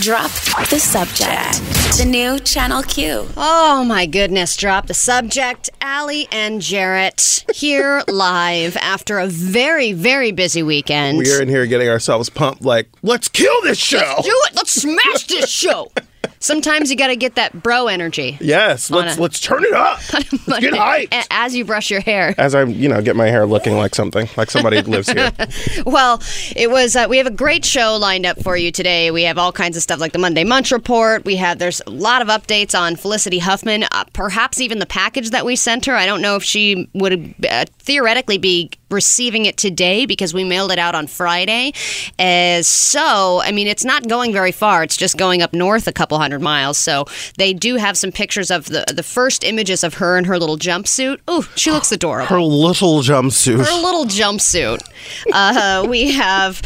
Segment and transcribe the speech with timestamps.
[0.00, 0.30] Drop
[0.70, 1.58] the subject.
[1.98, 3.26] The new Channel Q.
[3.36, 5.70] Oh my goodness, drop the subject.
[5.80, 11.18] Allie and Jarrett here live after a very, very busy weekend.
[11.18, 13.98] We are in here getting ourselves pumped like, let's kill this show.
[13.98, 14.54] Let's Do it!
[14.54, 15.90] Let's smash this show!
[16.40, 18.38] Sometimes you got to get that bro energy.
[18.40, 19.98] Yes, let's a- let's turn it up.
[20.46, 21.26] Let's get hyped.
[21.30, 22.34] As you brush your hair.
[22.38, 25.30] As I, you know, get my hair looking like something, like somebody who lives here.
[25.86, 26.22] Well,
[26.56, 26.96] it was.
[26.96, 29.10] Uh, we have a great show lined up for you today.
[29.10, 31.24] We have all kinds of stuff like the Monday Munch Report.
[31.24, 33.84] We have there's a lot of updates on Felicity Huffman.
[33.84, 35.94] Uh, perhaps even the package that we sent her.
[35.94, 40.72] I don't know if she would uh, theoretically be receiving it today because we mailed
[40.72, 41.72] it out on Friday.
[42.18, 44.82] As so, I mean, it's not going very far.
[44.82, 46.78] It's just going up north a couple hundred miles.
[46.78, 47.04] So
[47.36, 50.56] they do have some pictures of the the first images of her in her little
[50.56, 51.18] jumpsuit.
[51.30, 53.58] Ooh, she looks adorable Her little jumpsuit.
[53.64, 54.80] her little jumpsuit.
[55.32, 56.62] Uh, we have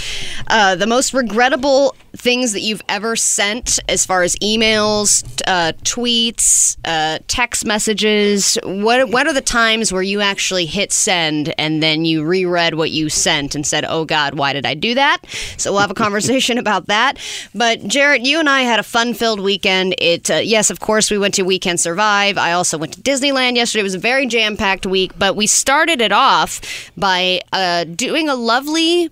[0.49, 6.77] uh, the most regrettable things that you've ever sent as far as emails, uh, tweets,
[6.85, 8.59] uh, text messages.
[8.65, 12.91] What what are the times where you actually hit send and then you reread what
[12.91, 15.19] you sent and said, "Oh God, why did I do that?"
[15.57, 17.19] So we'll have a conversation about that.
[17.55, 19.95] But Jarrett, you and I had a fun-filled weekend.
[19.99, 22.39] It uh, yes, of course, we went to We Can Survive.
[22.39, 23.81] I also went to Disneyland yesterday.
[23.81, 26.61] It was a very jam-packed week, but we started it off
[26.97, 29.11] by uh, doing a lovely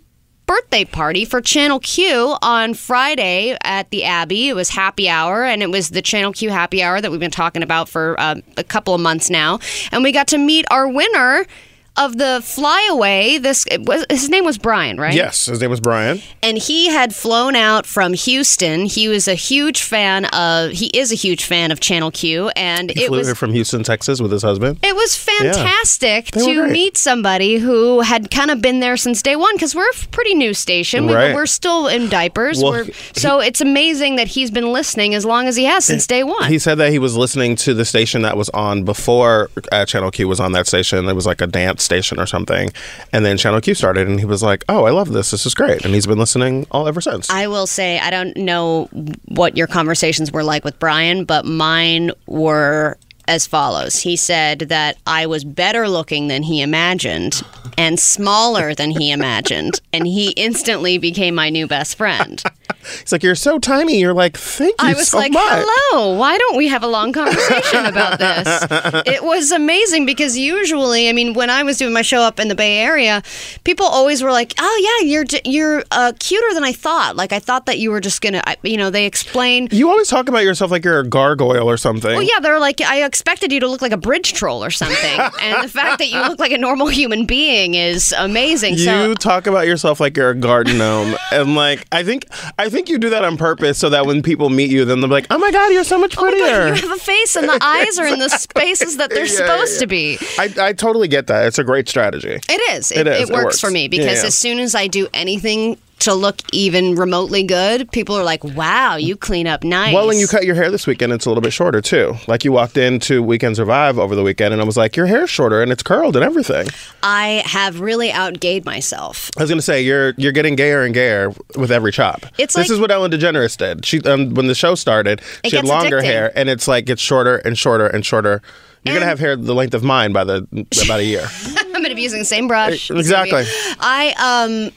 [0.50, 4.48] birthday party for Channel Q on Friday at the Abbey.
[4.48, 7.30] It was happy hour, and it was the Channel Q happy hour that we've been
[7.30, 9.60] talking about for um, a couple of months now.
[9.92, 11.46] And we got to meet our winner
[11.96, 13.38] of the flyaway.
[13.38, 15.14] This was, his name was Brian, right?
[15.14, 16.20] yes, his name was Brian.
[16.42, 18.86] and he had flown out from Houston.
[18.86, 20.70] He was a huge fan of.
[20.72, 23.52] He is a huge fan of Channel Q, and He it flew was here from
[23.52, 24.78] Houston, Texas, with his husband.
[24.82, 29.36] it was fantastic were to meet somebody who had kind of been there since day
[29.36, 31.06] one because we're a pretty new station.
[31.06, 31.34] We, Right.
[31.34, 32.62] We're still in diapers.
[32.62, 36.06] Well, he- so it's amazing that he's been listening as long as he has since
[36.06, 36.48] day one.
[36.48, 40.10] He said that he was listening to the station that was on before uh, Channel
[40.12, 41.08] Q was on that station.
[41.08, 42.70] It was like a dance station or something.
[43.12, 45.30] And then Channel Q started, and he was like, "Oh, I love this.
[45.30, 47.30] This is great." And he's been listening all ever since.
[47.30, 48.88] I will say I don't know
[49.26, 52.98] what your conversations were like with Brian, but mine were
[53.30, 54.00] as follows.
[54.00, 57.42] He said that I was better looking than he imagined
[57.78, 62.42] and smaller than he imagined, and he instantly became my new best friend.
[62.82, 66.16] He's like, "You're so tiny." You're like, "Thank you I was so like, much." hello,
[66.18, 68.66] why don't we have a long conversation about this?
[69.06, 72.48] It was amazing because usually, I mean, when I was doing my show up in
[72.48, 73.22] the Bay Area,
[73.64, 77.16] people always were like, oh, yeah, you're, you're uh, cuter than I thought.
[77.16, 79.68] Like, I thought that you were just going to, you know, they explain.
[79.70, 82.12] You always talk about yourself like you're a gargoyle or something.
[82.12, 85.20] Well, yeah, they're like, I expected you to look like a bridge troll or something.
[85.42, 88.72] and the fact that you look like a normal human being is amazing.
[88.74, 92.26] You so, talk about yourself like you're a garden gnome, and like I think
[92.58, 95.10] I think you do that on purpose so that when people meet you, then they're
[95.10, 97.46] like, "Oh my god, you're so much Oh prettier." God, you have a face, and
[97.46, 99.80] the eyes are in the spaces that they're Yeah, supposed yeah.
[99.80, 100.18] to be.
[100.38, 101.46] I, I totally get that.
[101.46, 102.40] It's a great strategy.
[102.48, 102.90] It is.
[102.90, 103.28] It, It is.
[103.28, 106.94] it It works, for me because as soon as I do anything to look even
[106.96, 110.54] remotely good, people are like, "Wow, you clean up nice." Well, and you cut your
[110.54, 112.16] hair this weekend, it's a little bit shorter too.
[112.26, 115.06] Like you walked into We Can Survive over the weekend, and I was like, "Your
[115.06, 116.68] hair's shorter and it's curled and everything."
[117.02, 119.30] I have really outgayed myself.
[119.38, 122.26] I was gonna say you're you're getting gayer and gayer with every chop.
[122.38, 123.84] It's this like- is what Ellen DeGeneres did.
[123.86, 126.04] She um, when the show started, she had longer addicting.
[126.04, 128.42] hair, and it's like it's shorter and shorter and shorter.
[128.84, 130.46] You're gonna have hair the length of mine by the
[130.84, 131.26] about a year.
[131.56, 132.88] I'm going to be using the same brush.
[132.88, 133.44] Be- Exactly.
[133.80, 134.70] I um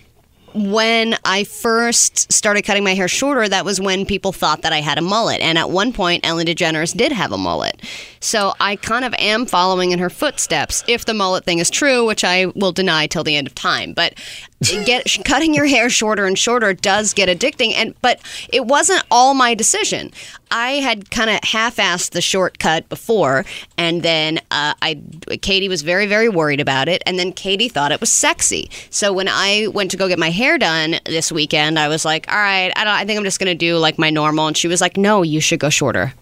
[0.54, 4.82] when I first started cutting my hair shorter, that was when people thought that I
[4.82, 5.42] had a mullet.
[5.42, 7.82] And at one point, Ellen DeGeneres did have a mullet.
[8.20, 12.06] So I kind of am following in her footsteps, if the mullet thing is true,
[12.06, 13.94] which I will deny till the end of time.
[13.94, 14.16] But
[14.86, 17.74] get cutting your hair shorter and shorter does get addicting.
[17.74, 18.20] And but
[18.52, 20.12] it wasn't all my decision.
[20.54, 23.44] I had kind of half-assed the shortcut before,
[23.76, 25.02] and then uh, I
[25.42, 28.70] Katie was very very worried about it, and then Katie thought it was sexy.
[28.92, 32.32] So when I went to go get my hair done this weekend, I was like,
[32.32, 32.94] "All right, I don't.
[32.94, 35.42] I think I'm just gonna do like my normal." And she was like, "No, you
[35.42, 36.14] should go shorter."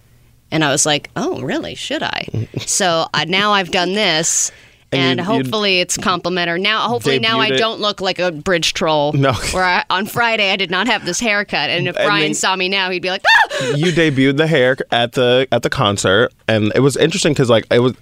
[0.50, 1.74] And I was like, "Oh, really?
[1.74, 4.50] Should I?" so I, now I've done this.
[4.92, 6.60] And And, you- hopefully it's complimentary.
[6.60, 9.12] Now, hopefully now I it- don't look like a bridge troll.
[9.12, 9.32] No.
[9.52, 12.54] Where I, on Friday I did not have this haircut, and if And Brian saw
[12.56, 13.22] me now, he'd be like,
[13.60, 17.48] "Ah!" you debuted the hair at the at the concert, and it was interesting because
[17.50, 17.94] like it was,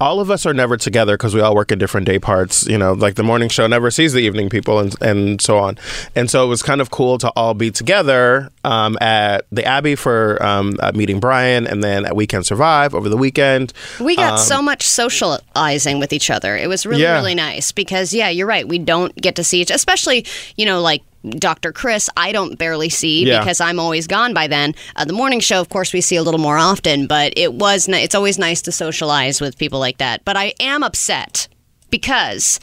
[0.00, 2.66] all of us are never together because we all work in different day parts.
[2.66, 5.78] You know, like the morning show never sees the evening people, and and so on.
[6.14, 9.94] And so it was kind of cool to all be together um, at the Abbey
[9.94, 13.72] for um, uh, meeting Brian, and then at We Can Survive over the weekend.
[14.00, 16.56] We got so much socializing with each other.
[16.56, 17.14] It was really, Yeah.
[17.14, 18.66] really nice because, yeah, you're right.
[18.66, 20.24] We don't get to see each, especially,
[20.56, 21.72] you know, like Dr.
[21.72, 23.40] Chris, I don't barely see Yeah.
[23.40, 24.74] because I'm always gone by then.
[24.96, 27.88] Uh, the morning show, of course, we see a little more often, but it was
[27.88, 30.24] ni- it's always nice to socialize with people like that.
[30.24, 31.48] But I am upset
[31.90, 32.60] because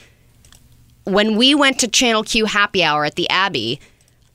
[1.03, 3.79] when we went to Channel Q happy hour at the Abbey,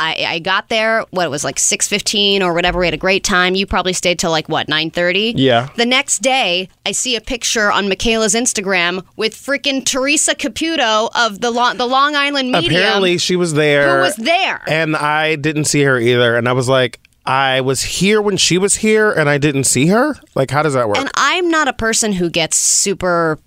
[0.00, 1.04] I, I got there.
[1.10, 2.80] What it was like six fifteen or whatever.
[2.80, 3.54] We had a great time.
[3.54, 5.34] You probably stayed till like what nine thirty.
[5.36, 5.68] Yeah.
[5.76, 11.40] The next day, I see a picture on Michaela's Instagram with freaking Teresa Caputo of
[11.40, 12.74] the Long, the Long Island Medium.
[12.74, 13.96] Apparently, she was there.
[13.96, 14.62] Who was there?
[14.66, 16.36] And I didn't see her either.
[16.36, 19.88] And I was like, I was here when she was here, and I didn't see
[19.88, 20.14] her.
[20.34, 20.96] Like, how does that work?
[20.96, 23.38] And I'm not a person who gets super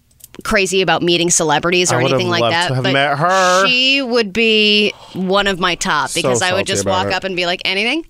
[0.43, 2.69] crazy about meeting celebrities or anything like that.
[2.69, 3.67] to have but met her.
[3.67, 7.13] She would be one of my top because I would just about walk it.
[7.13, 8.05] up and be like, anything?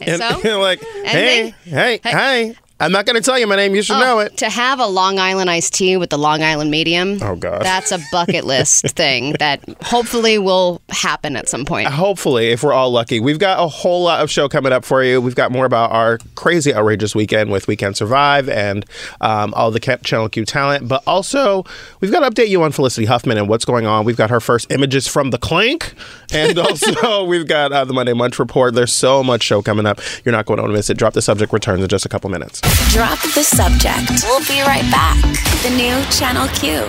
[0.00, 3.74] and so like, hey, hey, hey, I'm not going to tell you my name.
[3.74, 4.36] You should Oh, know it.
[4.36, 7.18] To have a Long Island iced tea with the Long Island medium.
[7.20, 7.62] Oh, God.
[7.62, 11.88] That's a bucket list thing that hopefully will happen at some point.
[11.88, 15.02] Hopefully, if we're all lucky, we've got a whole lot of show coming up for
[15.02, 15.20] you.
[15.20, 18.86] We've got more about our crazy, outrageous weekend with We Can Survive and
[19.20, 20.86] um, all the Channel Q talent.
[20.86, 21.64] But also,
[22.00, 24.04] we've got to update you on Felicity Huffman and what's going on.
[24.04, 25.94] We've got her first images from the clink.
[26.32, 28.74] And also, we've got uh, the Monday Munch Report.
[28.74, 30.00] There's so much show coming up.
[30.24, 30.96] You're not going to want to miss it.
[30.96, 32.60] Drop the subject returns in just a couple minutes.
[32.90, 34.24] Drop the subject.
[34.24, 35.20] We'll be right back.
[35.62, 36.80] The new Channel Q.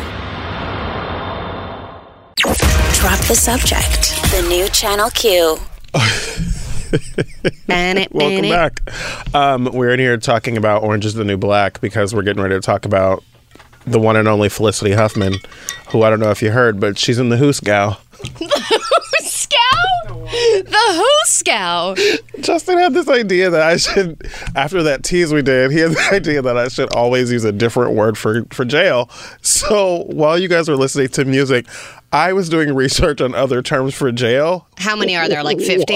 [3.00, 4.22] Drop the subject.
[4.32, 5.58] The new Channel Q.
[7.68, 8.12] Man it.
[8.12, 8.82] Welcome back.
[9.36, 12.56] Um, we're in here talking about Orange is the New Black because we're getting ready
[12.56, 13.24] to talk about
[13.86, 15.36] the one and only Felicity Huffman,
[15.90, 17.98] who I don't know if you heard, but she's in the Hoosegow.
[20.30, 21.96] The Who Scow?
[22.42, 26.10] Justin had this idea that I should, after that tease we did, he had the
[26.12, 29.10] idea that I should always use a different word for, for jail.
[29.42, 31.66] So while you guys were listening to music,
[32.12, 34.68] I was doing research on other terms for jail.
[34.78, 35.44] How many are there?
[35.44, 35.94] Like 50?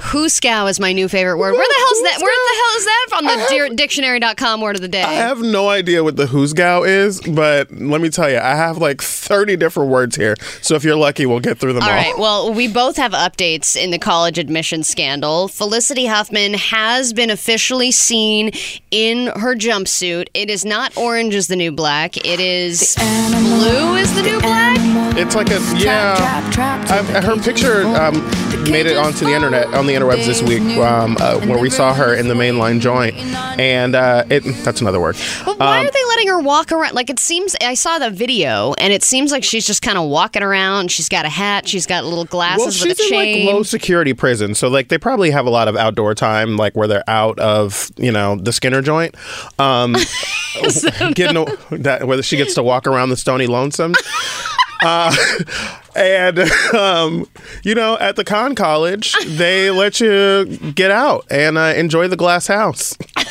[0.00, 1.52] Hoosegow is my new favorite word.
[1.52, 2.18] Where the hell is that?
[2.22, 5.02] Where the hell is that from the dear dictionary.com word of the day?
[5.02, 8.78] I have no idea what the hoosegow is, but let me tell you, I have
[8.78, 10.34] like 30 different words here.
[10.62, 11.90] So if you're lucky, we'll get through them all.
[11.90, 12.16] All right.
[12.16, 15.48] Well, we both have updates in the college admission scandal.
[15.48, 18.52] Felicity Huffman has been officially seen
[18.90, 20.28] in her jumpsuit.
[20.32, 22.16] It is not orange is the new black.
[22.16, 24.53] It is blue is the new black.
[25.16, 26.14] It's like a, yeah.
[26.90, 28.14] I've, her picture um,
[28.70, 31.94] made it onto the internet, on the interwebs this week, um, uh, where we saw
[31.94, 33.14] her in the mainline joint.
[33.58, 35.16] And uh, it, that's another word.
[35.44, 36.94] But why Um, are they letting her walk around?
[36.94, 40.08] Like it seems, I saw the video, and it seems like she's just kind of
[40.08, 40.90] walking around.
[40.90, 41.68] She's got a hat.
[41.68, 43.46] She's got little Well, glasses with she's a in chain.
[43.46, 46.74] like low security prison, so like they probably have a lot of outdoor time, like
[46.74, 49.14] where they're out of you know the Skinner joint,
[49.58, 49.92] um,
[51.14, 51.44] getting a,
[51.76, 53.94] that where she gets to walk around the Stony Lonesome.
[54.84, 55.14] Uh,
[55.96, 56.38] and
[56.74, 57.26] um,
[57.62, 60.44] you know, at the con college, they let you
[60.74, 62.96] get out and uh, enjoy the glass house.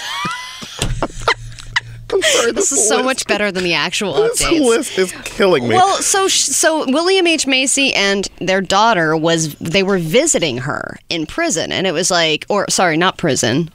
[2.22, 4.60] Sorry, this is so much better than the actual This updates.
[4.64, 5.74] list is killing me.
[5.76, 11.26] Well, so so William H Macy and their daughter was they were visiting her in
[11.26, 13.72] prison, and it was like, or sorry, not prison.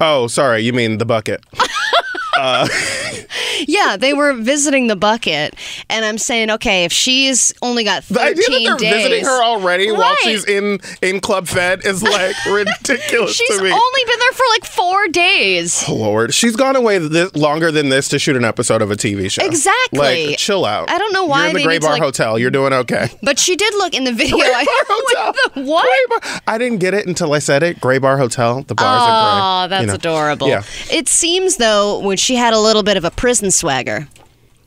[0.00, 1.42] oh, sorry, you mean the bucket?
[3.68, 5.54] Yeah, they were visiting the bucket,
[5.90, 9.42] and I'm saying, okay, if she's only got The idea that they're days, visiting her
[9.42, 13.70] already while she's in in Club Fed is like ridiculous She's to me.
[13.72, 15.88] only been there for like four days.
[15.88, 19.30] Lord, she's gone away this, longer than this to shoot an episode of a TV
[19.30, 19.44] show.
[19.44, 20.28] Exactly.
[20.28, 20.90] Like, chill out.
[20.90, 22.38] I don't know why You're in the Gray Bar like- Hotel.
[22.38, 23.08] You're doing okay.
[23.22, 24.36] But she did look in the video.
[24.36, 25.32] Gray Bar Hotel.
[25.54, 25.84] the what?
[25.84, 27.80] Gray Bar- I didn't get it until I said it.
[27.80, 28.62] Gray Bar Hotel.
[28.62, 29.94] The bars are Oh, that's you know.
[29.94, 30.48] adorable.
[30.48, 30.62] Yeah.
[30.90, 34.08] It seems though when she had a little bit of a prison swagger.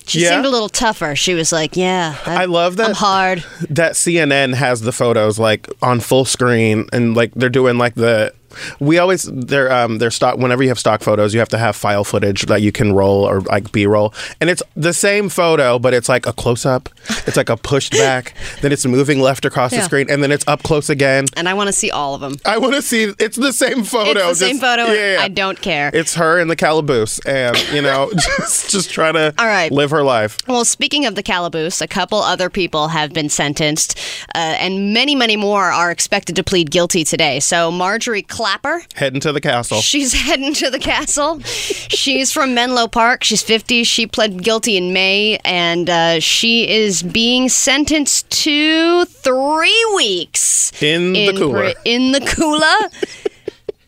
[0.08, 0.30] She Yeah?
[0.30, 1.14] seemed a little tougher.
[1.16, 2.88] She was like, "Yeah, I love that.
[2.90, 7.78] I'm hard." that CNN has the photos like on full screen and like they're doing
[7.78, 8.34] like the
[8.80, 11.76] we always they're um they're stock whenever you have stock photos you have to have
[11.76, 15.94] file footage that you can roll or like b-roll and it's the same photo but
[15.94, 16.90] it's like a close-up
[17.28, 20.48] it's like a pushed back then it's moving left across the screen and then it's
[20.48, 22.36] up close again And I want to see all of them.
[22.46, 24.86] i want to see it's the same photo It's the same photo.
[24.92, 25.22] yeah, yeah.
[25.22, 25.92] I don't care.
[25.94, 29.72] it's her in the calaboose and you know just just try to All right.
[29.72, 33.98] live her life Well, speaking of the calaboose, a couple other people have been sentenced,
[34.36, 37.40] uh, and many, many more are expected to plead guilty today.
[37.40, 41.42] So, Marjorie Klapper, heading to the castle she's heading to the castle.
[41.42, 43.26] She's from Menlo Park.
[43.26, 43.84] She's 50.
[43.84, 51.12] She pled guilty in May, and uh, she is being sentenced to three weeks In
[51.12, 51.74] the cooler.
[51.84, 52.90] in the cooler.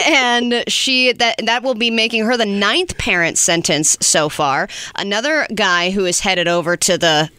[0.05, 4.67] And she that that will be making her the ninth parent sentence so far.
[4.96, 7.29] Another guy who is headed over to the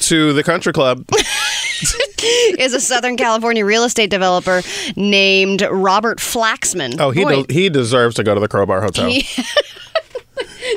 [0.00, 1.04] to the country club
[2.58, 4.62] is a Southern California real estate developer
[4.96, 6.96] named Robert Flaxman.
[6.98, 9.10] Oh, he de- he deserves to go to the Crowbar Hotel.
[9.10, 9.44] now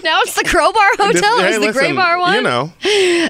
[0.23, 1.39] it's the Crowbar Hotel.
[1.39, 2.35] Hey, is the listen, Gray Bar one?
[2.35, 2.71] You know,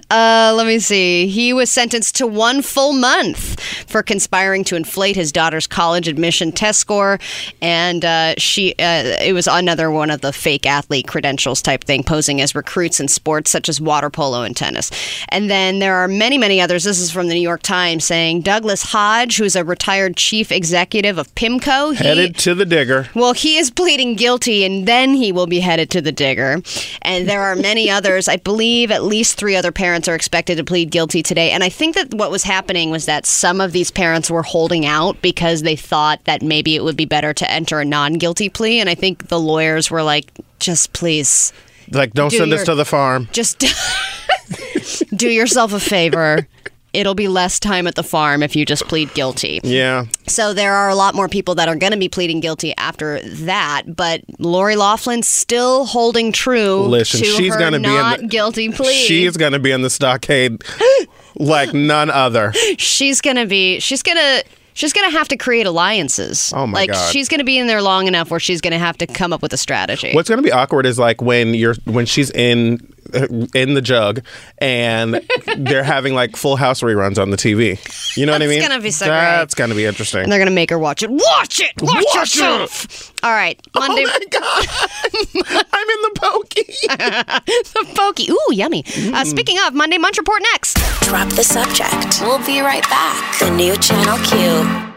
[0.09, 1.27] Uh, let me see.
[1.27, 6.51] He was sentenced to one full month for conspiring to inflate his daughter's college admission
[6.51, 7.19] test score,
[7.61, 12.03] and uh, she uh, it was another one of the fake athlete credentials type thing,
[12.03, 14.91] posing as recruits in sports such as water polo and tennis.
[15.29, 16.83] And then there are many, many others.
[16.83, 21.17] This is from the New York Times saying Douglas Hodge, who's a retired chief executive
[21.17, 23.09] of PIMCO, he, headed to the digger.
[23.13, 26.61] well, he is pleading guilty and then he will be headed to the digger.
[27.01, 28.27] And there are many others.
[28.27, 31.51] I believe at least three other parents are expected to plead guilty today.
[31.51, 34.86] And I think that what was happening was that some of these parents were holding
[34.86, 38.50] out because they thought that maybe it would be better to enter a non guilty
[38.50, 38.80] plea.
[38.80, 41.53] And I think the lawyers were like, just please,
[41.91, 43.27] Like, don't Do send us your- to the farm.
[43.32, 43.63] just
[45.15, 46.48] do yourself a favor.
[46.93, 49.62] It'll be less time at the farm if you just plead guilty.
[49.63, 50.05] Yeah.
[50.27, 53.21] So there are a lot more people that are going to be pleading guilty after
[53.21, 58.19] that, but Lori Loughlin's still holding true Listen, to she's her gonna be in not
[58.19, 58.93] the- guilty plea.
[58.93, 60.63] She's going to be in the stockade
[61.36, 62.51] like none other.
[62.77, 64.43] she's going to be she's going to
[64.74, 66.51] she's going to have to create alliances.
[66.55, 67.12] Oh, my like God.
[67.12, 69.31] she's going to be in there long enough where she's going to have to come
[69.33, 70.12] up with a strategy.
[70.13, 72.79] What's going to be awkward is like when you're when she's in
[73.56, 74.24] in the jug
[74.58, 75.22] and
[75.58, 77.80] they're having like Full House reruns on the TV.
[78.18, 78.70] You know what I That's mean?
[78.70, 80.24] gonna be so That's going to be interesting.
[80.24, 81.10] and they're going to make her watch it.
[81.10, 81.72] Watch it.
[81.82, 83.12] Watch, Watch yourself.
[83.24, 83.60] All right.
[83.75, 85.65] Monday Oh my god!
[85.74, 86.63] I'm in the pokey.
[87.74, 88.32] the pokey.
[88.32, 88.84] Ooh, yummy.
[88.84, 89.13] Mm.
[89.13, 90.75] Uh, speaking of, Monday Munch Report next.
[91.01, 92.22] Drop the subject.
[92.22, 93.39] We'll be right back.
[93.39, 94.90] The new Channel Q.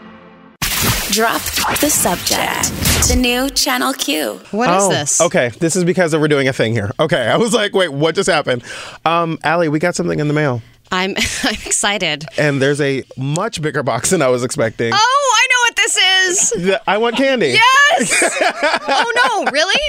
[1.15, 1.41] Drop
[1.79, 3.07] the subject.
[3.07, 4.41] The new Channel Q.
[4.51, 5.21] What is oh, this?
[5.21, 6.91] Okay, this is because we're doing a thing here.
[6.99, 8.65] Okay, I was like, wait, what just happened?
[9.05, 11.11] Um, Allie, we got something in the mail, I'm
[11.43, 12.25] I'm excited.
[12.37, 14.91] and there's a much bigger box than I was expecting.
[14.93, 16.63] Oh, I know what this is.
[16.65, 17.57] The- I want candy.
[17.57, 18.41] Yes.
[18.89, 19.79] oh no, really?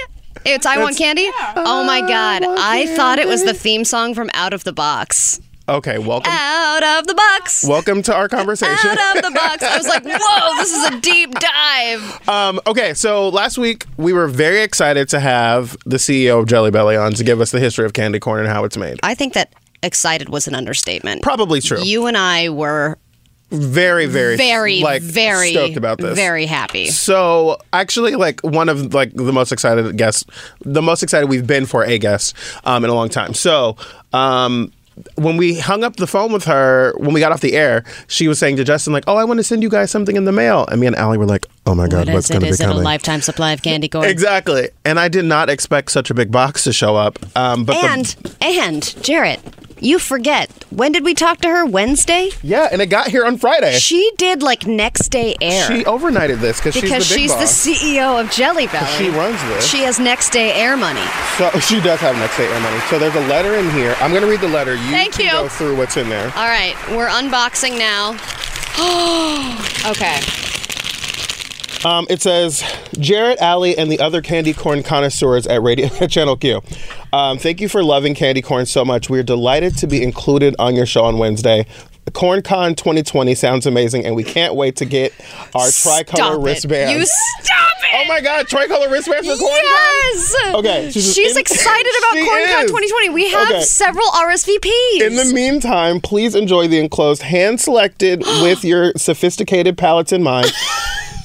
[0.45, 1.29] It's I want candy.
[1.57, 5.41] Oh my god, I thought it was the theme song from Out of the Box.
[5.69, 6.33] Okay, welcome.
[6.33, 7.65] Out of the box.
[7.67, 8.89] Welcome to our conversation.
[8.89, 9.65] Out of the box.
[9.65, 12.29] I was like, whoa, this is a deep dive.
[12.29, 16.71] Um, okay, so last week we were very excited to have the CEO of Jelly
[16.71, 19.01] Belly on to give us the history of candy corn and how it's made.
[19.03, 21.23] I think that excited was an understatement.
[21.23, 21.83] Probably true.
[21.83, 22.97] You and I were
[23.51, 26.15] very, very, very, like, very stoked about this.
[26.15, 26.87] Very happy.
[26.87, 30.25] So actually, like one of like the most excited guests,
[30.61, 33.35] the most excited we've been for a guest um, in a long time.
[33.35, 33.77] So
[34.13, 34.73] um,
[35.17, 38.29] when we hung up the phone with her, when we got off the air, she
[38.29, 40.33] was saying to Justin like, "Oh, I want to send you guys something in the
[40.33, 42.51] mail," and me and Allie were like, "Oh my god, What what's going to be
[42.51, 44.05] Is it a lifetime supply of candy corn?
[44.07, 47.19] Exactly, and I did not expect such a big box to show up.
[47.37, 49.41] Um, but the- And and Jarrett,
[49.81, 50.51] you forget.
[50.71, 51.65] When did we talk to her?
[51.67, 52.31] Wednesday?
[52.43, 53.79] yeah, and it got here on Friday.
[53.79, 55.67] She did like next day air.
[55.67, 57.65] She overnighted this because she's the because big she's, boss.
[57.65, 58.87] the CEO of Jelly Belly.
[58.97, 59.67] She runs this.
[59.67, 61.05] She has next day air money.
[61.39, 62.81] So she does have next day air money.
[62.91, 63.95] So there's a letter in here.
[64.01, 64.75] I'm going to read the letter.
[64.75, 65.33] You Thank can you.
[65.33, 66.27] go through what's in there.
[66.37, 68.13] All right, we're unboxing now.
[69.91, 70.21] okay.
[71.87, 72.65] Um, it says
[72.99, 76.61] Jarrett, Alley, and the other candy corn connoisseurs at Radio Channel Q.
[77.13, 79.09] Um, thank you for loving candy corn so much.
[79.09, 81.65] We're delighted to be included on your show on Wednesday.
[82.11, 85.13] CornCon 2020 sounds amazing, and we can't wait to get
[85.55, 86.93] our tricolor wristbands.
[86.93, 87.05] You
[87.45, 87.89] stop it.
[87.95, 89.63] Oh my God, tricolor wristbands for CornCon!
[89.63, 90.35] Yes.
[90.55, 92.71] Okay, she's- She's excited about She CornCon is.
[92.71, 93.09] 2020.
[93.11, 93.61] We have Okay.
[93.63, 95.01] several RSVPs.
[95.03, 100.53] In the meantime, please enjoy the enclosed, hand selected with your sophisticated palates in mind.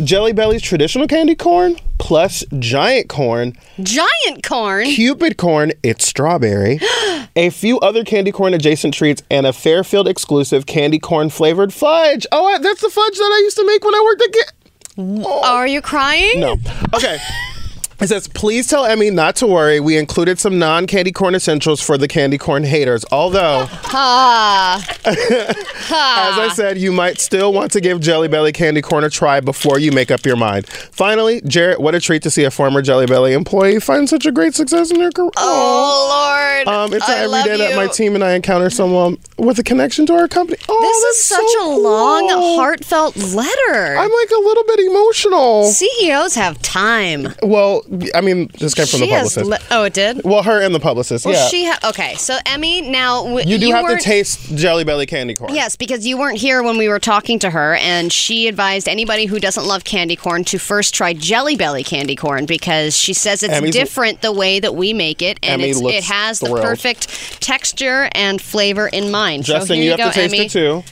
[0.03, 4.85] Jelly Belly's traditional candy corn plus giant corn, Giant corn.
[4.85, 6.79] Cupid corn, it's strawberry,
[7.35, 12.25] a few other candy corn adjacent treats, and a Fairfield exclusive candy corn flavored fudge.
[12.31, 14.33] Oh, I- that's the fudge that I used to make when I worked at.
[14.33, 16.39] Ga- Are you crying?
[16.39, 16.57] no.
[16.93, 17.17] Okay.
[18.01, 19.79] It says, please tell Emmy not to worry.
[19.79, 23.05] We included some non candy corn essentials for the candy corn haters.
[23.11, 24.83] Although, Ah.
[25.05, 29.39] As I said, you might still want to give Jelly Belly Candy Corn a try
[29.39, 30.67] before you make up your mind.
[30.67, 34.31] Finally, Jarrett, what a treat to see a former Jelly Belly employee find such a
[34.31, 35.31] great success in their career.
[35.37, 36.67] Oh Lord.
[36.67, 40.05] Um, it's I every day that my team and I encounter someone with a connection
[40.07, 40.57] to our company.
[40.69, 43.97] Oh, This is such so a long, heartfelt letter.
[43.97, 45.65] I'm like a little bit emotional.
[45.65, 47.33] CEOs have time.
[47.43, 47.83] Well,
[48.15, 49.45] I mean, this came from she the publicist.
[49.49, 50.21] Li- oh, it did.
[50.23, 51.25] well, her and the publicist.
[51.25, 51.47] Well, yeah.
[51.47, 52.15] she ha- okay.
[52.15, 55.53] So Emmy, now w- you do have to taste Jelly Belly candy corn.
[55.53, 59.25] Yes, because you weren't here when we were talking to her, and she advised anybody
[59.25, 63.43] who doesn't love candy corn to first try Jelly Belly candy corn because she says
[63.43, 67.41] it's Emmy's- different the way that we make it, and it's, it has the perfect
[67.41, 69.45] texture and flavor in mind.
[69.45, 70.45] so Justin, here you, you, have go, to taste Emmy.
[70.45, 70.83] it too.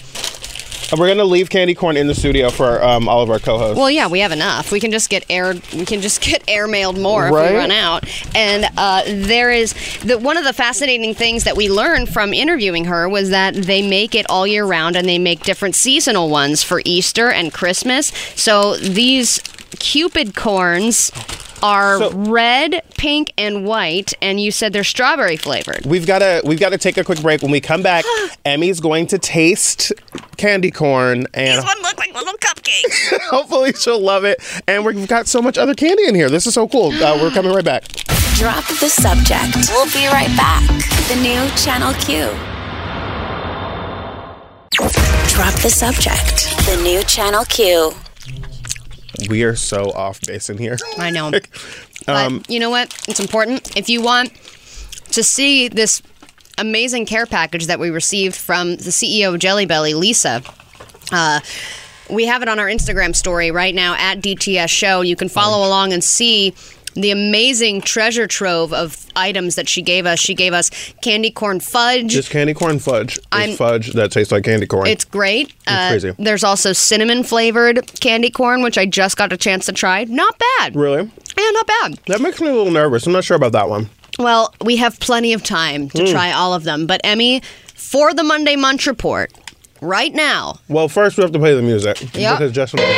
[0.97, 3.77] We're gonna leave candy corn in the studio for um, all of our co-hosts.
[3.77, 4.71] Well, yeah, we have enough.
[4.71, 5.53] We can just get air.
[5.73, 8.05] We can just get air mailed more if we run out.
[8.35, 12.85] And uh, there is the one of the fascinating things that we learned from interviewing
[12.85, 16.63] her was that they make it all year round, and they make different seasonal ones
[16.63, 18.07] for Easter and Christmas.
[18.35, 19.39] So these
[19.77, 21.11] Cupid corns
[21.61, 25.85] are So- red, pink, and white, and you said they're strawberry flavored.
[25.85, 27.41] We've got to we've got to take a quick break.
[27.41, 28.05] When we come back,
[28.45, 29.91] Emmy's going to taste
[30.37, 33.19] candy corn, and one look like little cupcakes.
[33.29, 34.41] hopefully she'll love it.
[34.67, 36.29] And we've got so much other candy in here.
[36.29, 36.91] This is so cool.
[36.93, 37.85] Uh, we're coming right back.
[38.35, 39.69] Drop the subject.
[39.69, 40.65] We'll be right back.
[41.09, 42.29] The new Channel Q.
[45.27, 46.55] Drop the subject.
[46.65, 47.93] The new Channel Q.
[49.27, 50.77] We are so off base in here.
[50.97, 51.31] I know.
[52.05, 52.95] But you know what?
[53.07, 53.75] It's important.
[53.77, 54.31] If you want
[55.11, 56.01] to see this
[56.57, 60.41] amazing care package that we received from the CEO of Jelly Belly, Lisa,
[61.11, 61.39] uh,
[62.09, 65.01] we have it on our Instagram story right now at DTS Show.
[65.01, 66.53] You can follow along and see
[66.95, 70.19] the amazing treasure trove of items that she gave us.
[70.19, 70.69] She gave us
[71.01, 72.11] candy corn fudge.
[72.11, 73.17] Just candy corn fudge.
[73.17, 74.87] It's I'm- fudge that tastes like candy corn.
[74.87, 75.53] It's great.
[75.67, 76.13] Uh, crazy.
[76.17, 80.03] There's also cinnamon flavored candy corn, which I just got a chance to try.
[80.05, 80.75] Not bad.
[80.75, 81.99] really Yeah, not bad.
[82.07, 83.05] that makes me a little nervous.
[83.05, 83.89] I'm not sure about that one.
[84.17, 86.85] Well, we have plenty of time to try all of them.
[86.87, 87.41] But Emmy,
[87.75, 89.31] for the Monday Munch Report,
[89.81, 92.33] right now, Well, first we have to play the music Yeah.
[92.35, 92.79] because Justin.
[92.81, 92.89] It's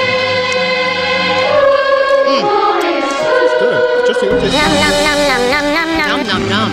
[4.20, 4.20] good.
[4.20, 4.51] Justin, you taste-
[6.08, 6.72] nom nom nom.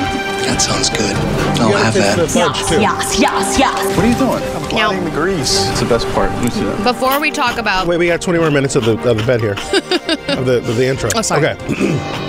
[0.48, 1.14] That sounds good.
[1.60, 2.30] I'll have that.
[2.30, 2.80] fudge too.
[2.80, 3.96] Yes, yes, yes.
[3.96, 4.42] What are you doing?
[4.56, 5.68] I'm Now- blotting the grease.
[5.70, 6.30] It's the best part.
[6.32, 6.82] Let me see that.
[6.84, 9.40] Before we talk about Wait, we got 20 more minutes of the of the bed
[9.40, 9.52] here,
[10.38, 11.10] of the of the intro.
[11.14, 11.44] Oh, sorry.
[11.46, 12.24] Okay.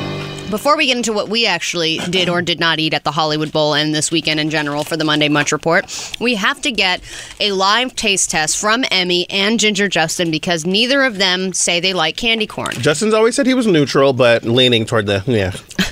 [0.50, 3.52] before we get into what we actually did or did not eat at the Hollywood
[3.52, 5.86] Bowl and this weekend in general for the Monday Munch Report,
[6.20, 7.02] we have to get
[7.40, 11.94] a live taste test from Emmy and Ginger Justin because neither of them say they
[11.94, 12.74] like candy corn.
[12.74, 15.52] Justin's always said he was neutral, but leaning toward the yeah.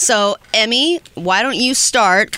[0.00, 2.34] So, Emmy, why don't you start?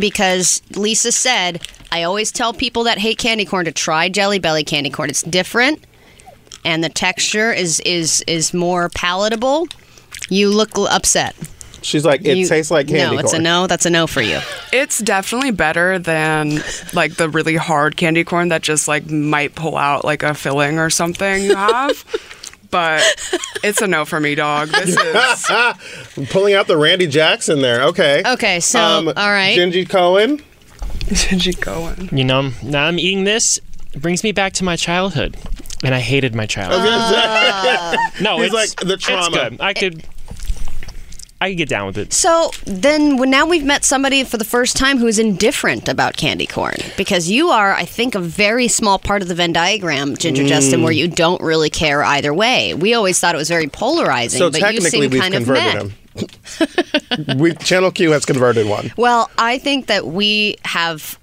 [0.00, 4.64] Because Lisa said, I always tell people that hate candy corn to try Jelly Belly
[4.64, 5.10] candy corn.
[5.10, 5.84] It's different
[6.64, 9.68] and the texture is is is more palatable.
[10.28, 11.34] You look upset.
[11.82, 13.14] She's like, it You- tastes like candy corn.
[13.16, 13.42] No, it's a corn.
[13.42, 13.66] no.
[13.66, 14.40] That's a no for you.
[14.72, 16.62] It's definitely better than
[16.94, 20.78] like the really hard candy corn that just like might pull out like a filling
[20.78, 22.04] or something you have.
[22.70, 23.02] but
[23.62, 24.68] it's a no for me, dog.
[24.68, 27.82] This is Pulling out the Randy Jackson there.
[27.84, 28.22] Okay.
[28.24, 29.56] Okay, so, um, all right.
[29.58, 30.40] Gingy Cohen.
[31.10, 32.08] Gingy going.
[32.16, 33.60] You know, now I'm eating this.
[33.92, 35.36] It brings me back to my childhood,
[35.84, 36.80] and I hated my childhood.
[36.82, 38.12] Oh, ah.
[38.22, 39.26] no, He's it's like, the trauma.
[39.26, 39.60] It's good.
[39.60, 40.04] I could,
[41.44, 42.12] I could get down with it.
[42.14, 46.46] So then when- now we've met somebody for the first time who's indifferent about candy
[46.46, 50.46] corn because you are, I think, a very small part of the Venn diagram, Ginger
[50.46, 50.84] Justin, Mm.
[50.84, 52.72] where you don't really care either way.
[52.72, 55.92] We always thought it was very polarizing, So but you seem we've kind of him.
[57.36, 58.92] we Channel Q has converted one.
[58.96, 61.18] Well, I think that we have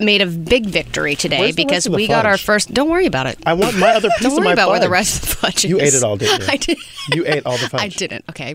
[0.00, 2.72] made a big victory today because we got our first.
[2.74, 3.38] Don't worry about it.
[3.46, 4.34] I want my other piece of my card.
[4.36, 5.70] Don't worry about where the rest of the fudge is.
[5.70, 6.46] You ate it all, didn't you?
[6.52, 6.78] I did.
[7.14, 7.80] You ate all the fudge.
[7.80, 8.24] I didn't.
[8.30, 8.54] Okay.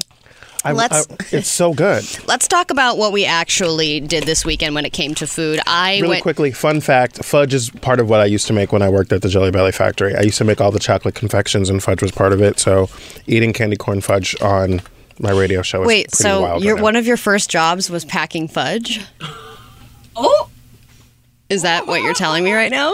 [0.66, 2.06] I, Let's- I- it's so good.
[2.28, 5.60] Let's talk about what we actually did this weekend when it came to food.
[5.68, 6.24] I Really went.
[6.24, 9.12] quickly, fun fact: fudge is part of what I used to make when I worked
[9.12, 10.16] at the Jelly Belly factory.
[10.16, 12.60] I used to make all the chocolate confections, and fudge was part of it.
[12.60, 12.90] So,
[13.28, 14.82] eating candy corn fudge on
[15.20, 16.64] my radio show was Wait, pretty so wild.
[16.64, 19.02] your right one of your first jobs was packing fudge?
[20.16, 20.50] Oh,
[21.50, 22.92] is that what you're telling me right now?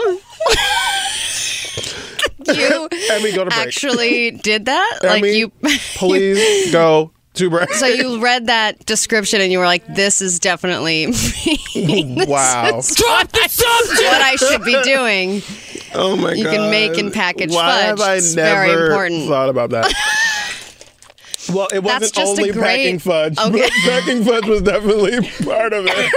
[2.46, 3.52] you Emmy, go to break.
[3.52, 4.98] actually did that?
[5.02, 5.50] like you
[5.94, 7.72] please go to break.
[7.74, 11.06] So you read that description and you were like, "This is definitely
[11.74, 12.14] me.
[12.16, 12.78] This Wow.
[12.78, 15.42] is what I should be doing."
[15.92, 16.38] oh my god!
[16.38, 17.84] you can make and package Why fudge.
[17.86, 19.28] have I It's never very important.
[19.28, 19.92] thought about that?
[21.52, 23.36] Well, it wasn't just only great- packing fudge.
[23.36, 23.50] Okay.
[23.50, 26.12] but packing fudge was definitely part of it.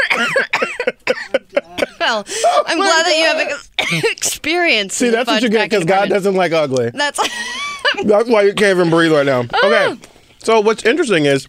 [1.99, 2.23] Well,
[2.67, 5.01] I'm glad that you have ex- experience.
[5.01, 6.11] Oh See, that's what fudge you get because God department.
[6.11, 6.91] doesn't like ugly.
[6.93, 7.19] That's
[8.03, 9.45] That's why you can't even breathe right now.
[9.53, 9.67] Ah.
[9.93, 9.99] Okay.
[10.43, 11.47] So what's interesting is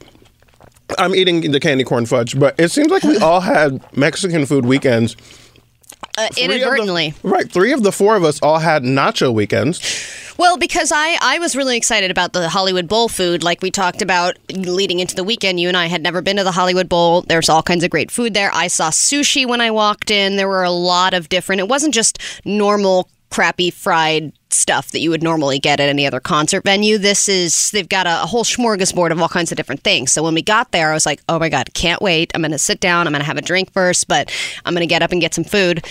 [0.99, 4.65] I'm eating the candy corn fudge, but it seems like we all had Mexican food
[4.67, 5.17] weekends.
[6.17, 7.15] uh, Three the- inadvertently.
[7.23, 7.51] right.
[7.51, 9.81] Three of the four of us all had nacho weekends.
[10.37, 14.03] Well, because I, I was really excited about the Hollywood Bowl food, like we talked
[14.03, 15.61] about leading into the weekend.
[15.61, 17.23] You and I had never been to the Hollywood Bowl.
[17.23, 18.51] There's all kinds of great food there.
[18.53, 20.37] I saw sushi when I walked in.
[20.37, 21.61] There were a lot of different.
[21.61, 26.21] It wasn't just normal crappy fried stuff that you would normally get at any other
[26.21, 26.99] concert venue.
[26.99, 30.13] This is they've got a, a whole smorgasbord of all kinds of different things.
[30.13, 32.33] So when we got there, I was like, "Oh my god, can't wait!
[32.35, 33.07] I'm going to sit down.
[33.07, 34.33] I'm going to have a drink first, but
[34.65, 35.85] I'm going to get up and get some food."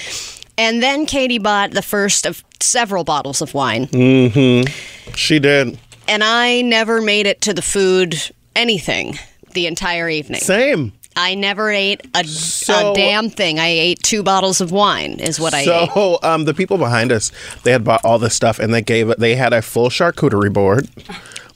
[0.58, 3.88] And then Katie bought the first of several bottles of wine.
[3.88, 4.72] Mm-hmm.
[5.16, 5.80] She did.
[6.08, 8.22] And I never made it to the food
[8.56, 9.18] anything
[9.54, 10.42] the entire evening.
[10.42, 10.94] Same.
[11.16, 13.60] I never ate a, So- a damn thing.
[13.60, 15.66] I ate two bottles of wine, is what I ate.
[15.66, 17.32] So um, the people behind us,
[17.64, 20.88] they had bought all this stuff, and they gave they had a full charcuterie board,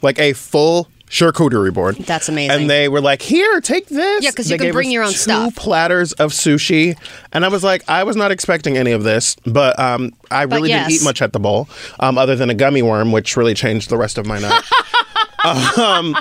[0.02, 1.96] like a full charcuterie board.
[1.96, 2.52] That's amazing.
[2.52, 5.18] And they were like, "Here, take this." Yeah, because you can bring your own two
[5.18, 5.56] stuff.
[5.56, 6.98] platters of sushi,
[7.32, 10.70] and I was like, I was not expecting any of this, but um, I really
[10.70, 13.90] didn't eat much at the bowl, um, other than a gummy worm, which really changed
[13.90, 14.64] the rest of my night.
[15.78, 16.16] um,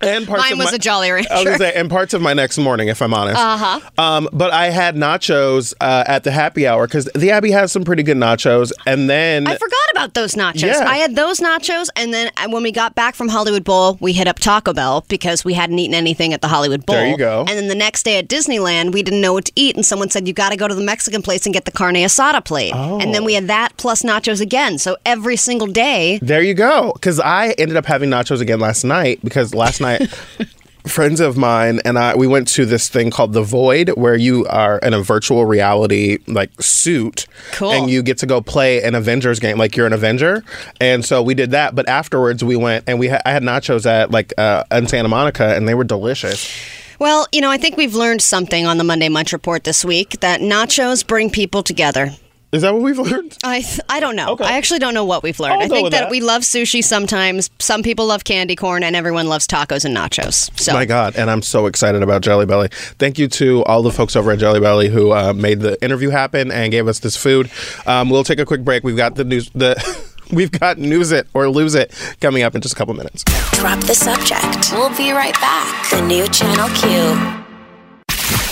[0.00, 1.44] and parts Mine of was my- a Jolly I was Rancher.
[1.44, 3.38] gonna say, and parts of my next morning, if I'm honest.
[3.40, 3.80] Uh huh.
[4.02, 7.84] Um, but I had nachos uh, at the happy hour because the Abbey has some
[7.84, 10.62] pretty good nachos, and then I forgot about those nachos.
[10.62, 10.84] Yeah.
[10.86, 14.28] I had those nachos, and then when we got back from Hollywood Bowl, we hit
[14.28, 16.96] up Taco Bell because we hadn't eaten anything at the Hollywood Bowl.
[16.96, 17.40] There you go.
[17.40, 20.08] And then the next day at Disneyland, we didn't know what to eat, and someone
[20.08, 22.72] said, You got to go to the Mexican place and get the carne asada plate.
[22.74, 23.00] Oh.
[23.00, 23.48] And then we had oh.
[23.48, 24.78] that plus nachos again.
[24.78, 26.92] So every single day, There you go.
[26.92, 30.02] Because I ended up having nachos again last night because last night.
[30.86, 34.46] Friends of mine and I, we went to this thing called the Void, where you
[34.46, 37.72] are in a virtual reality like suit, Cool.
[37.72, 40.42] and you get to go play an Avengers game, like you're an Avenger.
[40.80, 43.84] And so we did that, but afterwards we went and we ha- I had nachos
[43.84, 46.50] at like uh, in Santa Monica, and they were delicious.
[46.98, 50.20] well, you know, I think we've learned something on the Monday Munch Report this week
[50.20, 52.10] that nachos bring people together.
[52.50, 53.36] Is that what we've learned?
[53.44, 54.30] I I don't know.
[54.30, 54.44] Okay.
[54.44, 55.54] I actually don't know what we've learned.
[55.60, 56.10] I'll I think that, that.
[56.10, 57.50] we love sushi sometimes.
[57.58, 60.58] Some people love candy corn, and everyone loves tacos and nachos.
[60.58, 62.68] So My God, and I'm so excited about Jelly Belly.
[62.72, 66.08] Thank you to all the folks over at Jelly Belly who uh, made the interview
[66.08, 67.50] happen and gave us this food.
[67.86, 68.82] Um, we'll take a quick break.
[68.82, 69.50] We've got the news.
[69.50, 69.76] The
[70.32, 73.24] we've got news it or lose it coming up in just a couple minutes.
[73.52, 74.72] Drop the subject.
[74.72, 75.90] We'll be right back.
[75.90, 77.44] The new Channel Q.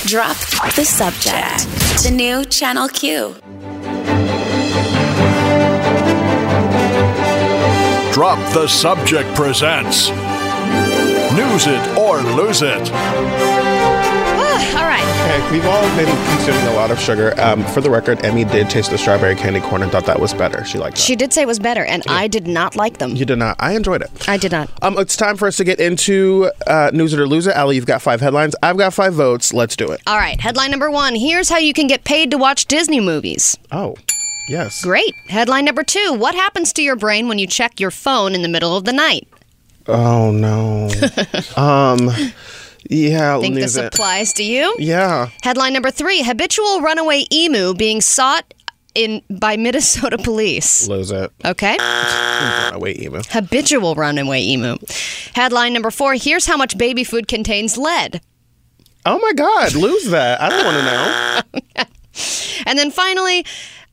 [0.07, 0.37] Drop
[0.75, 1.67] the subject.
[2.05, 3.35] The new Channel Q.
[8.17, 12.91] Drop the Subject presents News It or Lose It.
[14.75, 15.05] all right.
[15.21, 17.39] Okay, we've all been consuming a lot of sugar.
[17.39, 20.33] Um, for the record, Emmy did taste the strawberry candy corn and thought that was
[20.33, 20.65] better.
[20.65, 21.03] She liked that.
[21.03, 23.15] She did say it was better, and I did not like them.
[23.15, 23.55] you did not.
[23.61, 24.11] I enjoyed it.
[24.27, 24.71] I did not.
[24.81, 27.55] Um, it's time for us to get into uh, news it or lose it.
[27.55, 28.57] Ali, you've got five headlines.
[28.63, 29.53] I've got five votes.
[29.53, 30.01] Let's do it.
[30.07, 30.41] All right.
[30.41, 33.59] Headline number one Here's how you can get paid to watch Disney movies.
[33.71, 33.95] Oh,
[34.49, 34.83] yes.
[34.83, 35.15] Great.
[35.29, 38.49] Headline number two What happens to your brain when you check your phone in the
[38.49, 39.29] middle of the night?
[39.87, 40.91] Oh no.
[41.57, 42.11] um.
[42.89, 43.41] Yeah.
[43.41, 43.87] Think this it.
[43.87, 44.75] applies to you?
[44.79, 45.31] Yeah.
[45.43, 48.55] Headline number three Habitual runaway emu being sought
[48.95, 50.89] in by Minnesota police.
[50.89, 51.31] Lose it.
[51.45, 51.77] Okay.
[52.71, 53.23] Runaway emu.
[53.29, 54.77] Habitual runaway emu.
[55.35, 58.21] Headline number four Here's how much baby food contains lead.
[59.05, 59.75] Oh my God.
[59.75, 60.41] Lose that.
[60.41, 61.85] I don't want to know.
[62.67, 63.45] And then finally,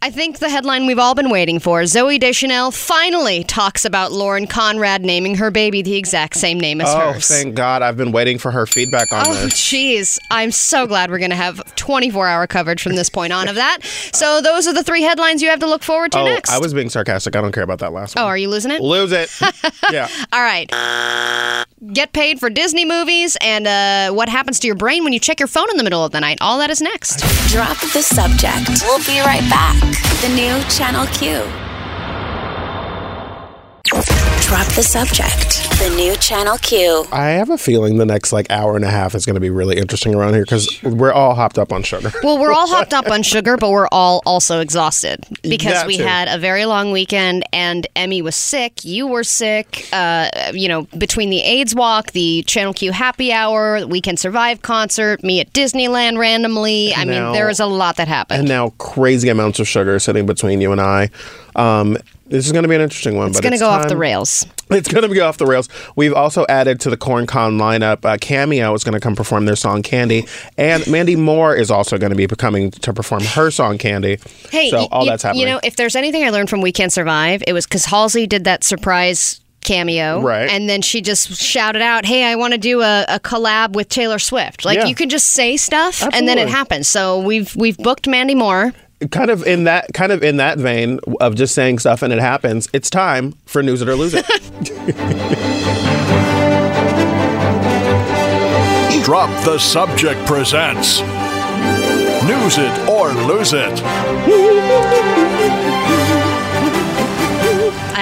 [0.05, 4.47] I think the headline we've all been waiting for Zooey Deschanel finally talks about Lauren
[4.47, 7.29] Conrad naming her baby the exact same name as Oh, hers.
[7.29, 7.81] thank God.
[7.81, 9.43] I've been waiting for her feedback on Oh, this.
[9.45, 10.19] Oh, jeez.
[10.29, 13.55] I'm so glad we're going to have 24 hour coverage from this point on of
[13.55, 13.77] that.
[14.13, 16.49] So, those are the three headlines you have to look forward to Oh, next.
[16.51, 17.37] I was being sarcastic.
[17.37, 18.25] I don't care about that last one.
[18.25, 18.81] oh, are you losing it?
[18.81, 19.31] Lose it.
[19.89, 20.09] yeah.
[20.33, 20.69] All right.
[21.93, 25.39] Get paid for Disney movies and uh, what happens to your brain when you check
[25.39, 26.39] your phone in the middle of the night.
[26.41, 27.19] All that is next.
[27.53, 28.81] Drop the subject.
[28.83, 29.92] We'll be right back.
[29.93, 31.72] The new Channel Q.
[33.93, 35.69] Drop the subject.
[35.79, 37.05] The new Channel Q.
[37.11, 39.49] I have a feeling the next like hour and a half is going to be
[39.49, 42.09] really interesting around here because we're all hopped up on sugar.
[42.23, 45.97] Well, we're all hopped up on sugar, but we're all also exhausted because That we
[45.97, 46.03] too.
[46.03, 48.85] had a very long weekend and Emmy was sick.
[48.85, 49.89] You were sick.
[49.91, 54.15] Uh, you know, between the AIDS walk, the Channel Q happy hour, the We Can
[54.15, 56.93] Survive concert, me at Disneyland randomly.
[56.95, 58.39] I now- mean, there was a lot that happened.
[58.39, 61.09] and now crazy amounts of sugar sitting between you and I.
[61.57, 61.97] Um,
[62.33, 63.27] this is going to be an interesting one.
[63.29, 64.43] it's going to go off the rails.
[64.71, 65.69] It's going to go off the rails.
[65.95, 68.03] We've also added to the Corn Con lineup.
[68.03, 70.25] Uh, Cameo is going to come perform their song "Candy,"
[70.57, 74.17] and Mandy Moore is also going to be coming to perform her song "Candy."
[74.49, 75.41] Hey, so y- all you, that's happening.
[75.41, 78.25] You know, if there's anything I learned from We Can't Survive, it was because Halsey
[78.25, 80.49] did that surprise cameo, Right.
[80.49, 83.89] And then she just shouted out, "Hey, I want to do a, a collab with
[83.89, 84.85] Taylor Swift." Like Yeah.
[84.87, 86.87] you can just say stuff, and then it happens.
[86.87, 88.73] So we've we've booked Mandy Moore.
[89.11, 92.19] Kind of in that kind of in that vein of just saying stuff and it
[92.19, 92.69] happens.
[92.73, 94.25] It's time for news it or lose it.
[99.03, 101.01] Drop the Subject presents
[102.23, 103.81] News It or Lose It.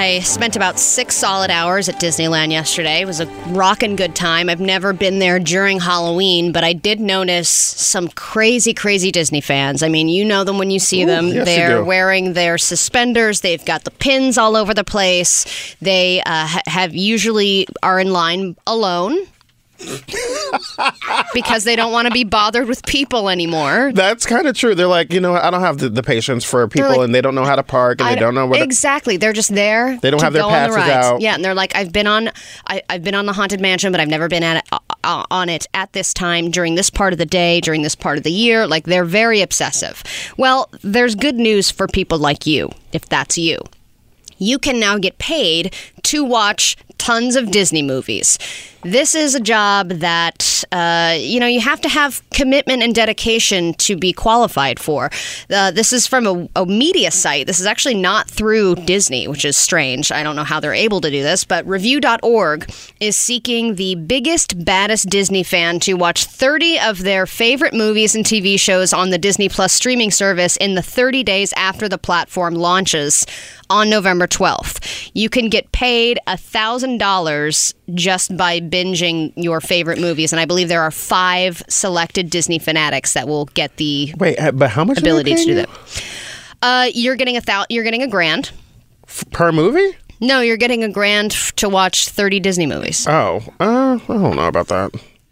[0.02, 3.02] I spent about six solid hours at Disneyland yesterday.
[3.02, 4.50] It was a rockin' good time.
[4.50, 9.84] I've never been there during Halloween, but I did notice some crazy, crazy Disney fans.
[9.84, 11.28] I mean, you know them when you see them.
[11.28, 13.42] yes, They're wearing their suspenders.
[13.42, 15.76] They've got the pins all over the place.
[15.82, 19.28] They uh, have usually are in line alone.
[21.34, 23.92] Because they don't want to be bothered with people anymore.
[23.94, 24.76] That's kind of true.
[24.76, 27.22] They're like, you know, I don't have the, the patience for people, like- and they
[27.22, 28.60] don't know how to park, and I they don't know where.
[28.60, 29.18] to- exactly.
[29.18, 29.98] They're just there.
[29.98, 31.22] They don't to have their on the passes out.
[31.22, 32.30] Yeah, and they're like, I've been on,
[32.68, 35.50] I, I've been on the haunted mansion, but I've never been at uh, uh, on
[35.50, 38.32] it at this time during this part of the day, during this part of the
[38.32, 38.68] year.
[38.68, 40.04] Like they're very obsessive.
[40.38, 43.58] Well, there's good news for people like you, if that's you.
[44.38, 48.40] You can now get paid to watch tons of Disney movies.
[48.84, 53.76] This is a job that uh, you know you have to have commitment and dedication
[53.76, 55.12] to be qualified for.
[55.52, 57.46] Uh, this is from a, a media site.
[57.46, 60.12] This is actually not through Disney, which is strange.
[60.12, 64.66] I don't know how they're able to do this, but Reviews.org is seeking the biggest,
[64.66, 69.20] baddest Disney fan to watch 30 of their favorite movies and TV shows on the
[69.20, 73.28] Disney Plus streaming service in the 30 days after the platform launches
[73.70, 75.10] on November 12th.
[75.14, 80.32] You can get paid $1,000 just by binging your favorite movies.
[80.34, 84.52] And I believe there are five selected Disney fanatics that will get the Wait, uh,
[84.52, 85.70] but how much ability to do that.
[86.62, 88.52] Uh, you're getting a thou- you're getting a grand.
[89.08, 89.98] F- per movie?
[90.20, 93.08] No, you're getting a grand f- to watch 30 Disney movies.
[93.08, 94.92] Oh, uh, I don't know about that.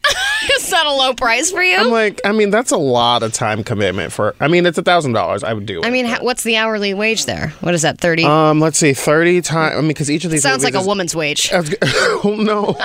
[0.56, 1.78] Is that a low price for you?
[1.78, 4.36] I'm like, I mean, that's a lot of time commitment for.
[4.39, 5.43] I mean, it's a thousand dollars.
[5.43, 5.82] I would do.
[5.84, 7.50] I mean, but- what's the hourly wage there?
[7.62, 8.24] What is that, 30?
[8.26, 9.76] um, let's see, thirty times.
[9.76, 11.52] I mean, because each of these Sounds like a is- woman's wage.
[12.22, 12.76] Oh no.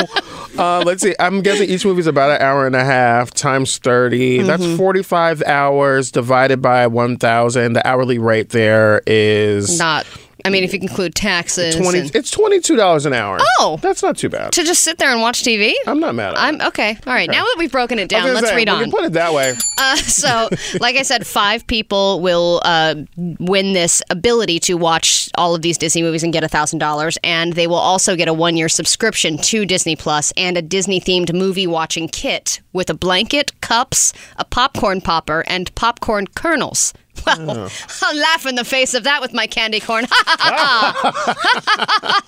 [0.56, 1.14] Uh, let's see.
[1.18, 4.38] I'm guessing each movie's about an hour and a half times 30.
[4.38, 4.46] Mm-hmm.
[4.46, 7.72] That's 45 hours divided by 1,000.
[7.72, 10.06] The hourly rate there is Not,
[10.44, 11.74] I mean, if you include taxes.
[11.76, 11.98] 20.
[11.98, 13.38] and- It's $22 an hour.
[13.60, 13.78] Oh.
[13.80, 14.52] that's not too bad.
[14.52, 15.72] to just sit there and watch TV?
[15.86, 16.66] I'm not mad at I'm it.
[16.68, 16.98] okay.
[17.06, 17.30] All right.
[17.30, 18.82] Now that we've broken it I was down, gonna let's say, read on.
[18.82, 19.54] can put it that way.
[19.76, 20.48] Uh, so,
[20.80, 25.76] like I said, five people will uh, win this ability to watch all of these
[25.76, 29.66] Disney movies and get thousand dollars, and they will also get a one-year subscription to
[29.66, 35.42] Disney Plus and a Disney-themed movie watching kit with a blanket, cups, a popcorn popper,
[35.48, 36.94] and popcorn kernels.
[37.26, 37.70] Well,
[38.02, 40.04] I'll laugh in the face of that with my candy corn.
[40.34, 40.34] All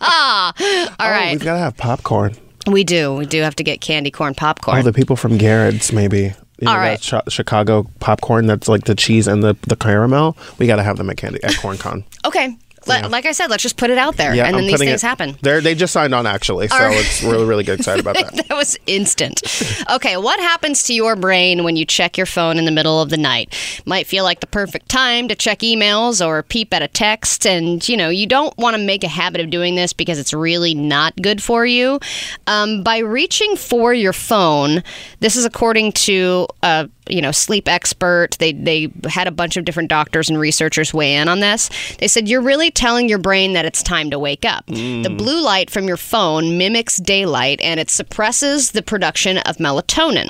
[0.01, 0.53] oh,
[0.99, 1.29] right.
[1.29, 2.37] Oh, we've got to have popcorn.
[2.67, 3.15] we do.
[3.15, 4.79] We do have to get candy corn popcorn.
[4.79, 6.35] Oh, the people from Garrett's, maybe.
[6.59, 7.23] You know, All that right.
[7.27, 10.37] Chi- Chicago popcorn that's like the cheese and the, the caramel.
[10.59, 12.05] We got to have them at Candy at CornCon.
[12.25, 12.57] okay.
[12.87, 14.79] Let- Like I said, let's just put it out there, Yeah, and then I'm these
[14.79, 15.37] things it- happen.
[15.43, 18.35] They just signed on actually, so it's really really good excited about that.
[18.49, 19.43] that was instant.
[19.91, 23.11] Okay, what happens to your brain when you check your phone in the middle of
[23.11, 23.55] the night?
[23.87, 27.87] Might feel like the perfect time to check emails or peep at a text, and
[27.89, 30.75] you know you don't want to make a habit of doing this because it's really
[30.75, 31.99] not good for you.
[32.47, 34.83] Um, by reaching for your phone,
[35.21, 38.31] this is according to a you know sleep expert.
[38.39, 41.71] They they had a bunch of different doctors and researchers weigh in on this.
[41.99, 44.67] They said you're really telling your brain that it's time to wake up.
[44.67, 45.19] The mm.
[45.19, 50.29] blue light from your phone mimics daylight and it suppresses the production of melatonin,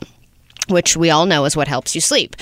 [0.68, 2.36] which we all know is what helps you sleep.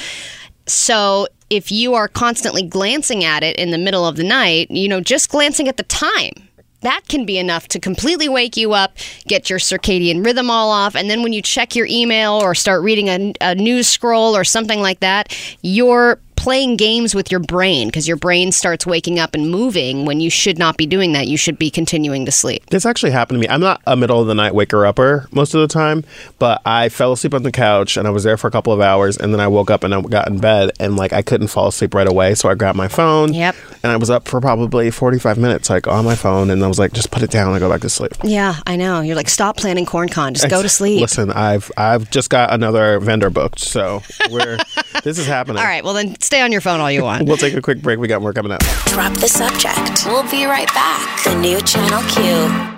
[0.67, 4.88] So if you are constantly glancing at it in the middle of the night, you
[4.88, 6.33] know, just glancing at the time,
[6.83, 10.95] that can be enough to completely wake you up, get your circadian rhythm all off,
[10.95, 14.45] and then when you check your email or start reading a, a news scroll or
[14.45, 19.35] something like that, you're playing games with your brain because your brain starts waking up
[19.35, 21.27] and moving when you should not be doing that.
[21.27, 22.66] You should be continuing to sleep.
[22.66, 23.53] This actually happened to me.
[23.53, 26.05] I'm not a middle of the night waker upper most of the time,
[26.38, 28.81] but I fell asleep on the couch and I was there for a couple of
[28.81, 31.49] hours, and then I woke up and I got in bed and like I couldn't
[31.49, 33.33] fall asleep right away, so I grabbed my phone.
[33.33, 33.57] Yep.
[33.83, 36.79] And I was up for probably 45 minutes, like on my phone, and I was
[36.79, 38.12] like, just put it down and go back to sleep.
[38.23, 39.01] Yeah, I know.
[39.01, 40.33] You're like, stop planning CornCon.
[40.33, 41.01] Just go to sleep.
[41.01, 44.59] Listen, I've I've just got another vendor booked, so we're
[45.05, 45.59] this is happening.
[45.59, 47.27] All right, well, then stay on your phone all you want.
[47.29, 47.99] We'll take a quick break.
[47.99, 48.61] We got more coming up.
[48.87, 50.07] Drop the subject.
[50.07, 51.25] We'll be right back.
[51.25, 52.71] The new Channel Q.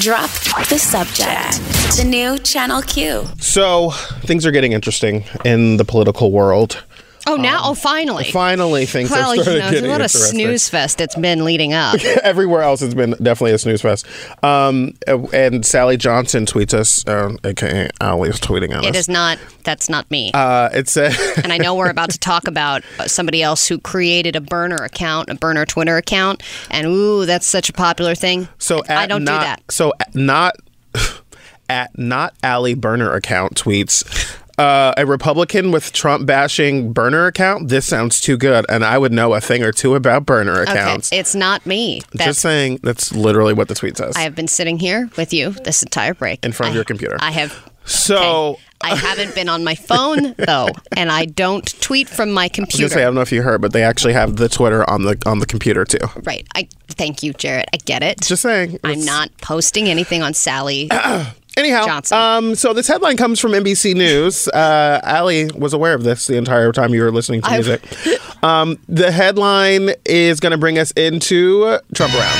[0.00, 0.30] Drop
[0.68, 1.60] the subject.
[1.96, 3.24] The new Channel Q.
[3.38, 3.90] So
[4.24, 6.82] things are getting interesting in the political world.
[7.26, 7.60] Oh, now?
[7.64, 8.24] oh, finally.
[8.30, 11.14] Finally, things well, have you started know, there's a getting lot of snooze fest that's
[11.14, 12.00] been leading up.
[12.22, 14.06] Everywhere else it's been definitely a snooze fest.
[14.42, 14.94] Um,
[15.32, 18.96] and Sally Johnson tweets us, uh, aka Ali is tweeting at It us.
[18.96, 19.38] is not.
[19.64, 20.32] That's not me.
[20.34, 23.78] Uh, it said, and I know we're about to talk about uh, somebody else who
[23.78, 28.48] created a burner account, a burner Twitter account, and ooh, that's such a popular thing.
[28.58, 29.62] so I don't not, do that.
[29.70, 30.56] So not
[31.68, 34.38] at not Ali burner account tweets.
[34.58, 37.68] Uh, a Republican with Trump bashing burner account.
[37.68, 41.10] This sounds too good, and I would know a thing or two about burner accounts.
[41.12, 42.02] Okay, it's not me.
[42.12, 44.14] That's, Just saying, that's literally what the tweet says.
[44.16, 46.84] I have been sitting here with you this entire break In front of I- your
[46.84, 47.16] computer.
[47.20, 47.70] I have.
[47.86, 48.50] so.
[48.50, 48.62] okay.
[48.84, 52.50] I haven't been on my phone though, and I don't tweet from my I was
[52.52, 52.88] computer.
[52.88, 55.16] say I don't know if you heard, but they actually have the Twitter on the
[55.24, 56.04] on the computer too.
[56.24, 56.44] right.
[56.56, 57.68] I thank you, Jarrett.
[57.72, 58.20] I get it.
[58.22, 58.80] Just saying.
[58.82, 60.90] I'm not posting anything on Sally.
[61.56, 62.16] Anyhow, Johnson.
[62.18, 64.48] um, so this headline comes from NBC News.
[64.62, 67.82] Uh, Allie was aware of this the entire time you were listening to music.
[68.42, 72.38] um, the headline is going to bring us into Trump Around.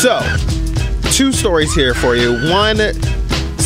[0.00, 0.18] So,
[1.10, 2.32] two stories here for you.
[2.50, 2.78] One,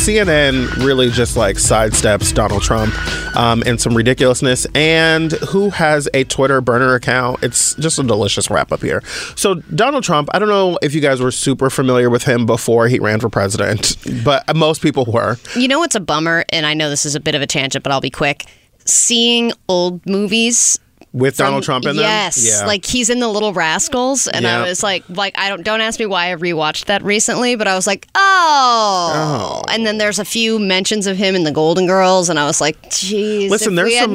[0.05, 2.93] CNN really just like sidesteps Donald Trump
[3.35, 7.41] um, in some ridiculousness, and who has a Twitter burner account.
[7.41, 9.01] It's just a delicious wrap up here.
[9.35, 12.87] So, Donald Trump, I don't know if you guys were super familiar with him before
[12.87, 15.37] he ran for president, but most people were.
[15.55, 17.83] You know what's a bummer, and I know this is a bit of a tangent,
[17.83, 18.45] but I'll be quick.
[18.85, 20.79] Seeing old movies
[21.15, 22.03] With Donald Trump in them?
[22.03, 22.65] Yes, Yeah.
[22.67, 24.59] like he's in the Little Rascals, and Yeah.
[24.59, 27.67] I was like, like I don't don't ask me why I rewatched that recently, but
[27.69, 29.61] I was like, oh.
[29.65, 29.71] oh.
[29.71, 32.59] And then there's a few mentions of him in the Golden Girls, and I was
[32.61, 33.49] like, jeez.
[33.49, 34.13] Listen, there's some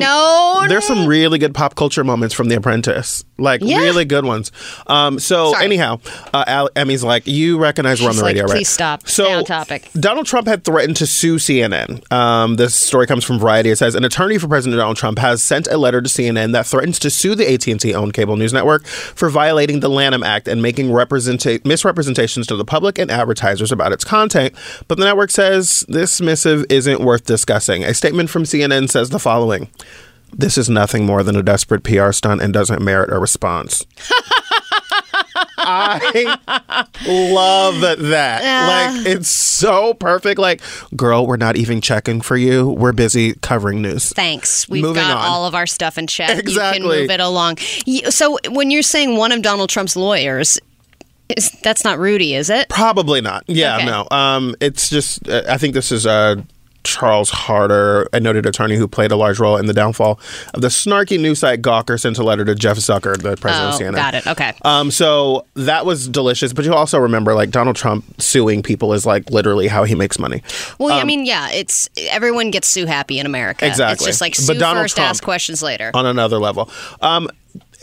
[0.69, 3.79] there's some really good pop culture moments from The Apprentice, like Yeah.
[3.79, 4.53] really good ones.
[4.87, 5.65] Um, so Sorry.
[5.65, 6.01] anyhow,
[6.35, 8.53] uh, Al- Emmy's like, you recognize we're on the like, radio, right?
[8.57, 9.09] "Please stop.
[9.09, 12.03] So Stay on topic." Donald Trump had threatened to sue CNN.
[12.13, 13.71] Um, this story comes from Variety.
[13.71, 16.67] It says an attorney for President Donald Trump has sent a letter to CNN that
[16.91, 20.61] threatens to sue the AT&T owned cable news network for violating the Lanham Act and
[20.61, 24.55] making representa- misrepresentations to the public and advertisers about its content.
[24.89, 27.85] But the network says this missive isn't worth discussing.
[27.85, 29.69] A statement from CNN says the following.
[30.33, 33.85] This is nothing more than a desperate PR stunt and doesn't merit a response.
[35.71, 38.95] I love that.
[38.97, 40.39] Like it's so perfect.
[40.39, 40.61] Like,
[40.97, 42.69] girl, we're not even checking for you.
[42.69, 44.13] We're busy covering news.
[44.13, 44.69] Thanks.
[44.69, 45.25] We've Moving got on.
[45.25, 46.31] all of our stuff in check.
[46.31, 46.81] You Exactly.
[46.81, 47.59] can move it along.
[48.09, 50.59] So when you're saying one of Donald Trump's lawyers,
[51.37, 52.69] is, that's not Rudy, is it?
[52.69, 53.45] Probably not.
[53.47, 53.87] Yeah, Okay.
[53.87, 54.09] no.
[54.11, 55.29] Um, it's just.
[55.29, 56.37] Uh, I think this is uh,
[56.85, 60.19] Charles Harder, a noted attorney who played a large role in the downfall
[60.55, 63.75] of the snarky news site Gawker, sent a letter to Jeff Zucker, the president Oh,
[63.77, 63.95] of CNN.
[63.97, 64.27] got it.
[64.27, 64.53] Okay.
[64.63, 69.05] Um, so that was delicious, but you also remember like Donald Trump suing people is
[69.05, 70.43] like literally how he makes money.
[70.79, 73.65] Well, I mean, yeah, it's everyone gets sue happy in America.
[73.65, 73.95] Um, Exactly.
[74.09, 75.91] It's just like But Donald first, Trump- ask questions later.
[75.95, 76.71] on another level.
[77.03, 77.29] Um,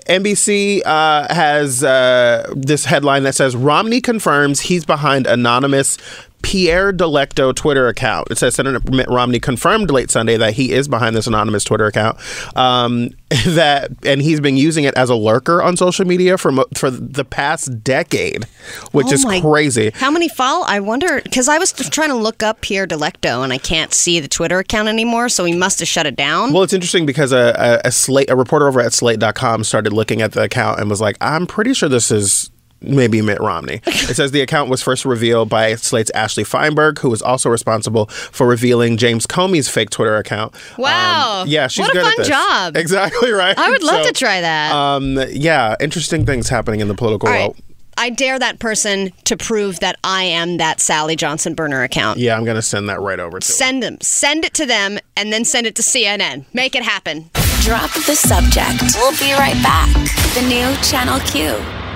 [0.07, 5.97] NBC uh, has uh, this headline that says Romney confirms he's behind anonymous
[6.41, 8.29] Pierre Delecto Twitter account.
[8.31, 11.85] It says Senator Mitt Romney confirmed late Sunday that he is behind this anonymous Twitter
[11.85, 12.17] account.
[12.55, 13.09] Um,
[13.45, 16.89] that and he's been using it as a lurker on social media for mo- for
[16.89, 18.45] the past decade,
[18.93, 19.91] which Oh is my- crazy.
[19.95, 20.63] How many follow?
[20.65, 24.19] I wonder because I was trying to look up Pierre Delecto and I can't see
[24.21, 26.53] the Twitter account anymore, so he must have shut it down.
[26.53, 30.21] Well, it's interesting because a, a, a slate a reporter over at Slate.com started looking
[30.21, 32.49] at the account and was like, "I'm pretty sure this is."
[32.81, 33.81] Maybe Mitt Romney.
[33.85, 38.05] It says the account was first revealed by Slate's Ashley Feinberg, who was also responsible
[38.07, 40.53] for revealing James Comey's fake Twitter account.
[40.77, 41.41] Wow.
[41.41, 42.27] Um, yeah, she's What a good fun at this.
[42.27, 42.77] job.
[42.87, 43.57] Exactly right.
[43.57, 44.71] I would love So, to try that.
[44.73, 47.41] Um, yeah, interesting things happening in the political All right.
[47.47, 47.57] world.
[47.99, 52.19] I dare that person to prove that I am that Sally Johnson burner account.
[52.19, 53.43] Yeah, I'm gonna send that right over to.
[53.45, 53.51] him.
[53.55, 53.97] Send them.
[54.01, 56.45] Send it to them and then send it to CNN.
[56.53, 57.31] Make it happen.
[57.61, 58.83] Drop the subject.
[58.97, 59.91] We'll be right back.
[60.35, 61.86] The new Channel Q.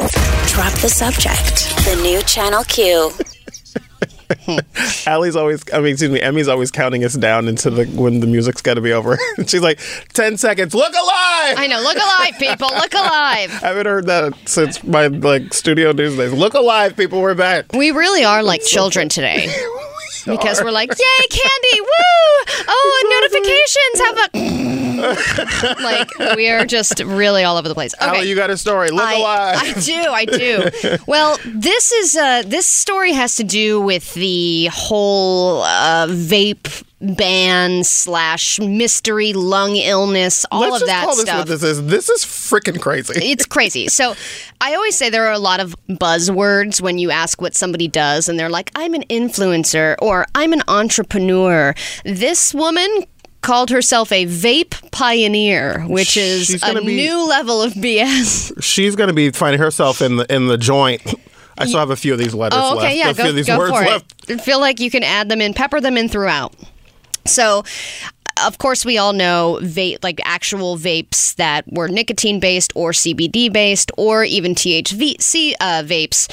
[0.00, 1.76] Drop the subject.
[1.84, 3.12] The new Channel Q.
[5.06, 8.26] Allie's always, I mean, excuse me, Emmy's always counting us down into the when the
[8.26, 9.18] music's got to be over.
[9.46, 9.78] She's like,
[10.14, 11.54] 10 seconds, look alive!
[11.58, 11.80] I know.
[11.82, 12.68] Look alive, people.
[12.68, 13.50] Look alive.
[13.62, 16.32] I haven't heard that since my like studio news days.
[16.32, 17.72] Look alive, people, we're back.
[17.72, 19.52] We really are like children today.
[20.24, 22.64] Because we're like, yay, candy, woo!
[22.68, 24.00] Oh, notifications!
[24.00, 24.79] How about
[25.82, 27.94] like we are just really all over the place.
[27.94, 28.06] Okay.
[28.06, 28.90] Allie, you got a story.
[28.90, 29.58] Look I, alive.
[29.60, 30.98] I do, I do.
[31.06, 37.82] Well, this is uh, this story has to do with the whole uh, vape ban
[37.82, 41.86] slash mystery lung illness, all Let's of that call this stuff this is.
[41.86, 43.14] This is freaking crazy.
[43.16, 43.88] it's crazy.
[43.88, 44.14] So
[44.60, 48.28] I always say there are a lot of buzzwords when you ask what somebody does,
[48.28, 51.74] and they're like, I'm an influencer or I'm an entrepreneur.
[52.04, 52.88] This woman
[53.42, 58.62] called herself a vape pioneer, which is a be- new level of BS.
[58.62, 61.02] She's going to be finding herself in the in the joint.
[61.58, 62.86] I still have a few of these letters Oh, left.
[62.86, 64.30] okay, yeah, a few go, of these go words for left.
[64.30, 64.40] it.
[64.40, 66.54] I feel like you can add them in, pepper them in throughout.
[67.26, 67.64] So,
[68.42, 73.52] of course, we all know vape, like actual vapes that were nicotine based or CBD
[73.52, 76.28] based or even THC uh, vapes.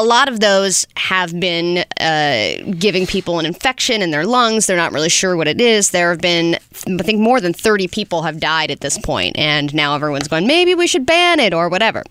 [0.00, 4.66] A lot of those have been uh, giving people an infection in their lungs.
[4.66, 5.90] They're not really sure what it is.
[5.90, 6.54] There have been,
[6.86, 9.10] I think, more than 30 people have died at this point.
[9.10, 12.04] point, and now everyone's going, maybe we should ban it or whatever.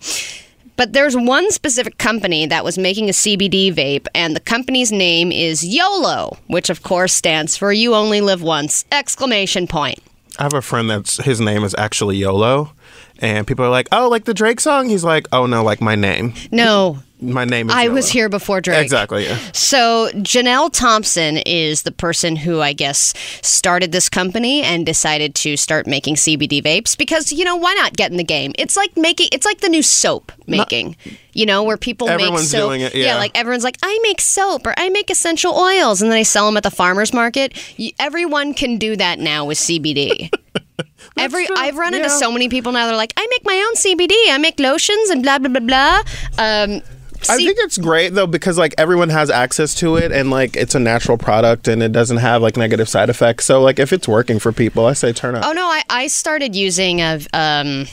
[0.76, 5.32] But there's one specific company that was making a CBD vape, and the company's name
[5.32, 9.98] is YOLO, which of course stands for "You Only Live Once!" Exclamation point.
[10.38, 12.72] I have a friend that's his name is actually YOLO,
[13.18, 15.94] and people are like, "Oh, like the Drake song." He's like, "Oh no, like my
[15.94, 16.34] name.
[16.50, 18.82] No, My name is." I YOLO." was here before Drake.
[18.82, 19.26] Exactly.
[19.26, 19.38] Yeah.
[19.52, 25.56] So Janelle Thompson is the person who I guess started this company and decided to
[25.56, 28.52] start making CBD vapes because you know why not get in the game?
[28.58, 30.96] It's like making it's like the new soap making.
[31.32, 32.70] you know where people make Everyone's soap.
[32.70, 33.16] doing it, yeah.
[33.16, 36.46] like everyone's like I make soap or I make essential oils and then I sell
[36.46, 37.52] them at the farmers market.
[37.98, 40.30] Everyone can do that now with CBD.
[41.16, 42.16] Every I've run into yeah.
[42.16, 42.86] so many people now.
[42.86, 44.12] They're like, I make my own CBD.
[44.30, 46.02] I make lotions and blah blah blah blah.
[46.38, 46.82] Um,
[47.28, 50.56] I C- think it's great though because like everyone has access to it and like
[50.56, 53.44] it's a natural product and it doesn't have like negative side effects.
[53.44, 55.44] So like if it's working for people, I say turn up.
[55.44, 57.86] Oh no, I, I started using a um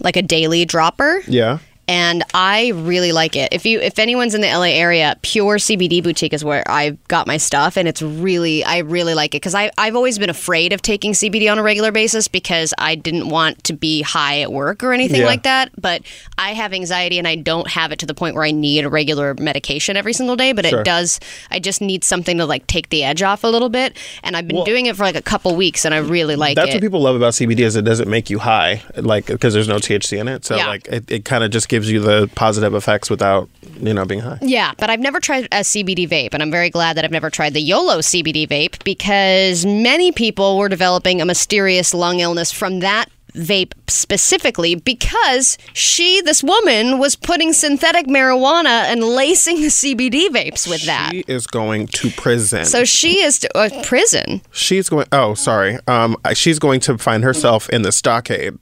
[0.00, 1.22] like a daily dropper.
[1.26, 1.58] Yeah.
[1.88, 3.48] And I really like it.
[3.52, 7.26] If you if anyone's in the LA area, Pure CBD Boutique is where I got
[7.26, 10.74] my stuff and it's really I really like it cuz I I've always been afraid
[10.74, 14.52] of taking CBD on a regular basis because I didn't want to be high at
[14.52, 15.26] work or anything Yeah.
[15.26, 16.02] like that, but
[16.36, 18.90] I have anxiety and I don't have it to the point where I need a
[18.90, 20.80] regular medication every single day, but Sure.
[20.80, 21.18] it does
[21.50, 24.46] I just need something to like take the edge off a little bit and I've
[24.46, 26.68] been doing it for like a couple weeks and I really like That's it.
[26.72, 29.68] That's what people love about CBD is it doesn't make you high, like because there's
[29.68, 30.44] no THC in it.
[30.44, 30.66] So Yeah.
[30.66, 33.48] like it, it kind of just gives you the positive effects without
[33.80, 34.38] you know being high.
[34.40, 37.30] Yeah, but I've never tried a CBD vape, and I'm very glad that I've never
[37.30, 42.80] tried the YOLO CBD vape because many people were developing a mysterious lung illness from
[42.80, 50.28] that vape specifically because she, this woman, was putting synthetic marijuana and lacing the CBD
[50.28, 51.10] vapes with that.
[51.12, 52.64] She is going to prison.
[52.64, 54.42] So she is to, uh, prison.
[54.50, 55.06] she's going.
[55.12, 55.78] Oh, sorry.
[55.86, 58.58] Um, she's going to find herself in the stockade.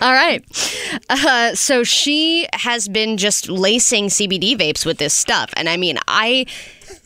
[0.00, 0.42] All right.
[1.10, 5.98] Uh, so she has been just lacing CBD vapes with this stuff, and I mean,
[6.08, 6.46] I.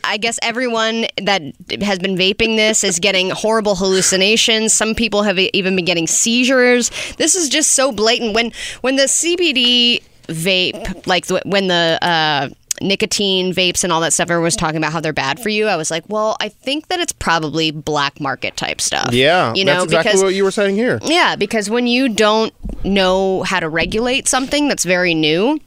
[0.06, 1.40] I guess everyone that
[1.80, 4.74] has been vaping this is getting horrible hallucinations.
[4.74, 6.90] Some people have even been getting seizures.
[7.16, 8.34] This is just so blatant.
[8.34, 12.48] When when the CBD vape, like when the uh,
[12.84, 15.66] nicotine vapes and all that stuff, everyone was talking about how they're bad for you.
[15.66, 19.12] I was like, well, I think that it's probably black market type stuff.
[19.12, 21.00] Yeah, you know, that's exactly because what you were saying here.
[21.02, 22.52] yeah, because when you don't
[22.84, 25.58] know how to regulate something that's very new,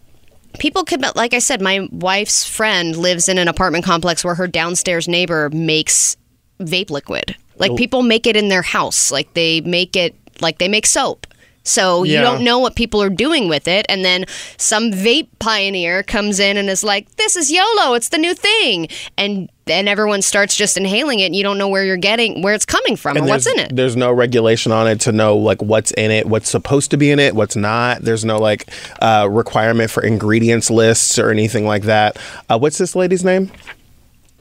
[0.59, 4.47] people could, like I said, my wife's friend lives in an apartment complex where her
[4.47, 6.15] downstairs neighbor makes
[6.59, 7.35] vape liquid.
[7.59, 9.11] Like people make it in their house.
[9.11, 11.25] Like they make it, like they make soap.
[11.67, 12.21] So you Yeah.
[12.21, 14.25] don't know what people are doing with it, and then
[14.57, 17.93] some vape pioneer comes in and is like, "This is YOLO.
[17.93, 18.87] It's the new thing,"
[19.17, 21.25] and then everyone starts just inhaling it.
[21.25, 23.59] and You don't know where you're getting, where it's coming from, or And what's in
[23.59, 23.75] it.
[23.75, 27.11] There's no regulation on it to know like what's in it, what's supposed to be
[27.11, 28.01] in it, what's not.
[28.01, 28.69] There's no like
[29.01, 32.17] uh, requirement for ingredients lists or anything like that.
[32.49, 33.51] Uh, what's this lady's name?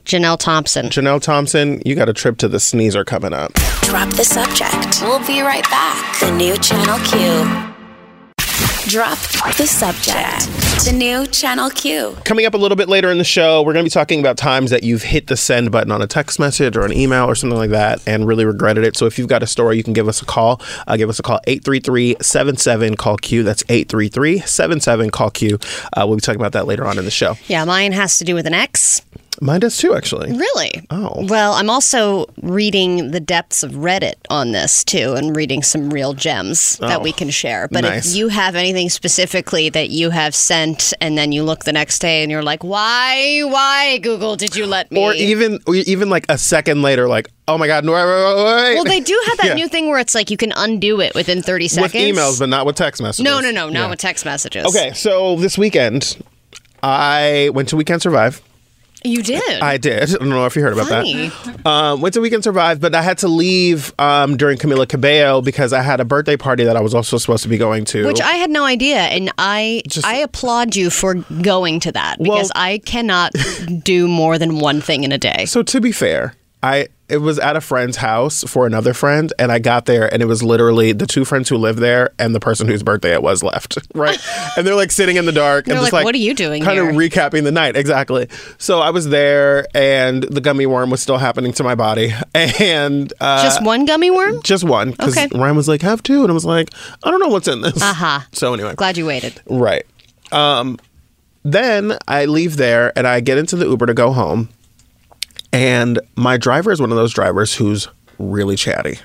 [0.05, 0.87] Janelle Thompson.
[0.87, 1.83] Janelle Thompson.
[1.85, 3.51] You got a trip to the sneezer coming up.
[3.87, 5.01] Drop the subject.
[5.03, 6.18] We'll be right back.
[6.18, 7.72] The new Channel Q.
[8.91, 9.16] Drop
[9.57, 10.84] the subject.
[10.84, 12.16] The new Channel Q.
[12.24, 14.37] Coming up a little bit later in the show, we're going to be talking about
[14.39, 17.37] times that you've hit the send button on a text message or an email or
[17.37, 18.97] something like that and really regretted it.
[18.97, 20.61] So if you've got a story, you can give us a call.
[20.89, 23.45] Uh, give us a call 833-77 call Q.
[23.45, 25.61] That's 833-77 call Q.
[25.93, 27.37] Uh, we'll be talking about that later on in the show.
[27.47, 29.01] Yeah, mine has to do with an ex.
[29.41, 30.32] Mine does too, actually.
[30.32, 30.87] Really?
[30.91, 31.24] Oh.
[31.28, 36.14] Well, I'm also reading the depths of Reddit on this too and reading some real
[36.14, 37.68] gems that Oh, we can share.
[37.70, 38.11] But nice.
[38.11, 41.99] if you have anything specifically that you have sent and then you look the next
[41.99, 45.01] day and you're like, why, why, Google, did you let me?
[45.03, 48.45] Or even or even like a second later, like, oh my God, no, wait, wait,
[48.45, 48.74] wait.
[48.74, 49.55] well, they do have that Yeah.
[49.55, 51.93] new thing where it's like you can undo it within 30 seconds.
[51.95, 53.24] With emails, but not with text messages.
[53.24, 53.91] no, no, no, not Yeah.
[53.91, 54.64] with text messages.
[54.66, 56.16] Okay, so this weekend,
[56.82, 58.43] I went to We Can Survive.
[59.07, 59.61] You did.
[59.62, 60.02] I did.
[60.02, 61.28] I don't know if you heard about Funny.
[61.28, 61.66] that.
[61.66, 65.40] Um, went to We Can Survive, but I had to leave um, during Camila Cabello
[65.42, 68.07] because I had a birthday party that I was also supposed to be going to.
[68.07, 72.16] Which I had no idea, and I Just- I applaud you for going to that
[72.18, 73.32] Well- because I cannot
[73.82, 75.44] do more than one thing in a day.
[75.46, 76.34] so to be fair,
[76.66, 80.20] I it was at a friend's house for another friend, and I got there, and
[80.22, 83.22] it was literally the two friends who lived there and the person whose birthday it
[83.22, 84.18] was left, right?
[84.56, 86.34] and they're like sitting in the dark and They're just like, like, "What are you
[86.34, 88.26] doing Kind here?" of recapping the night, exactly.
[88.58, 93.12] So I was there, and the gummy worm was still happening to my body, and
[93.20, 94.40] uh, Just one gummy worm?
[94.42, 95.28] just one because Okay.
[95.38, 96.70] Ryan was like, "Have two," and I was like,
[97.04, 98.20] "I don't know what's in this." Uh-huh.
[98.32, 99.40] So anyway, Glad you waited.
[99.48, 99.86] Right.
[100.32, 100.78] Um,
[101.44, 104.48] then I leave there and I get into the Uber to go home.
[105.57, 107.88] And my driver is one of those drivers who's
[108.18, 108.98] really chatty.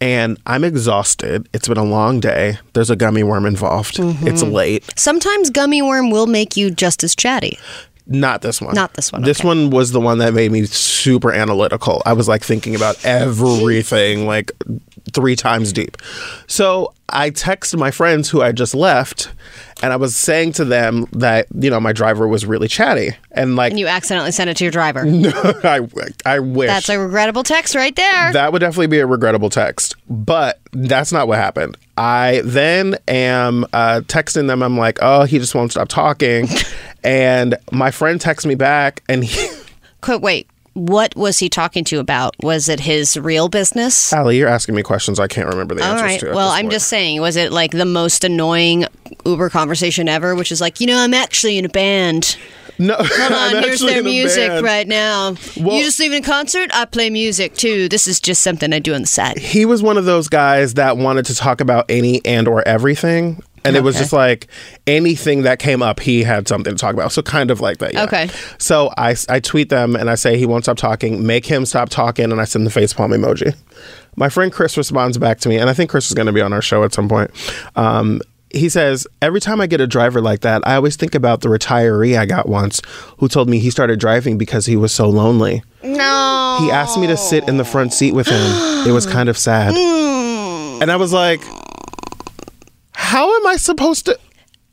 [0.00, 1.48] And I'm exhausted.
[1.52, 2.58] It's been a long day.
[2.72, 3.96] There's a gummy worm involved.
[3.96, 4.26] Mm-hmm.
[4.26, 4.84] It's late.
[4.96, 7.58] Sometimes gummy worm will make you just as chatty.
[8.08, 8.74] Not this one.
[8.74, 9.48] Not this one, This okay.
[9.48, 12.02] one was the one that made me super analytical.
[12.06, 14.50] I was like thinking about everything like
[15.12, 15.96] three times deep.
[16.46, 19.32] So I texted my friends who I just left
[19.82, 23.10] and I was saying to them that, you know, my driver was really chatty.
[23.30, 25.04] And like And you accidentally sent it to your driver.
[25.18, 25.30] No,
[25.64, 25.86] I
[26.26, 28.32] I wish That's a regrettable text right there.
[28.32, 31.76] that would definitely be a regrettable text, but that's not what happened.
[31.96, 34.62] I then am uh, texting them.
[34.62, 36.48] I'm like, oh, he just won't stop talking.
[37.02, 39.48] and my friend texts me back, and he,
[40.00, 42.34] Qu- Wait, what was he talking to you about?
[42.42, 44.12] Was it his real business?
[44.12, 46.20] Allie, you're asking me questions I can't remember the All answers right.
[46.20, 46.32] to.
[46.32, 46.72] Well, I'm point.
[46.72, 48.86] just saying, was it like the most annoying
[49.26, 52.36] Uber conversation ever, which is like, you know, I'm actually in a band.
[52.78, 52.94] no.
[52.98, 55.34] Hold on, here's their music right now.
[55.58, 56.70] Well- you just leaving a concert?
[56.72, 57.88] I play music too.
[57.88, 59.38] This is just something I do on the side.
[59.38, 63.42] He was one of those guys that wanted to talk about any and or everything.
[63.68, 64.48] And it was just like
[64.86, 67.12] anything that came up, he had something to talk about.
[67.12, 67.94] So kind of like that.
[67.94, 68.04] Yeah.
[68.04, 68.28] Okay.
[68.58, 71.26] So I, I tweet them and I say he won't stop talking.
[71.26, 73.54] Make him stop talking, and I send the facepalm emoji.
[74.16, 76.40] My friend Chris responds back to me, and I think Chris is going to be
[76.40, 77.30] on our show at some point.
[77.76, 81.42] Um, he says, Every time I get a driver like that, I always think about
[81.42, 82.80] the retiree I got once
[83.18, 85.62] who told me he started driving because he was so lonely.
[85.82, 86.58] No.
[86.60, 88.40] He asked me to sit in the front seat with him.
[88.88, 89.74] It was kind of sad.
[90.82, 91.40] And I was like,
[93.00, 94.18] How am I supposed to?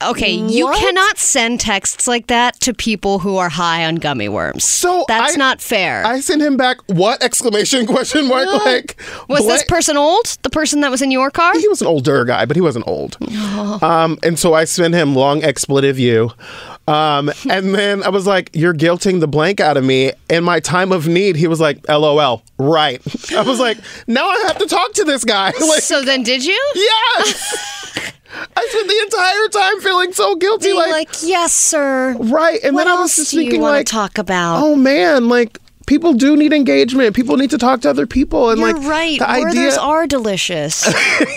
[0.04, 4.66] Okay, you cannot send texts like that to people who are high on gummy worms.
[4.66, 6.06] So that's I- not fair.
[6.06, 7.24] I sent him back, What?
[7.24, 8.48] Exclamation question mark.
[8.66, 9.00] Like,
[9.30, 10.26] was this person old?
[10.42, 11.54] The person that was in your car?
[11.58, 13.16] he was an older guy, but he wasn't old.
[13.82, 16.32] Um, and so I sent him long expletive you.
[16.88, 20.12] Um, and then I was like, You're guilting the blank out of me.
[20.30, 22.44] In my time of need, he was like, LOL.
[22.60, 23.02] Right.
[23.34, 23.78] I was like,
[24.08, 25.52] Now I have to talk to this guy.
[25.60, 26.72] Like, so then, did you?
[26.76, 27.92] yes.
[28.58, 30.66] I spent the entire time feeling so guilty.
[30.66, 32.16] Being Like, like, yes, sir.
[32.20, 32.60] right.
[32.64, 34.62] And what then I was just thinking, like, talk about?
[34.62, 35.58] oh man, like,
[35.88, 37.16] people do need engagement.
[37.16, 38.50] People need to talk to other people.
[38.50, 39.20] And You're like, right.
[39.20, 39.76] the idea.
[39.80, 40.86] Are delicious.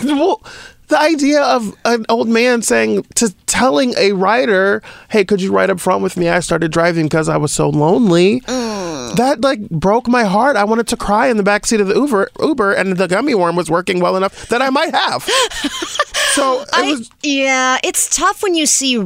[0.05, 0.43] well,
[0.89, 5.71] the idea of an old man saying to telling a writer, "Hey, could you ride
[5.71, 6.29] up front with me?
[6.29, 9.17] I started driving because I was so lonely." Mm.
[9.17, 10.57] That like broke my heart.
[10.57, 13.35] I wanted to cry in the back seat of the Uber, Uber, and the gummy
[13.35, 15.23] worm was working well enough that I might have.
[16.33, 17.11] so it I, was.
[17.23, 18.99] yeah, it's tough when you see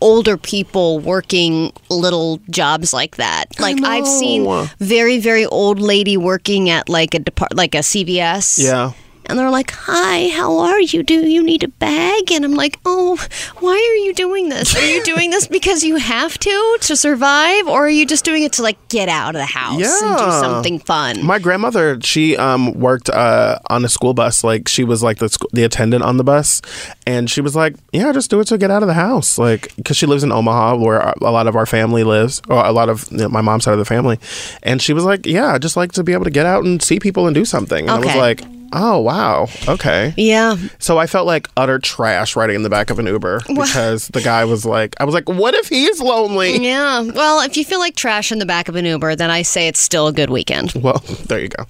[0.00, 3.58] older people working little jobs like that.
[3.58, 8.62] Like I've seen very very old lady working at like a depart like a CVS.
[8.62, 8.92] Yeah.
[9.28, 11.02] And they're like, "Hi, how are you?
[11.02, 13.18] Do you need a bag?" And I'm like, "Oh,
[13.60, 14.74] why are you doing this?
[14.76, 18.42] Are you doing this because you have to to survive, or are you just doing
[18.42, 22.36] it to like get out of the house and do something fun?" My grandmother, she
[22.36, 24.42] um, worked uh, on a school bus.
[24.42, 26.62] Like she was like the sc- the attendant on the bus,
[27.06, 29.74] and she was like, "Yeah, just do it to get out of the house." Like
[29.76, 32.88] because she lives in Omaha, where a lot of our family lives, or a lot
[32.88, 34.18] of you know, my mom's side of the family,
[34.62, 36.82] and she was like, "Yeah, I just like to be able to get out and
[36.82, 41.06] see people and do something." And I was like, "Oh wow, okay." yeah, So I
[41.06, 44.64] felt like utter trash riding in the back of an Uber because the guy was
[44.64, 47.00] like, I was like, "What if he's lonely?" yeah.
[47.02, 49.68] Well, if you feel like trash in the back of an Uber, then I say
[49.68, 50.72] it's still a good weekend.
[50.74, 51.64] Well, there you go.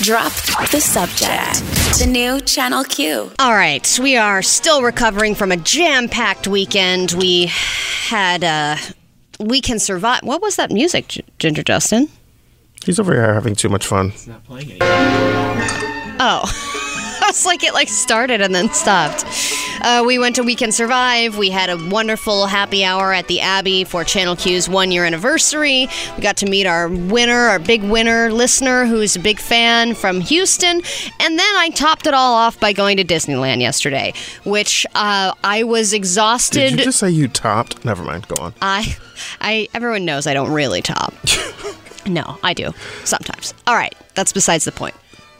[0.00, 0.32] Drop
[0.70, 1.60] the subject.
[1.98, 3.30] The new Channel Q.
[3.38, 7.12] All right, we are still recovering from a jam-packed weekend.
[7.12, 7.50] We
[8.08, 8.76] had uh
[9.40, 10.20] we can survive.
[10.22, 12.08] What was that music, G- Ginger Justin?
[12.84, 14.12] He's over here having too much fun.
[14.26, 15.84] Not playing anymore.
[16.18, 16.74] Oh.
[17.28, 19.26] It's like it like started and then stopped.
[19.82, 21.36] Uh, we went to We Can Survive.
[21.36, 25.88] We had a wonderful happy hour at the Abbey for Channel Q's one year anniversary.
[26.16, 30.22] We got to meet our winner, our big winner listener, who's a big fan from
[30.22, 30.80] Houston.
[31.20, 34.14] And then I topped it all off by going to Disneyland yesterday,
[34.44, 36.70] which uh, I was exhausted.
[36.70, 37.84] Did you just say you topped?
[37.84, 38.26] Never mind.
[38.28, 38.54] Go on.
[38.62, 38.96] I,
[39.40, 41.12] I, everyone knows I don't really top.
[42.06, 42.72] no, I do
[43.04, 43.52] sometimes.
[43.66, 44.94] All right, that's besides the point.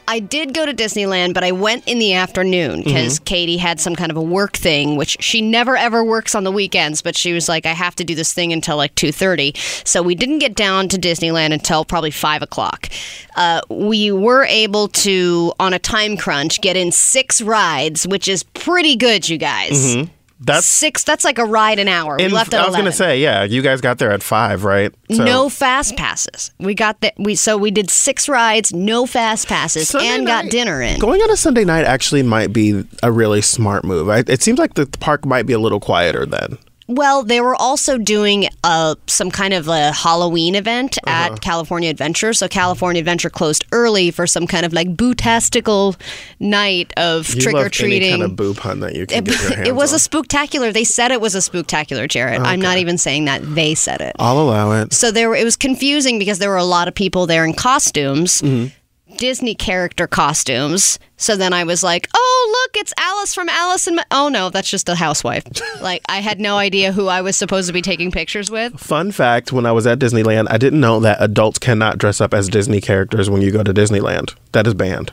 [0.08, 3.24] I did go to Disneyland, but I went in the afternoon because Mm-hmm.
[3.24, 6.50] Katie had some kind of a work thing, which she never ever works on the
[6.50, 7.02] weekends.
[7.02, 9.52] But she was like, I have to do this thing until like two thirty.
[9.84, 12.88] So we didn't get down to Disneyland until probably five o'clock.
[13.36, 18.42] Uh, we were able to, on a time crunch, get in six rides, which is
[18.42, 20.08] pretty good, you guys.
[20.40, 21.04] That's Six.
[21.04, 22.16] That's like a ride an hour.
[22.18, 22.84] We in, left at I was 11.
[22.84, 24.94] gonna say, yeah, you guys got there at five, right?
[25.10, 26.52] So- no fast passes.
[26.58, 27.14] We got that.
[27.18, 30.98] We so we did six rides, no fast passes, Sunday and got dinner in.
[31.00, 34.08] Going on a Sunday night actually might be a really smart move.
[34.08, 36.58] I, it seems like the park might be a little quieter then.
[36.90, 41.34] Well, they were also doing uh, some kind of a Halloween event Uh-huh.
[41.34, 42.32] at California Adventure.
[42.32, 45.96] So California Adventure closed early for some kind of like bootastical
[46.40, 48.10] night of You trick or treating.
[48.12, 49.96] Kind of boo pun that you can It, get your hands it was on.
[49.96, 50.72] a spooktacular.
[50.72, 52.40] They said it was a spooktacular, Jared.
[52.40, 53.42] I'm not even saying that.
[53.44, 54.16] They said it.
[54.18, 54.94] I'll allow it.
[54.94, 58.40] So there, it was confusing because there were a lot of people there in costumes,
[58.40, 58.68] Mm-hmm.
[59.18, 60.98] Disney character costumes.
[61.18, 64.02] So then I was like, "Oh, look, it's Alice from Alice and." Ma-.
[64.10, 65.44] Oh no, that's just a housewife.
[65.82, 68.78] like I had no idea who I was supposed to be taking pictures with.
[68.80, 72.32] Fun fact: When I was at Disneyland, I didn't know that adults cannot dress up
[72.32, 74.34] as Disney characters when you go to Disneyland.
[74.52, 75.12] That is banned.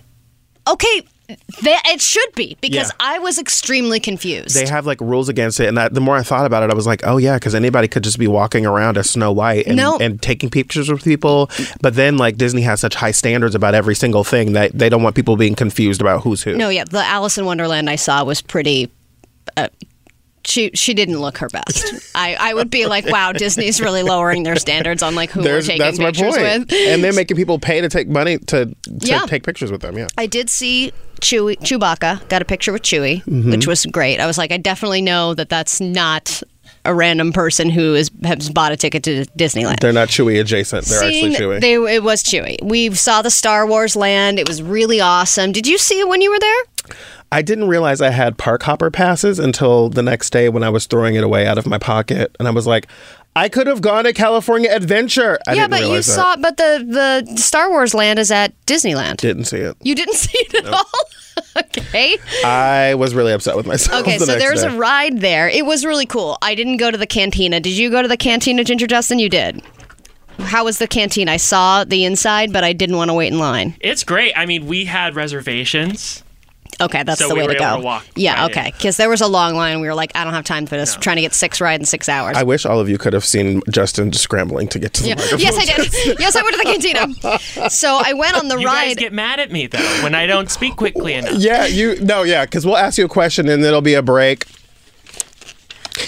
[0.68, 2.96] Okay, that, it should be because Yeah.
[3.00, 4.56] I was extremely confused.
[4.56, 6.76] They have like rules against it, and that, the more I thought about it, I
[6.76, 9.76] was like, "Oh yeah," because anybody could just be walking around as Snow White and,
[9.76, 9.98] No.
[9.98, 11.50] and taking pictures with people.
[11.82, 15.02] But then, like Disney has such high standards about every single thing that they don't
[15.04, 16.56] want people being confused about who's who.
[16.56, 18.92] no, yeah, the Alice in Wonderland I saw was pretty.
[19.58, 19.68] Uh,
[20.46, 21.84] she she didn't look her best.
[22.16, 25.66] I, I would be like, wow, Disney's really lowering their standards on like who There's,
[25.68, 26.72] we're taking that's my pictures point.
[26.72, 26.74] with.
[26.74, 29.26] and they're making people pay to take money to, to Yeah.
[29.26, 29.98] take pictures with them.
[29.98, 30.08] Yeah.
[30.18, 30.92] I did see
[31.22, 33.52] Chewie, Chewbacca, got a picture with Chewie, Mm-hmm.
[33.52, 34.20] which was great.
[34.20, 36.44] I was like, I definitely know that that's not
[36.86, 39.80] a random person who is, has bought a ticket to Disneyland.
[39.80, 40.86] They're not Chewy adjacent.
[40.86, 41.62] They're Seeing- actually Chewy.
[41.62, 42.62] They, it was Chewy.
[42.64, 44.40] We saw the Star Wars land.
[44.40, 45.52] It was really awesome.
[45.52, 46.96] Did you see it when you were there?
[47.32, 50.86] I didn't realize I had park hopper passes until the next day when I was
[50.86, 52.88] throwing it away out of my pocket, and I was like,
[53.38, 55.38] I could have gone to California Adventure.
[55.48, 56.14] I yeah, didn't but you realize that.
[56.14, 56.36] saw.
[56.38, 59.18] But the the Star Wars land is at Disneyland.
[59.18, 59.76] Didn't see it.
[59.82, 60.86] you didn't see it at all.
[61.78, 62.18] okay.
[62.46, 64.02] I was really upset with myself.
[64.02, 64.74] Okay, the so next there's day.
[64.74, 65.50] a ride there.
[65.50, 66.38] It was really cool.
[66.42, 67.60] I didn't go to the cantina.
[67.60, 69.20] Did you go to the cantina, Ginger Justin?
[69.20, 69.62] You did.
[70.40, 71.30] How was the canteen?
[71.30, 73.76] I saw the inside, but I didn't want to wait in line.
[73.80, 74.34] It's great.
[74.38, 76.24] I mean, we had reservations.
[76.82, 77.78] Okay, that's So the we way were to able go.
[77.82, 78.66] to walk yeah, right okay.
[78.68, 78.72] in.
[78.74, 79.80] Because there was a long line.
[79.82, 80.96] We were like, I don't have time for this.
[80.96, 82.36] Trying to get six rides in six hours.
[82.38, 85.16] I wish all of you could have seen Justin scrambling to get to the Yeah.
[85.16, 85.40] microphone.
[85.40, 86.20] Yes, I did.
[86.20, 87.70] yes, I went to the cantina.
[87.70, 88.62] So I went on the ride.
[88.62, 91.34] You guys get mad at me though when I don't speak quickly enough.
[91.36, 94.46] Yeah, you no, yeah, because we'll ask you a question and it'll be a break.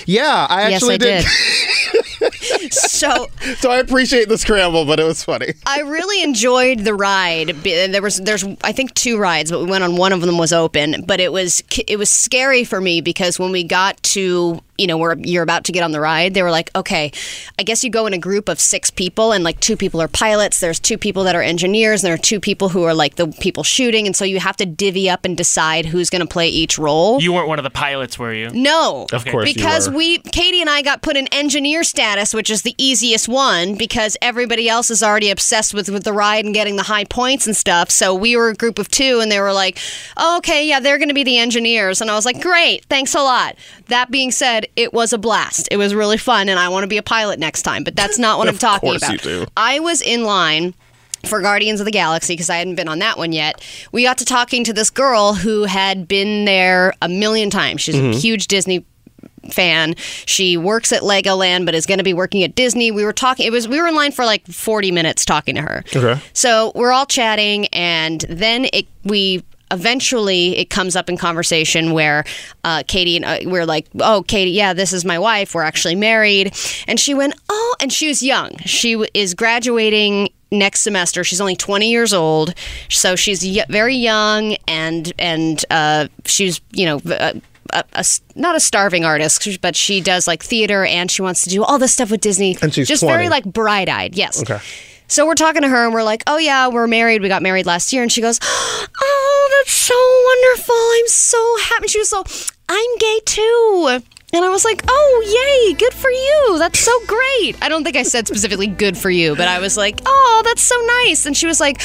[0.06, 1.26] Yeah, I yes, actually I did.
[2.72, 3.28] so
[3.58, 5.54] So I appreciate the scramble, but it was funny.
[5.66, 7.50] I really enjoyed the ride.
[7.64, 10.54] There was there's I think two rides, but we went on one of them was
[10.54, 14.88] open, but it was it was scary for me because when we got to you
[14.88, 17.12] know where you're about to get on the ride, they were like, okay,
[17.60, 20.08] I guess you go in a group of six people, and like two people are
[20.08, 20.60] pilots.
[20.60, 23.28] There's two people that are engineers, and there are two people who are like the
[23.28, 26.48] people shooting, and so you have to divvy up and decide who's going to play
[26.50, 27.22] each role.
[27.22, 28.50] You weren't one of the pilots, were you?
[28.52, 29.98] No, Of course you because were.
[29.98, 34.16] we, Katie and I, got put in engineer status, which is the easiest one because
[34.22, 37.56] everybody else is already obsessed with with the ride and getting the high points and
[37.56, 37.90] stuff.
[37.90, 39.78] So we were a group of two, and they were like,
[40.18, 43.16] oh, "Okay, yeah, they're going to be the engineers," and I was like, "Great, thanks
[43.16, 43.56] a lot."
[43.88, 45.68] That being said, it was a blast.
[45.72, 47.84] It was really fun, and I want to be a pilot next time.
[47.84, 49.12] But that's not what I'm talking about.
[49.12, 49.46] you do.
[49.56, 50.74] I was in line
[51.26, 53.62] for Guardians of the Galaxy because I hadn't been on that one yet.
[53.92, 57.82] We got to talking to this girl who had been there a million times.
[57.82, 58.12] She's Mm-hmm.
[58.12, 58.86] a huge Disney
[59.52, 59.96] fan.
[60.26, 62.92] She works at Legoland but is going to be working at Disney.
[62.92, 65.62] We were talking it was we were in line for like 40 minutes talking to
[65.62, 65.84] her.
[65.96, 66.22] Okay.
[66.34, 72.24] So, we're all chatting and then it we eventually it comes up in conversation where
[72.64, 75.54] uh, Katie and uh, we're like, "Oh, Katie, yeah, this is my wife.
[75.56, 76.56] We're actually married."
[76.88, 78.58] And she went, "Oh," and she was young.
[78.66, 81.24] She w- is graduating next semester.
[81.24, 82.54] She's only 20 years old,
[82.90, 87.02] so she's y- very young and and uh, she's you know.
[87.06, 87.42] A,
[87.74, 88.06] a, a
[88.36, 91.78] not a starving artist, but she does like theater and she wants to do all
[91.78, 92.58] this stuff with Disney.
[92.62, 93.14] And she's just 20.
[93.14, 94.16] very like bright eyed.
[94.16, 94.42] Yes.
[94.42, 94.60] Okay.
[95.08, 97.22] So we're talking to her and we're like, oh yeah, we're married.
[97.22, 98.02] We got married last year.
[98.02, 100.76] And she goes, oh, that's so wonderful.
[100.76, 101.88] I'm so happy.
[101.88, 102.24] She was so,
[102.70, 104.02] I'm gay too.
[104.34, 106.58] And I was like, oh, yay, good for you.
[106.60, 107.58] That's so great.
[107.62, 110.62] I don't think I said specifically good for you, but I was like, oh, that's
[110.62, 111.26] so nice.
[111.26, 111.78] And she was like,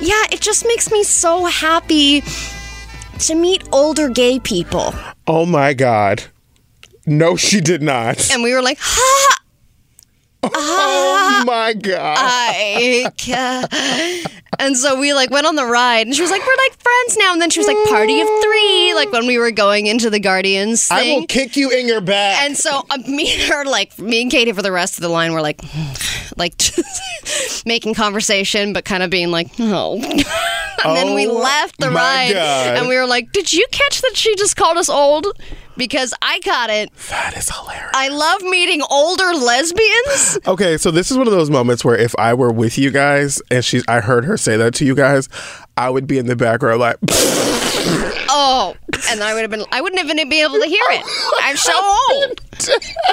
[0.00, 2.22] yeah, it just makes me so happy
[3.20, 4.92] to meet older gay people.
[5.26, 6.24] Oh my god.
[7.06, 8.30] No, she did not.
[8.30, 9.25] And we were like, ha,
[10.54, 12.16] oh my god.
[12.18, 13.10] I
[14.58, 17.16] And so we like went on the ride, and she was like, "We're like friends
[17.18, 20.08] now." And then she was like, "Party of three, like when we were going into
[20.08, 22.42] the Guardians I will kick you in your back.
[22.42, 25.08] And so uh, me and her, like me and Katie, for the rest of the
[25.10, 25.60] line, were like,
[26.36, 29.94] like just making conversation, but kind of being like, no.
[30.02, 32.76] and then we Oh, left the my ride, God.
[32.78, 35.26] and we were like, did you catch that she just called us old?
[35.76, 36.90] Because I got it.
[37.10, 37.90] that is hilarious.
[37.94, 40.38] I love meeting older lesbians.
[40.46, 43.42] Okay, so this is one of those moments where if I were with you guys
[43.50, 45.28] and she's, I heard her say that to you guys,
[45.76, 46.96] I would be in the background like,
[48.28, 48.74] Oh,
[49.10, 49.64] and I would have been.
[49.72, 51.04] I wouldn't even be able to hear it.
[51.42, 51.72] I'm so
[52.10, 52.40] old.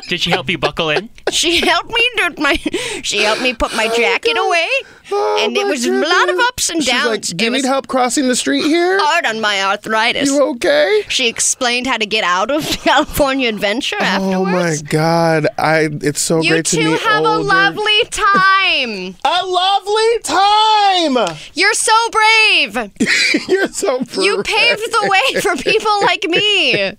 [0.09, 1.09] Did she help you buckle in?
[1.31, 2.55] She helped me do my.
[3.03, 4.67] She helped me put my jacket away,
[5.11, 7.07] Oh and it was a lot of ups and She's downs.
[7.07, 8.97] like, do you need help crossing the street here?
[9.01, 10.29] hard on my arthritis.
[10.29, 11.03] You okay?
[11.09, 14.31] She explained how to get out of California Adventure afterwards.
[14.31, 15.47] Oh my god!
[15.57, 19.15] I it's so You great to meet You two have older- a lovely time.
[19.25, 21.37] a lovely time.
[21.53, 22.91] You're so brave.
[23.49, 24.17] You're so brave.
[24.25, 26.93] You paved the way for people like me.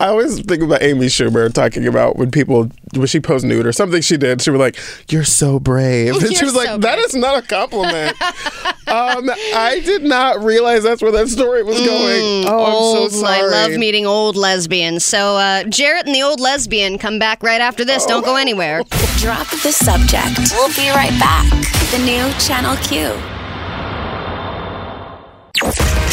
[0.00, 3.72] I always think about Amy Schumer talking about when people when she posed nude or
[3.72, 4.42] something she did.
[4.42, 4.76] She was like,
[5.10, 8.20] "You're so brave," and she You're was like, so "That brave." is not a compliment."
[8.88, 12.44] um, I did not realize that's where that story was going.
[12.46, 13.38] oh, I'm so sorry.
[13.38, 15.04] I love meeting old lesbians.
[15.04, 18.04] So uh, Jarrett and the old lesbian come back right after this.
[18.06, 18.82] Don't go anywhere.
[19.18, 20.52] Drop the subject.
[20.52, 21.48] We'll be right back.
[21.90, 23.12] The new Channel Q.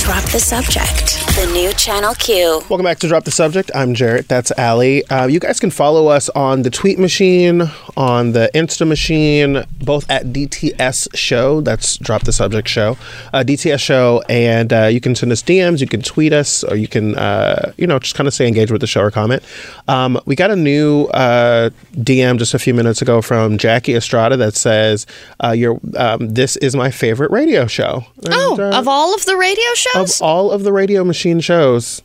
[0.09, 1.23] Drop the subject.
[1.35, 2.63] The new Channel Q.
[2.67, 3.69] Welcome back to Drop the Subject.
[3.75, 4.27] I'm Jarrett.
[4.27, 5.05] That's Allie.
[5.05, 10.09] Uh, you guys can follow us on the Tweet Machine, on the Insta Machine, both
[10.09, 11.61] at DTS Show.
[11.61, 12.97] That's Drop the Subject Show.
[13.31, 14.23] Uh, DTS Show.
[14.27, 17.71] And uh, you can send us DMs, you can tweet us, or you can, uh,
[17.77, 19.43] you know, just kind of stay engaged with the show or comment.
[19.87, 24.35] Um, we got a new uh, DM just a few minutes ago from Jackie Estrada
[24.37, 25.05] that says,
[25.43, 28.05] uh, your, um, This is my favorite radio show.
[28.31, 29.63] Oh, And, uh, of all of the radio
[29.99, 32.01] of all of the radio machine shows,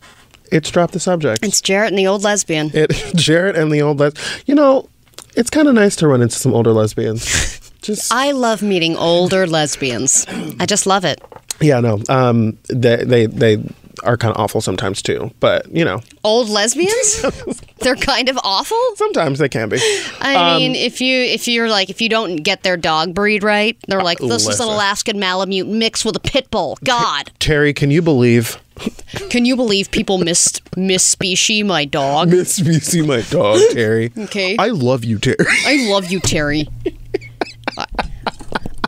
[0.52, 1.44] it's Drop the Subject.
[1.44, 2.70] it's Jarrett and the old lesbian.
[2.74, 4.42] It Jarrett and the old Lesbian.
[4.46, 4.88] You know,
[5.36, 7.60] it's kind of nice to run into some older lesbians.
[7.82, 10.24] Just I love meeting older lesbians.
[10.58, 11.20] I just love it.
[11.60, 12.00] yeah, no.
[12.08, 13.56] Um, they they they
[14.02, 15.30] are kind of awful sometimes too.
[15.40, 17.24] But you know, Old lesbians?
[17.80, 18.78] They're kind of awful.
[18.96, 19.78] sometimes they can be.
[20.20, 23.42] I Um, mean, if you if you're like if you don't get their dog breed
[23.42, 24.68] right, they're like this is an.
[24.68, 26.78] Alaskan Malamute mixed with a pit bull.
[26.84, 28.58] God, Terry, can you believe
[29.30, 32.28] can you believe people miss miss species my dog?
[32.30, 34.12] Miss see my dog, Terry?
[34.16, 34.56] Okay.
[34.58, 35.36] I love you, Terry.
[35.66, 36.66] I love you, Terry.
[37.78, 37.86] I-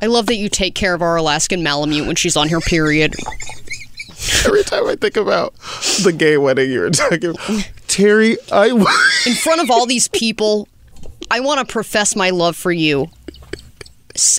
[0.03, 3.15] I love that you take care of our Alaskan Malamute when she's on her period.
[4.47, 5.55] Every time I think about
[6.05, 8.67] the gay wedding you were talking about, Terry, I.
[9.27, 10.69] In front of all these people,
[11.31, 13.09] I want to profess my love for you.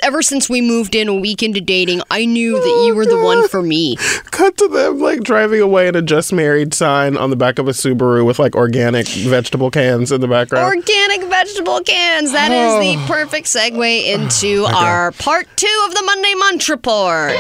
[0.02, 3.20] Ever since we moved in a week into dating, I knew that you were the
[3.20, 3.96] one for me.
[4.32, 7.68] cut to them like driving away in a just married sign on the back of
[7.68, 10.66] a Subaru with like organic vegetable cans in the background.
[10.66, 12.32] Organic vegetable cans.
[12.32, 17.36] That is the perfect segue into our part two of the Monday Munch Report.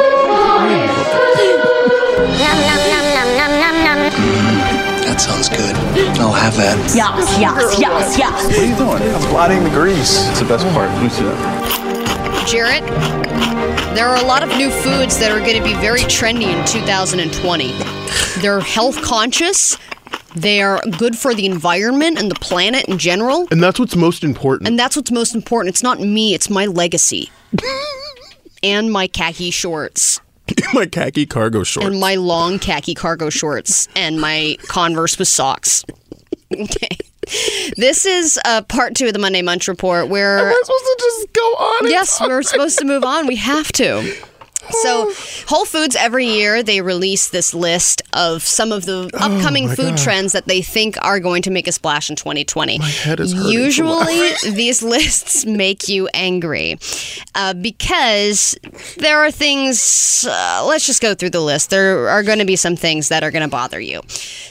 [5.04, 5.76] That sounds good.
[6.18, 6.76] I'll have that.
[6.94, 8.46] Yes, yes, yes, yes.
[8.46, 9.14] What are you doing?
[9.14, 10.28] I'm blotting the grease.
[10.30, 10.88] It's the best part.
[10.90, 12.46] Let me see that.
[12.48, 12.84] Jarrett,
[13.94, 16.66] there are a lot of new foods that are going to be very trendy in
[16.66, 17.72] 2020.
[18.42, 19.78] They're health conscious.
[20.34, 23.46] They are good for the environment and the planet in general.
[23.52, 24.66] and that's what's most important.
[24.66, 25.74] And that's what's most important.
[25.74, 27.30] It's not me, it's my legacy.
[28.64, 30.20] and my khaki shorts.
[30.74, 31.86] my khaki cargo shorts.
[31.88, 33.88] And my long khaki cargo shorts.
[33.96, 35.84] And my Converse with socks.
[36.52, 36.98] Okay.
[37.76, 40.38] This is uh, part two of the Monday Munch Report where.
[40.38, 41.90] Am I supposed to just go on?
[41.90, 43.26] Yes, we're supposed to move on.
[43.26, 44.14] We have to.
[44.70, 45.12] So,
[45.46, 50.32] Whole Foods every year they release this list of some of the upcoming food trends
[50.32, 52.78] that they think are going to make a splash in 2020.
[52.78, 56.78] My head is hurting Usually, these lists make you angry
[57.34, 58.56] uh, because
[58.98, 60.26] there are things.
[60.28, 61.70] Uh, let's just go through the list.
[61.70, 64.00] There are going to be some things that are going to bother you.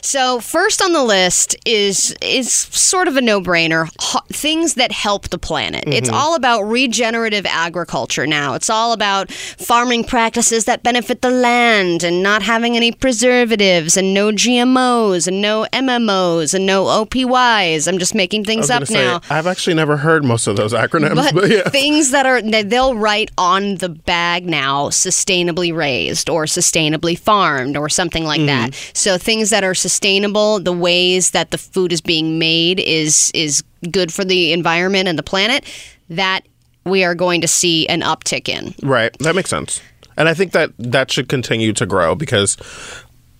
[0.01, 3.89] So, first on the list is is sort of a no-brainer.
[3.99, 5.83] Ho- things that help the planet.
[5.87, 8.53] It's all about regenerative agriculture now.
[8.53, 14.13] It's all about farming practices that benefit the land and not having any preservatives and
[14.13, 17.87] no GMOs and no MMOs and no OPYs.
[17.87, 21.15] I'm just making things up say, now I've actually never heard most of those acronyms,
[21.15, 21.69] but, but, yeah.
[21.69, 27.77] things that are that they'll write on the bag now sustainably raised or sustainably farmed
[27.77, 28.91] or something like that Mm-hmm.
[28.93, 33.63] so things that are sustainable the ways that the food is being made is is
[33.91, 35.65] good for the environment and the planet
[36.09, 36.41] that
[36.85, 38.73] we are going to see an uptick in.
[38.83, 39.17] Right.
[39.19, 39.81] That makes sense.
[40.17, 42.57] And I think that that should continue to grow because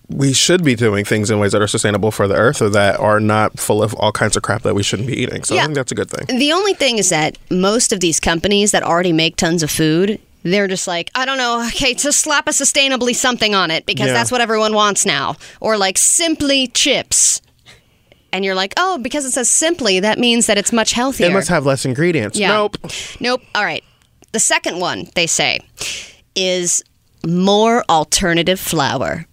[0.08, 3.00] we should be doing things in ways that are sustainable for the earth or that
[3.00, 5.42] are not full of all kinds of crap that we shouldn't be eating.
[5.44, 6.38] So I think that's a good thing.
[6.38, 10.20] The only thing is that most of these companies that already make tons of food,
[10.42, 14.08] they're just like, I don't know, okay, just slap a sustainably something on it because
[14.08, 14.12] Yeah.
[14.12, 15.36] that's what everyone wants now.
[15.60, 17.40] Or like simply chips.
[18.30, 21.28] And you're like, oh, because it says simply, that means that it's much healthier.
[21.28, 22.36] It must have less ingredients.
[22.38, 22.48] Yeah.
[22.48, 22.76] Nope.
[23.20, 23.40] Nope.
[23.54, 23.82] All right.
[24.32, 25.60] The second one, they say,
[26.36, 26.82] is
[27.26, 29.26] more alternative flour.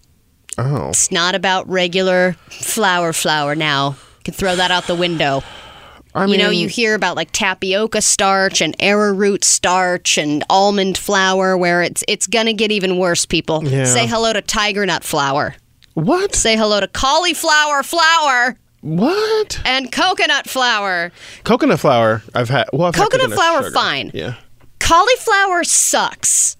[0.58, 0.90] Oh.
[0.90, 3.90] It's not about regular flour flour now.
[4.18, 5.42] You can throw that out the window.
[6.14, 10.98] I mean, you know, you hear about like tapioca starch and arrowroot starch and almond
[10.98, 13.64] flour where it's it's gonna get even worse, people.
[13.64, 13.86] Yeah.
[13.86, 15.54] Say hello to tiger nut flour.
[15.94, 16.34] What?
[16.34, 19.58] Say hello to cauliflower flour What?
[19.64, 21.12] and coconut flour.
[21.44, 22.22] Coconut flour.
[22.34, 22.66] I've had.
[22.74, 23.74] Well, I've had Coconut flour, sugar.
[23.74, 24.10] fine.
[24.12, 24.34] Yeah.
[24.80, 26.58] Cauliflower sucks.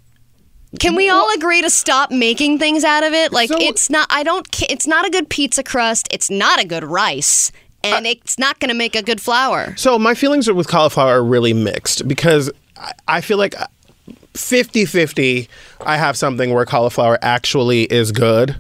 [0.79, 3.33] Can we all agree to stop making things out of it?
[3.33, 6.67] Like So- it's not I don't it's not a good pizza crust, it's not a
[6.67, 7.53] good rice,
[7.85, 9.75] and it's not going to make a good flour.
[9.77, 13.55] So my feelings with cauliflower are really mixed because I- I feel like
[14.35, 15.49] 50 50,
[15.85, 18.51] I have something where cauliflower actually is good.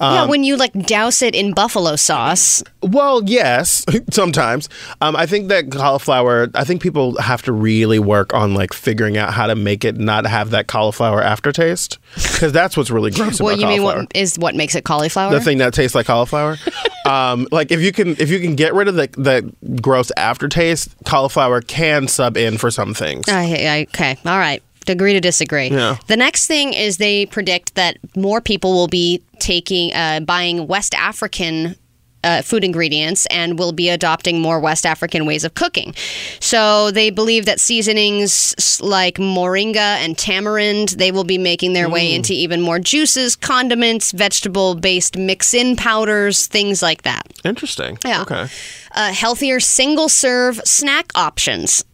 [0.00, 2.62] Um, yeah, when you like douse it in buffalo sauce.
[2.82, 4.68] Well, yes, sometimes.
[5.00, 9.16] Um, I think that cauliflower, I think people have to really work on like figuring
[9.16, 13.40] out how to make it not have that cauliflower aftertaste because that's what's really gross
[13.40, 15.32] What about you mean what is what makes it cauliflower?
[15.32, 16.58] the thing that tastes like cauliflower.
[17.06, 20.94] um, like if you can if you can get rid of the the gross aftertaste,
[21.04, 23.28] cauliflower can sub in for some things.
[23.28, 24.62] I, I, okay, all right.
[24.88, 25.68] Agree to disagree.
[25.68, 25.96] Yeah.
[26.06, 30.94] The next thing is they predict that more people will be taking, uh, buying West
[30.94, 31.76] African.
[32.24, 35.92] Uh, food ingredients and will be adopting more West African ways of cooking.
[36.38, 42.14] So they believe that seasonings like moringa and tamarind they will be making their way
[42.14, 47.26] into even more juices, condiments, vegetable-based mix-in powders, things like that.
[47.44, 47.98] Interesting.
[48.04, 48.22] Yeah.
[48.22, 48.46] Okay.
[48.92, 51.84] uh, healthier single serve snack options.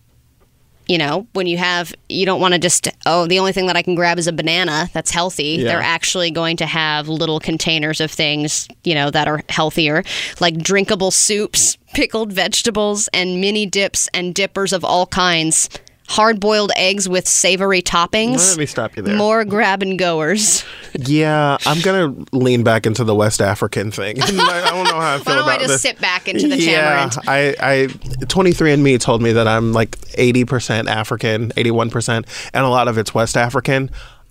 [0.89, 3.77] You know, when you have, you don't want to just, oh, the only thing that
[3.77, 5.57] I can grab is a banana that's healthy.
[5.59, 5.65] Yeah.
[5.65, 10.03] They're actually going to have little containers of things, you know, that are healthier,
[10.41, 15.69] like drinkable soups, pickled vegetables, and mini dips and dippers of all kinds.
[16.09, 18.49] Hard boiled eggs with savory toppings.
[18.51, 19.15] Let me stop you there.
[19.15, 20.65] More grab and goers.
[21.01, 24.17] Yeah, I'm gonna lean back into the West African thing.
[24.23, 24.27] I
[24.71, 25.83] don't know how I feel Why don't about I just this.
[25.83, 27.19] sit back into the yeah, tamarind?
[27.29, 27.87] I, I
[28.25, 33.37] 23andMe told me that I'm like 80% African, 81%, and a lot of it's West
[33.37, 33.91] African.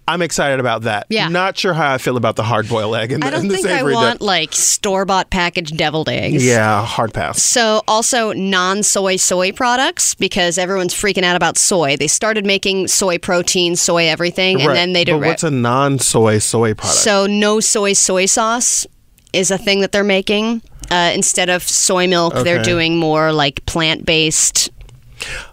[0.09, 1.05] I'm excited about that.
[1.09, 1.27] Yeah.
[1.27, 3.51] Not sure how I feel about the hard boiled egg and I the, don't and
[3.51, 4.25] the think I want dip.
[4.25, 6.45] like store bought packaged deviled eggs.
[6.45, 7.43] Yeah, hard pass.
[7.43, 11.97] So also non-soy soy products because everyone's freaking out about soy.
[11.97, 15.21] They started making soy protein, soy everything, and then they But did.
[15.21, 16.99] what's a non-soy soy product?
[16.99, 18.87] so no soy soy sauce
[19.33, 20.61] is a thing that they're making.
[20.89, 24.69] Uh, instead of soy milk, they're doing more like plant-based.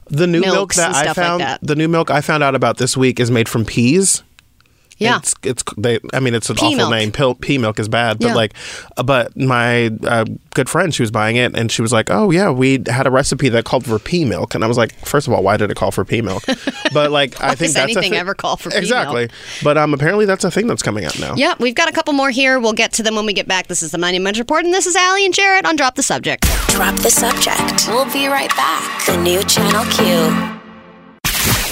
[0.08, 1.58] the new milk that I stuff like found, that.
[1.60, 4.22] the new milk I found out about this week is made from peas.
[4.98, 5.98] Yeah, It's it's they.
[6.12, 6.90] I mean, it's an Pea awful milk.
[6.90, 7.10] name.
[7.12, 8.34] Pil, pea milk is bad, but Yeah.
[8.34, 8.54] like,
[9.04, 10.24] but my uh,
[10.54, 13.10] good friend, she was buying it, and she was like, "Oh yeah, we had a
[13.10, 15.70] recipe that called for pea milk," and I was like, first of all, why did
[15.70, 16.44] it call for pea milk?"
[16.92, 18.82] But like, I think does that's a anything thi- ever call for pea milk?
[18.84, 19.28] exactly.
[19.64, 21.34] But um, apparently that's a thing that's coming out now.
[21.36, 21.54] yeah.
[21.58, 22.60] We've got a couple more here.
[22.60, 23.66] We'll get to them when we get back.
[23.66, 26.04] This is the Monday Munch Report, and this is Allie and Jarrett on Drop the
[26.04, 26.44] Subject.
[26.68, 27.88] Drop the subject.
[27.88, 29.06] We'll be right back.
[29.06, 30.63] The new Channel Q.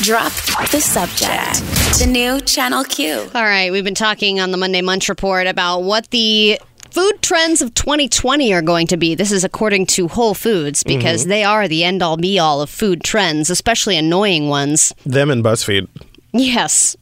[0.03, 0.33] Drop
[0.73, 1.61] the subject.
[2.01, 3.31] The new Channel Q.
[3.37, 6.59] All right, we've been talking on the Monday Munch Report about what the
[6.91, 9.15] food trends of 2020 are going to be.
[9.15, 11.31] This is according to Whole Foods because mm-hmm.
[11.31, 14.93] they are the end all be all of food trends, especially annoying ones.
[15.07, 15.87] Them and BuzzFeed.
[16.33, 16.97] Yes.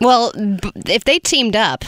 [0.00, 1.84] Well, b- if they teamed up,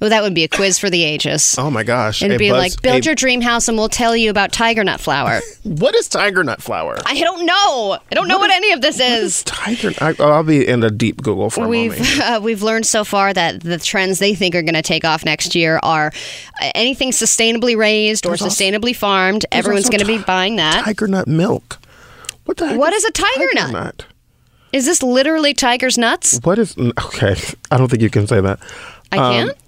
[0.00, 1.56] well, that would be a quiz for the ages.
[1.58, 2.20] Oh my gosh!
[2.22, 4.52] It'd A be Buzz- like, build a- your dream house and we'll tell you about
[4.52, 5.40] tiger nut flour.
[5.64, 6.98] What is tiger nut flour?
[7.06, 7.98] I don't know.
[8.10, 9.42] I don't know what any of this is.
[9.44, 9.92] Tiger.
[9.98, 11.98] I, I'll be in a deep Google for a moment.
[12.00, 15.06] We've uh, we've learned so far that the trends they think are going to take
[15.06, 16.12] off next year are
[16.60, 19.46] uh, anything sustainably raised or There's also- sustainably farmed.
[19.52, 20.84] Everyone's going to be buying that.
[20.84, 21.78] Tiger nut milk.
[22.44, 22.78] What the heck?
[22.78, 24.04] What is a tiger nut?
[24.74, 26.40] Is this literally tiger's nuts?
[26.42, 27.36] What is okay?
[27.70, 28.58] I don't think you can say that.
[29.12, 29.58] I Um, can't.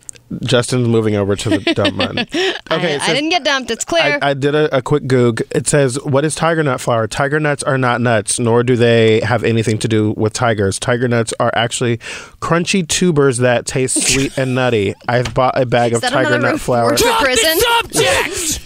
[0.43, 2.19] Justin's moving over to the dump button.
[2.19, 3.71] Okay, I, it I didn't get dumped.
[3.71, 4.19] It's clear.
[4.21, 5.41] I, I did a, a quick goog.
[5.53, 7.07] It says, "What is tiger nut flour?
[7.07, 10.81] Tiger nuts are not nuts, nor do they have anything to do with tigers.
[10.81, 11.99] Tiger nuts are actually
[12.41, 14.95] crunchy tubers that taste sweet and nutty.
[15.09, 16.97] I've bought a bag is of that tiger another nut word flour.
[16.97, 17.59] for prison?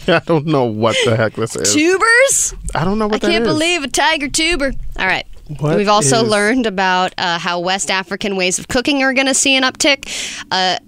[0.09, 1.74] I don't know what the heck this is.
[1.74, 2.55] Tubers?
[2.74, 3.53] I don't know I what that can't is.
[3.53, 4.72] believe a tiger tuber.
[4.99, 5.26] All right.
[5.59, 9.26] What We've also is- learned about uh, how West African ways of cooking are going
[9.26, 10.07] to see an uptick,
[10.53, 10.78] uh,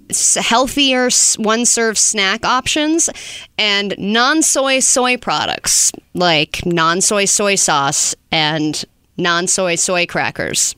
[0.41, 3.09] healthier one serve snack options,
[3.57, 8.85] and non soy soy products like non soy soy sauce and
[9.17, 10.75] non soy soy crackers.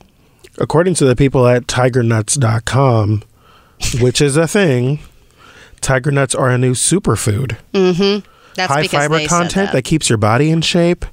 [0.58, 3.22] According to the people at tigernuts.com,
[4.00, 4.98] which is a thing,
[5.80, 7.56] tiger nuts are a new superfood.
[8.56, 9.72] That's High fiber content that.
[9.72, 9.84] that.
[9.84, 11.04] keeps your body in shape.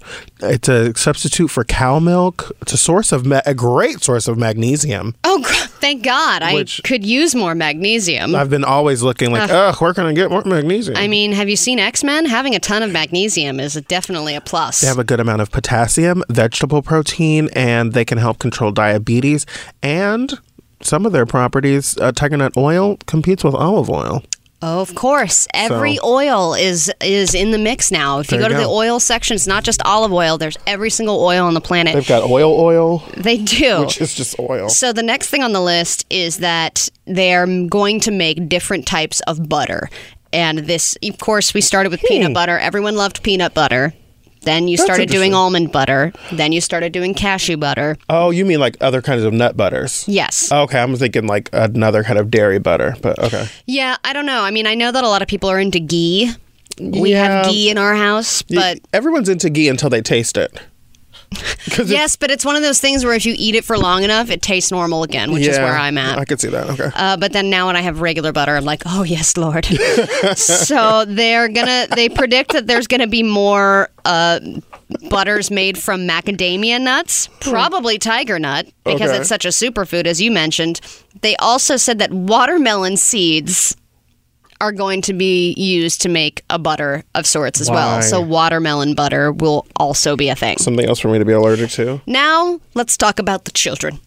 [0.42, 2.52] It's a substitute for cow milk.
[2.62, 5.16] It's a source of ma- a great source of magnesium.
[5.24, 5.44] Oh,
[5.80, 6.44] thank God.
[6.54, 8.36] Which- I could use more magnesium.
[8.36, 10.98] I've been always looking like, ugh, where can I get more magnesium?
[10.98, 12.26] I mean, have you seen X Men?
[12.26, 14.82] Having a ton of magnesium is definitely a plus.
[14.82, 19.46] They have a good amount of potassium, vegetable protein, and they can help control diabetes.
[19.82, 20.40] And
[20.82, 24.24] some of their properties, uh, tiger nut oil competes with olive oil.
[24.66, 25.46] Oh, of course.
[25.54, 28.20] Every So- oil is is in the mix now.
[28.20, 30.38] If you go you to the oil section, it's not just olive oil.
[30.38, 31.94] There's every single oil on the planet.
[31.96, 33.82] They've got oil oil, They do.
[33.82, 34.70] which is just oil.
[34.70, 39.20] So the next thing on the list is that they're going to make different types
[39.28, 39.90] of butter.
[40.32, 42.58] And this, of course, we started with peanut butter.
[42.58, 43.94] Everyone loved peanut butter.
[44.44, 44.78] Then you.
[44.78, 46.14] That's started doing almond butter.
[46.32, 47.98] Then you started doing cashew butter.
[48.10, 50.06] Oh, you mean like other kinds of nut butters?
[50.08, 50.52] Yes.
[50.52, 53.48] Okay, I'm thinking like another kind of dairy butter, but okay.
[53.66, 54.42] Yeah, I don't know.
[54.42, 56.32] I mean, I know that a lot of people are into ghee.
[56.80, 57.44] We Yeah.
[57.44, 60.52] have ghee in our house, but everyone's into ghee until they taste it.
[61.86, 64.30] Yes, but it's one of those things where if you eat it for long enough,
[64.30, 66.18] it tastes normal again, which is yeah, where I'm at.
[66.20, 66.70] I could see that.
[66.72, 66.90] Okay.
[66.96, 69.66] Uh, but then now when I have regular butter, I'm like, oh yes, Lord.
[70.36, 71.88] so they're gonna.
[71.96, 74.40] They predict that there's gonna be more uh,
[75.10, 79.20] butters made from macadamia nuts, probably tiger nut, because Okay.
[79.20, 80.80] it's such a superfood, as you mentioned.
[81.22, 83.76] They also said that watermelon seeds
[84.64, 87.76] are going to be used to make a butter of sorts as Why?
[87.76, 88.02] well.
[88.02, 90.58] So watermelon butter will also be a thing.
[90.58, 92.02] Something else for me to be allergic to.
[92.08, 94.00] Now, let's talk about the children.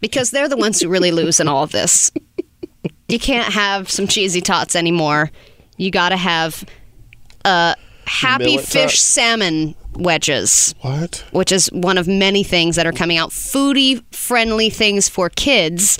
[0.00, 2.12] Because they're the ones who really lose in all of this.
[3.08, 5.32] You can't have some cheesy tots anymore.
[5.76, 6.64] You got to have
[7.44, 7.74] uh,
[8.10, 11.24] happy fish salmon wedges, What?
[11.32, 13.30] which is one of many things that are coming out.
[13.30, 15.98] Foodie friendly things for kids.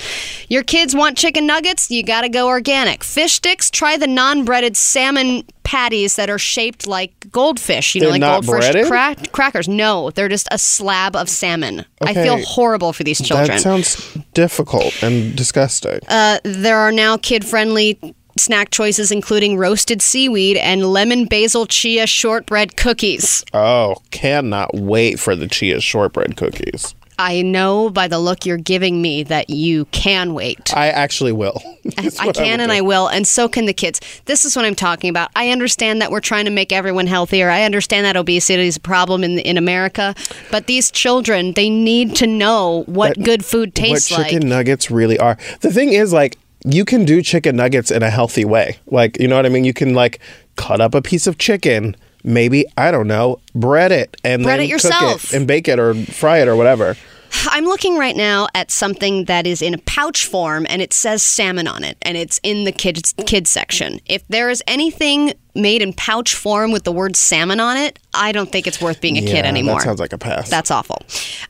[0.48, 1.90] Your kids want chicken nuggets?
[1.90, 3.02] You got to go organic.
[3.04, 3.70] Fish sticks?
[3.70, 7.94] Try the non breaded salmon patties that are shaped like goldfish.
[7.94, 9.68] You know, They're like goldfish cra- crackers.
[9.68, 11.84] No, they're just a slab of salmon.
[12.00, 13.48] I feel horrible for these children.
[13.48, 16.00] That sounds difficult and disgusting.
[16.08, 17.98] Uh, there are now kid friendly
[18.38, 23.44] snack choices, including roasted seaweed and lemon basil chia shortbread cookies.
[23.52, 26.94] oh, cannot wait for the chia shortbread cookies.
[27.18, 30.74] I know by the look you're giving me that you can wait.
[30.74, 31.60] I actually will.
[31.98, 32.76] I can will and do.
[32.76, 34.00] I will, and so can the kids.
[34.24, 35.30] This is what I'm talking about.
[35.36, 37.50] I understand that we're trying to make everyone healthier.
[37.50, 40.14] I understand that obesity is a problem in in America,
[40.50, 44.18] but these children they need to know what That- good food tastes like.
[44.18, 44.56] what chicken like.
[44.56, 45.36] nuggets really are.
[45.60, 48.78] The thing is, like, you can do chicken nuggets in a healthy way.
[48.86, 49.64] Like, you know what I mean?
[49.64, 50.20] You can like
[50.56, 54.66] cut up a piece of chicken, maybe I don't know, bread it and Bread then
[54.66, 55.22] it yourself.
[55.22, 56.96] cook it and bake it or fry it or whatever.
[57.46, 61.22] I'm looking right now at something that is in a pouch form and it says
[61.22, 64.00] salmon on it and it's in the kids kids section.
[64.06, 68.32] If there is anything made in pouch form with the word salmon on it, I
[68.32, 69.76] don't think it's worth being a Yeah, kid anymore.
[69.76, 70.50] That sounds like a pass.
[70.50, 71.02] That's awful.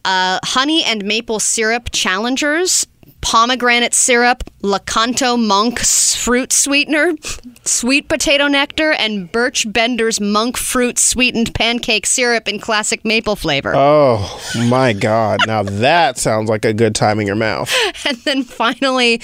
[0.04, 2.86] Uh, honey and maple syrup challengers,
[3.20, 7.14] pomegranate syrup, Lakanto monk fruit sweetener,
[7.64, 13.72] sweet potato nectar, and Birch Bender's monk fruit sweetened pancake syrup in classic maple flavor.
[13.74, 15.40] Oh my god!
[15.46, 17.72] Now that sounds like a good time in your mouth.
[18.06, 19.20] And then finally,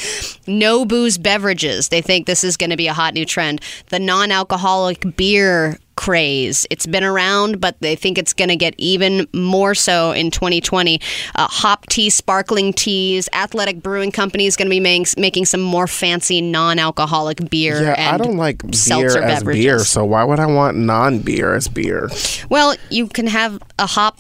[0.47, 1.89] no booze beverages.
[1.89, 3.61] They think this is going to be a hot new trend.
[3.89, 6.69] The non alcoholic beer craze.
[6.71, 11.01] It's been around, but they think it's going to get even more so in 2020.
[11.35, 15.61] Uh, hop tea, sparkling teas, Athletic Brewing Company is going to be making, making some
[15.61, 17.83] more fancy non alcoholic beer.
[17.83, 19.65] Yeah, I don't like beer seltzer as beverages.
[19.65, 22.09] beer, so why would I want non-beer as beer?
[22.49, 24.17] Well, you can have a hop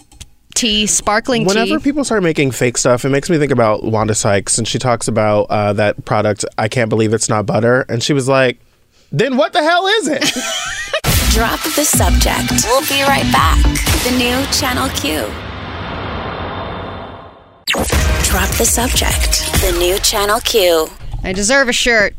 [0.57, 1.85] tea, sparkling Whenever tea.
[1.85, 5.07] people start making fake stuff, it makes me think about Wanda Sykes, and she talks
[5.07, 6.45] about uh, that product.
[6.59, 8.59] I can't believe it's not butter, and she was like,
[9.13, 12.65] "Then what the hell is it?" Drop the subject.
[12.65, 13.63] We'll be right back.
[14.05, 15.21] The new Channel Q.
[18.31, 19.53] Drop the subject.
[19.61, 20.89] The new Channel Q.
[21.23, 22.15] I deserve a shirt.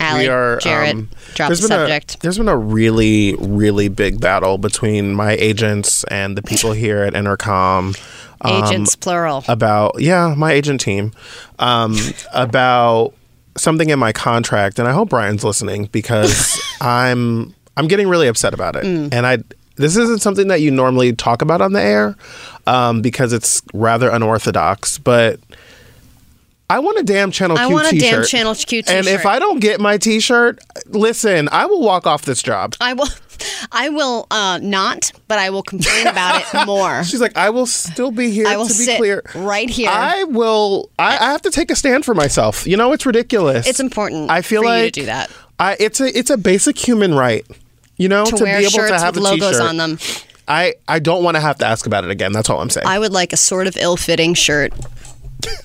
[0.00, 2.20] Allie, we are Jarrett, um, drop the there's been a- subject.
[2.20, 7.14] there's been a really, really big battle between my agents and the people here at
[7.14, 7.96] Entercom.
[8.40, 9.44] um, Agents, plural.
[9.48, 11.12] about yeah my agent team
[11.60, 11.96] um,
[12.34, 13.14] about
[13.56, 18.52] something in my contract and i hope brian's listening because i'm i'm getting really upset
[18.52, 19.12] about it Mm.
[19.12, 19.38] and i
[19.76, 22.16] this isn't something that you normally talk about on the air
[22.66, 25.38] um, because it's rather unorthodox, but.
[26.70, 28.10] I want a damn Channel I Q want a t-shirt.
[28.10, 29.24] damn Channel Q And if.
[29.24, 30.58] I don't get my t-shirt,
[30.88, 32.74] listen, I will walk off this job.
[32.80, 33.06] I will.
[33.72, 37.04] I will uh, not, but I will complain about it more.
[37.04, 39.22] She's like, I will still be here I will to be sit clear.
[39.36, 39.88] right here.
[39.90, 40.90] I will.
[40.98, 42.66] I, I have to take a stand for myself.
[42.66, 43.66] You know, it's ridiculous.
[43.66, 45.30] It's important I feel for you to do that.
[45.60, 47.46] I, it's a it's a basic human right.
[47.98, 49.62] You know, to, to, wear be able shirts to have with a logos t-shirt.
[49.68, 49.98] on them.
[50.46, 52.32] I I don't want to have to ask about it again.
[52.32, 52.86] That's all I'm saying.
[52.86, 54.72] I would like a sort of ill-fitting shirt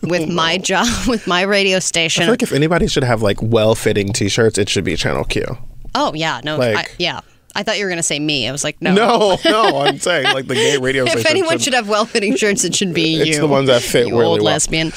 [0.01, 2.23] with my job, with my radio I station.
[2.23, 5.43] feel like if anybody should have like well-fitting t-shirts, it should be Channel Q.
[5.95, 7.21] oh yeah, no, Like- I, yeah.
[7.55, 8.47] I thought you were gonna say me.
[8.49, 11.75] I was like, no, No, no, I'm saying like the gay radio If anyone should
[11.75, 13.23] have well-fitting shirts, it should be you.
[13.25, 14.53] It's the ones that fit you really old well.
[14.53, 14.91] lesbian.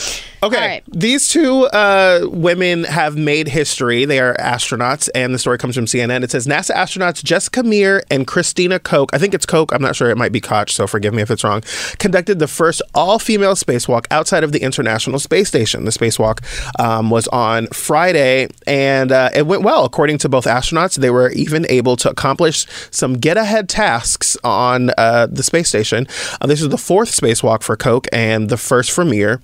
[0.46, 0.84] Okay, right.
[0.88, 4.04] these two uh, women have made history.
[4.04, 6.22] They are astronauts, and the story comes from CNN.
[6.22, 9.96] It says NASA astronauts Jessica Meir and Christina Koch, I think it's Koch, I'm not
[9.96, 11.62] sure, it might be Koch, so forgive me if it's wrong,
[11.98, 15.84] conducted the first all female spacewalk outside of the International Space Station.
[15.84, 16.40] The spacewalk
[16.80, 19.84] um, was on Friday, and uh, it went well.
[19.84, 24.90] According to both astronauts, they were even able to accomplish some get ahead tasks on
[24.96, 26.06] uh, the space station.
[26.40, 29.40] Uh, this is the fourth spacewalk for Koch and the first for Meir.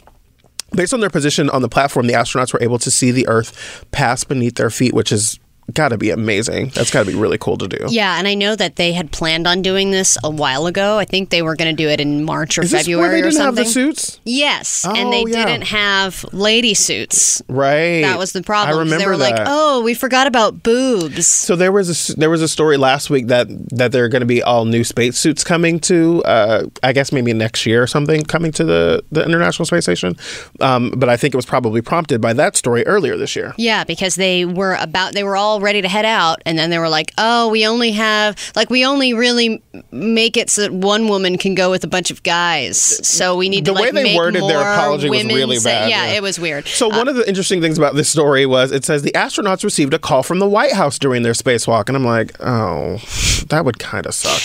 [0.75, 3.85] Based on their position on the platform, the astronauts were able to see the Earth
[3.91, 5.39] pass beneath their feet, which is
[5.73, 6.69] got to be amazing.
[6.75, 7.87] That's got to be really cool to do.
[7.89, 10.99] Yeah, and I know that they had planned on doing this a while ago.
[10.99, 13.11] I think they were going to do it in March or Is this February where
[13.13, 13.65] they or didn't have something.
[13.65, 14.21] the suits?
[14.25, 15.45] Yes, Oh, and they yeah.
[15.47, 17.43] didn't have lady suits.
[17.49, 18.03] Right.
[18.03, 18.77] That was the problem.
[18.77, 19.47] I remember they were like, that.
[19.49, 23.29] "Oh, we forgot about boobs." So there was a there was a story last week
[23.29, 26.93] that that there are going to be all new space suits coming to uh, I
[26.93, 30.17] guess maybe next year or something coming to the the International Space Station.
[30.61, 33.55] Um, but I think it was probably prompted by that story earlier this year.
[33.57, 36.79] Yeah, because they were about they were all ready to head out and then they
[36.79, 41.09] were like, "Oh, we only have like we only really make it so that one
[41.09, 42.79] woman can go with a bunch of guys.
[43.07, 45.57] So we need The to like way they make worded their apology was women really
[45.57, 46.13] say- bad, Yeah, yeah.
[46.15, 46.67] it was weird.
[46.69, 49.95] So one of the interesting things about this story was it says the astronauts received
[49.95, 52.99] a call from the White House during their spacewalk, and I'm like, oh,
[53.49, 54.43] that would kind of suck.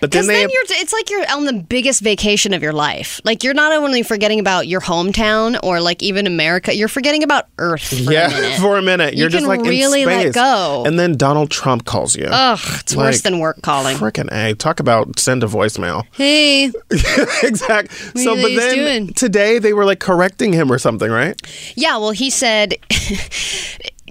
[0.00, 3.20] But then then you're, it's like you're on the biggest vacation of your life.
[3.24, 7.46] Like you're not only forgetting about your hometown or like even America, you're forgetting about
[7.58, 8.58] Earth for yeah a minute.
[8.60, 10.84] for a minute You you're just can like really in let go.
[10.86, 12.26] and then Donald Trump calls you.
[12.30, 13.96] Ugh, it's worse than work calling.
[13.96, 14.54] Frickin' a!
[14.54, 16.04] Talk about send a voicemail.
[16.12, 16.70] Hey,
[17.42, 17.92] exact.
[17.92, 19.12] So, but then doing?
[19.14, 21.40] today they were like correcting him or something, right?
[21.76, 22.74] Yeah, well, he said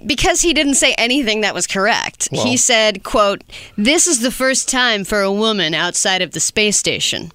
[0.06, 2.28] because he didn't say anything that was correct.
[2.32, 2.44] Well.
[2.44, 3.42] He said, "quote
[3.76, 7.32] This is the first time for a woman outside of the space station."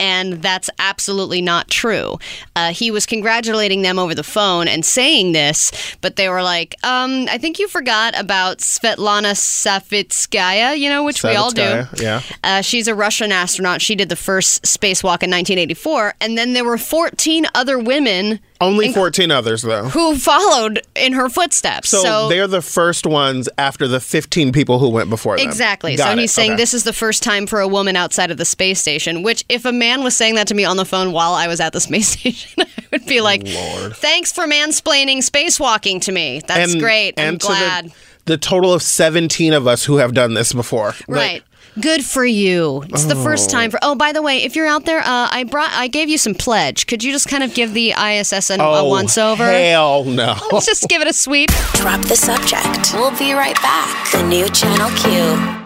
[0.00, 2.18] And that's absolutely not true.
[2.56, 5.70] Uh, he was congratulating them over the phone and saying this,
[6.00, 11.22] but they were like, um, I think you forgot about Svetlana Savitskaya, you know, which
[11.22, 11.84] we all do.
[11.98, 12.20] Yeah.
[12.42, 13.80] Uh, she's a Russian astronaut.
[13.80, 16.14] She did the first spacewalk in 1984.
[16.20, 19.84] And then there were 14 other women Only Inc- 14 others though.
[19.88, 21.88] who followed in her footsteps.
[21.90, 25.46] So, So, they're the first ones after the 15 people who went before them.
[25.46, 25.96] exactly.
[25.96, 26.18] Got so it.
[26.20, 26.62] he's saying Okay.
[26.62, 29.22] this is the first time for a woman outside of the space station.
[29.22, 31.60] Which, if a man was saying that to me on the phone while I was
[31.60, 33.96] at the space station, I would be like, Lord.
[33.96, 36.40] "Thanks for mansplaining spacewalking to me.
[36.46, 37.14] That's great.
[37.18, 37.92] I'm and glad." the,
[38.24, 40.94] the total of 17 of us who have done this before.
[41.08, 41.42] Like, Right.
[41.80, 42.82] Good for you.
[42.90, 43.78] It's the first time for.
[43.80, 46.34] Oh, by the way, if you're out there, uh, I brought, I gave you some
[46.34, 46.86] pledge.
[46.86, 49.50] Could you just kind of give the ISS an, a oh, once over?
[49.50, 50.36] Hell no.
[50.52, 51.48] Let's just give it a sweep.
[51.74, 52.92] Drop the subject.
[52.92, 54.12] We'll be right back.
[54.12, 55.62] The new Channel Q.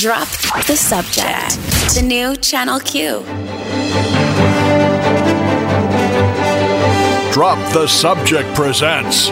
[0.00, 0.28] Drop
[0.66, 1.54] the subject.
[1.94, 3.24] The new Channel Q.
[7.32, 9.30] Drop the Subject presents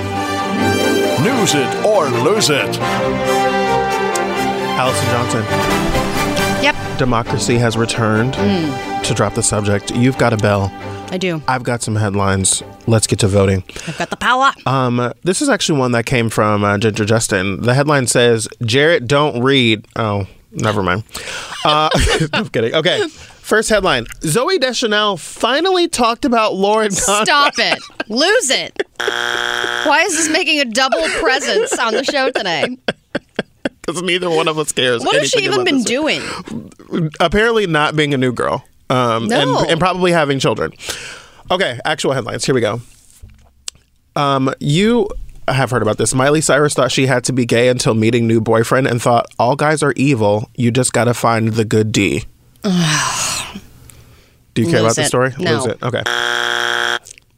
[1.18, 3.37] News It or Lose It.
[4.78, 5.42] Allison Johnson.
[6.62, 9.02] Yep, Democracy has returned Mm.
[9.02, 9.94] to drop the subject.
[9.94, 10.70] You've got a bell.
[11.10, 11.42] I do.
[11.48, 12.62] I've got some headlines.
[12.86, 13.64] Let's get to voting.
[13.88, 14.52] I've got the power.
[14.66, 17.62] Um, this is actually one that came from uh, Ginger Justin.
[17.62, 21.04] The headline says, "Jarrett don't read." Oh, never mind.
[21.64, 21.88] Uh,
[22.32, 22.74] I'm kidding.
[22.74, 23.08] Okay.
[23.08, 27.26] First headline: Zooey Deschanel finally talked about Lauren Conrad.
[27.26, 27.78] Stop it.
[28.08, 28.80] Lose it.
[28.98, 32.76] Why is this making a double presence on the show today?
[33.88, 35.02] Because neither one of us cares.
[35.02, 36.22] What has she even been doing?
[37.20, 38.64] Apparently, not being a new girl.
[38.90, 39.58] Um, No.
[39.60, 40.72] and, and probably having children.
[41.50, 42.44] Okay, actual headlines.
[42.44, 42.80] Here we go.
[44.16, 45.08] Um, you
[45.46, 46.14] have heard about this.
[46.14, 49.56] Miley Cyrus thought she had to be gay until meeting new boyfriend and thought all
[49.56, 50.50] guys are evil.
[50.56, 52.24] You just got to find the good D.
[54.54, 55.32] Do you care Lose about the story?
[55.38, 55.54] No.
[55.54, 55.82] Lose it.
[55.82, 56.02] Okay.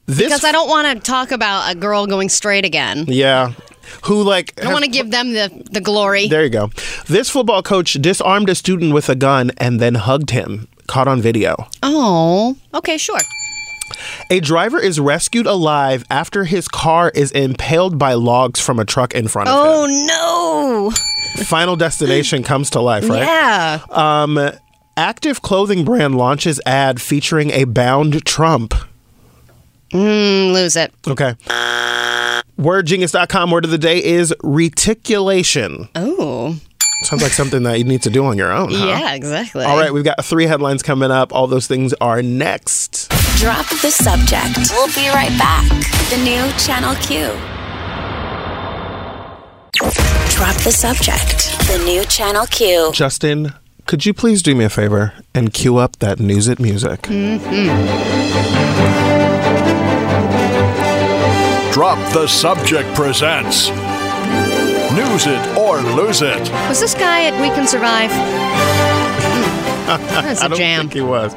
[0.07, 3.05] This Because I don't want to talk about a girl going straight again.
[3.07, 3.53] Yeah.
[4.05, 6.29] Who like I want to give them the, the glory.
[6.29, 6.71] There you go.
[7.07, 10.69] This football coach disarmed a student with a gun and then hugged him.
[10.87, 11.57] Caught on video.
[11.83, 13.21] Oh, okay, sure.
[14.31, 19.15] A driver is rescued alive after his car is impaled by logs from a truck
[19.15, 19.61] in front of him.
[19.63, 20.91] Oh
[21.37, 21.45] no!
[21.45, 23.23] Final destination comes to life, right?
[23.23, 23.81] Yeah.
[23.91, 24.51] Um,
[24.97, 28.75] active clothing brand launches ad featuring a bound Trump.
[29.93, 30.93] Mm, lose it.
[31.07, 31.35] Okay.
[32.59, 35.89] WordGenius.com word of the day is reticulation.
[35.95, 36.57] Oh.
[37.05, 38.71] Sounds like something that you need to do on your own.
[38.71, 38.87] huh?
[38.87, 39.65] Yeah, exactly.
[39.65, 41.33] All right, we've got three headlines coming up.
[41.35, 43.09] All those things are next.
[43.39, 44.59] Drop the subject.
[44.73, 45.67] We'll be right back.
[46.11, 47.29] The new Channel Q.
[50.37, 51.59] Drop the subject.
[51.69, 52.91] The new Channel Q.
[52.93, 53.55] Justin,
[53.87, 57.07] could you please do me a favor and cue up that News It music?
[61.73, 66.41] Drop the Subject presents News It or Lose It.
[66.69, 68.11] Was this guy at We Can Survive?
[68.11, 70.81] Mm, That's I a don't jam.
[70.81, 71.33] think he was.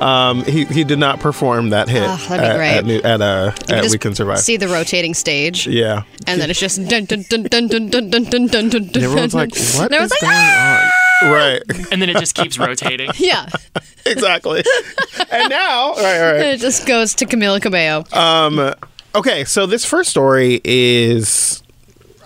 [0.00, 2.76] Um, he he did not perform that hit Oh, that'd be at, great.
[2.78, 4.38] at, New- at, uh, You at just We Can Survive.
[4.40, 5.66] See the rotating stage.
[5.66, 6.02] yeah.
[6.26, 8.82] And then it's just dun dun dun dun dun dun dun dun dun dun.
[8.86, 10.92] And everyone's like, what And is everyone's like, going "Ah!"
[11.22, 11.30] on?
[11.30, 11.62] Right.
[11.92, 13.10] And then it just keeps rotating.
[13.18, 13.48] Yeah.
[14.06, 14.64] exactly.
[15.30, 16.40] and now, all right, all right.
[16.40, 18.04] And it just goes to Camila Cabello.
[18.12, 18.74] Um,
[19.14, 21.62] okay, so this first story is,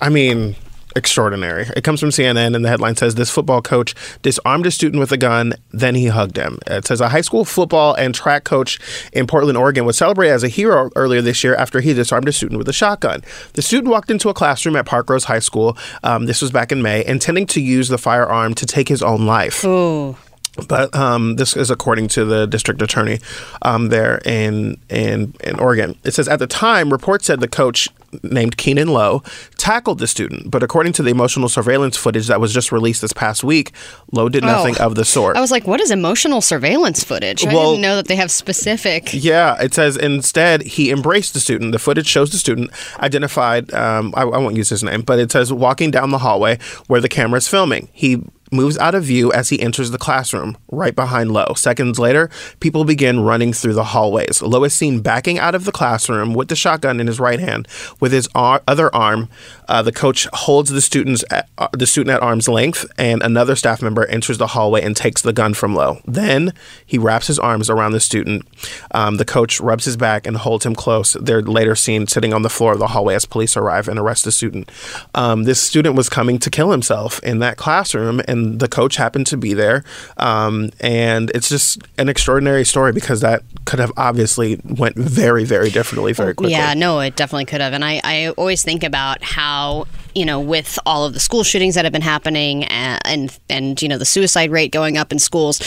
[0.01, 0.56] I mean,
[0.97, 1.66] extraordinary.
[1.77, 5.12] It comes from CNN, and the headline says this football coach disarmed a student with
[5.12, 6.59] a gun, then he hugged him.
[6.66, 8.78] It says a high school football and track coach
[9.12, 12.32] in Portland, Oregon, was celebrated as a hero earlier this year after he disarmed a
[12.32, 13.23] student with a shotgun.
[13.55, 15.77] The student walked into a classroom at Parkrose High School.
[16.02, 19.27] Um, this was back in May, intending to use the firearm to take his own
[19.27, 19.65] life.
[19.65, 20.16] Ooh.
[20.67, 23.21] But um, this is according to the district attorney
[23.63, 25.97] um, there in, in in Oregon.
[26.05, 27.89] It says at the time, reports said the coach
[28.23, 29.23] named Keenan Lowe
[29.59, 33.13] tackled the student, but according to the emotional surveillance footage that was just released this
[33.13, 33.73] past week,
[34.13, 34.87] Lowe did nothing Oh.
[34.87, 35.37] of the sort.
[35.37, 37.45] I was like, what is emotional surveillance footage?
[37.45, 39.11] I Well- didn't know that they have specific.
[39.13, 41.73] Yeah, it says instead he embraced the student.
[41.73, 43.73] The footage shows the student identified.
[43.75, 47.01] Um, I, I won't use his name, but it says walking down the hallway where
[47.03, 47.89] the camera is filming.
[47.93, 51.55] He moves out of view as he enters the classroom, right behind Lowe.
[51.57, 52.31] Seconds later,
[52.61, 54.43] people begin running through the hallways.
[54.43, 57.69] Lowe is seen backing out of the classroom with the shotgun in his right hand.
[58.01, 59.29] With his ar- other arm,
[59.69, 63.55] uh, the coach holds the student's at, uh, the student at arm's length, and another
[63.55, 66.01] staff member enters the hallway and takes the gun from Lowe.
[66.07, 66.53] Then
[66.85, 68.47] he wraps his arms around the student.
[68.93, 71.12] Um, the coach rubs his back and holds him close.
[71.20, 74.24] They're later seen sitting on the floor of the hallway as police arrive and arrest
[74.24, 74.70] the student.
[75.15, 79.27] Um, this student was coming to kill himself in that classroom, and the coach happened
[79.28, 79.85] to be there.
[80.16, 85.70] Um, and it's just an extraordinary story because that could have obviously went very, very
[85.70, 86.53] differently, very quickly.
[86.53, 87.73] Yeah, no, it definitely could have.
[87.73, 89.23] And I, I always think about
[90.15, 93.83] you know, with all of the school shootings that have been happening and, and, and
[93.83, 95.61] you know, the suicide rate going up in schools,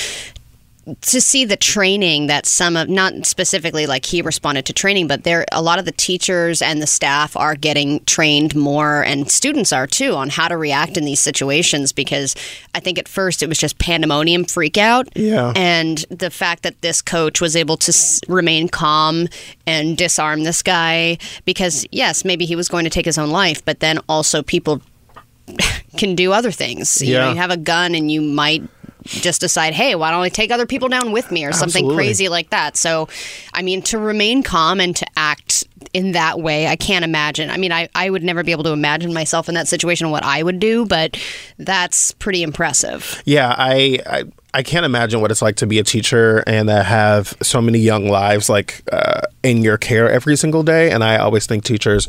[1.02, 5.24] to see the training that some of not specifically like he responded to training but
[5.24, 9.72] there a lot of the teachers and the staff are getting trained more and students
[9.72, 12.36] are too on how to react in these situations because
[12.74, 15.54] i think at first it was just pandemonium freak out Yeah.
[15.56, 19.28] and the fact that this coach was able to s- remain calm
[19.68, 23.64] and disarm this guy because yes maybe he was going to take his own life
[23.64, 24.82] but then also people
[25.98, 27.02] can do other things.
[27.02, 27.30] You know, Yeah.
[27.32, 28.64] you have a gun and you might
[29.04, 31.96] just decide, hey, why don't I take other people down with me or something Absolutely.
[31.96, 32.78] crazy like that.
[32.78, 33.08] So,
[33.54, 35.64] I mean, to remain calm and to act
[35.94, 37.50] in that way, I can't imagine.
[37.50, 40.24] I mean, I, I would never be able to imagine myself in that situation, what
[40.24, 41.18] I would do, but
[41.58, 43.22] that's pretty impressive.
[43.26, 44.24] Yeah, I, I
[44.54, 47.80] I can't imagine what it's like to be a teacher and uh, have so many
[47.80, 50.92] young lives like uh, in your care every single day.
[50.92, 52.08] And I always think teachers,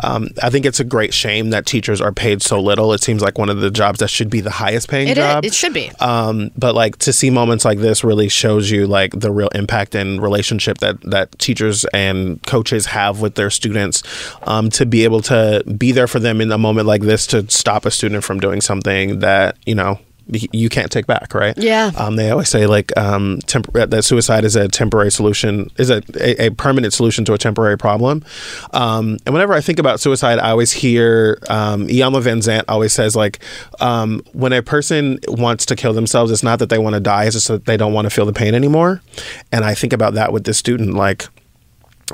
[0.00, 2.92] um, I think it's a great shame that teachers are paid so little.
[2.92, 5.24] It seems like one of the jobs that should be the highest paying It is-
[5.24, 5.44] job.
[5.44, 5.90] it should be.
[6.00, 9.94] Um, but like to see moments like this really shows you like the real impact
[9.94, 14.02] and relationship that that teachers and coaches have with their students.
[14.42, 17.48] Um, to be able to be there for them in a moment like this to
[17.50, 21.56] stop a student from doing something that you know you can't take back, right?
[21.58, 21.92] Yeah.
[21.96, 26.02] Um, they always say like um, temp- that suicide is a temporary solution, is a,
[26.18, 28.24] a, a permanent solution to a temporary problem.
[28.72, 33.14] Um, and whenever I think about suicide, I always hear um, Iyanla Vanzant always says
[33.14, 33.40] like
[33.80, 37.24] um, when a person wants to kill themselves, it's not that they want to die,
[37.24, 39.02] it's just that they don't want to feel the pain anymore.
[39.52, 41.26] And I think about that with this student, like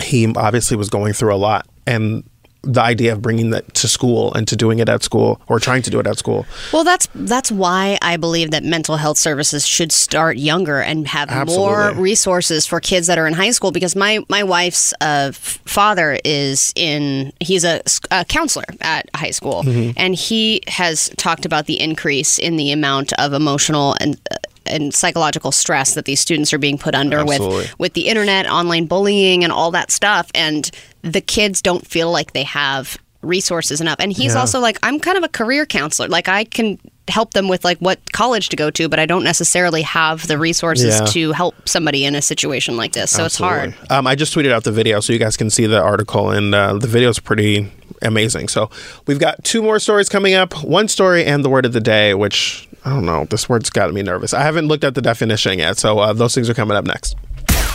[0.01, 2.25] he obviously was going through a lot and
[2.63, 5.81] the idea of bringing that to school and to doing it at school or trying
[5.83, 6.45] to do it at school.
[6.73, 11.31] Well, that's that's why I believe that mental health services should start younger and have
[11.47, 13.73] more resources for kids that are in high school.
[13.73, 17.81] Because my my wife's uh, father is in he's a
[18.29, 19.93] counselor at high school, Mm-hmm.
[19.97, 24.21] and he has talked about the increase in the amount of emotional and.
[24.31, 27.57] Uh, and psychological stress that these students are being put under Absolutely.
[27.57, 30.71] with with the internet, online bullying, and all that stuff, and
[31.03, 33.97] the kids don't feel like they have resources enough.
[33.99, 34.41] And he's Yeah.
[34.41, 36.09] also like, I'm kind of a career counselor.
[36.09, 36.79] Like I can
[37.09, 40.39] help them with like what college to go to, but I don't necessarily have the
[40.39, 41.07] resources Yeah.
[41.07, 43.11] to help somebody in a situation like this.
[43.11, 43.75] So it's hard.
[43.91, 46.55] Um, I just tweeted out the video so you guys can see the article, and
[46.55, 47.71] uh, the video is pretty
[48.01, 48.49] amazing.
[48.49, 48.71] So
[49.07, 50.63] we've got two more stories coming up.
[50.65, 53.25] One story and the word of the day, which I don't know.
[53.27, 54.33] This word's got me nervous.
[54.33, 57.17] I haven't looked at the definition yet, so uh, those things are coming up next.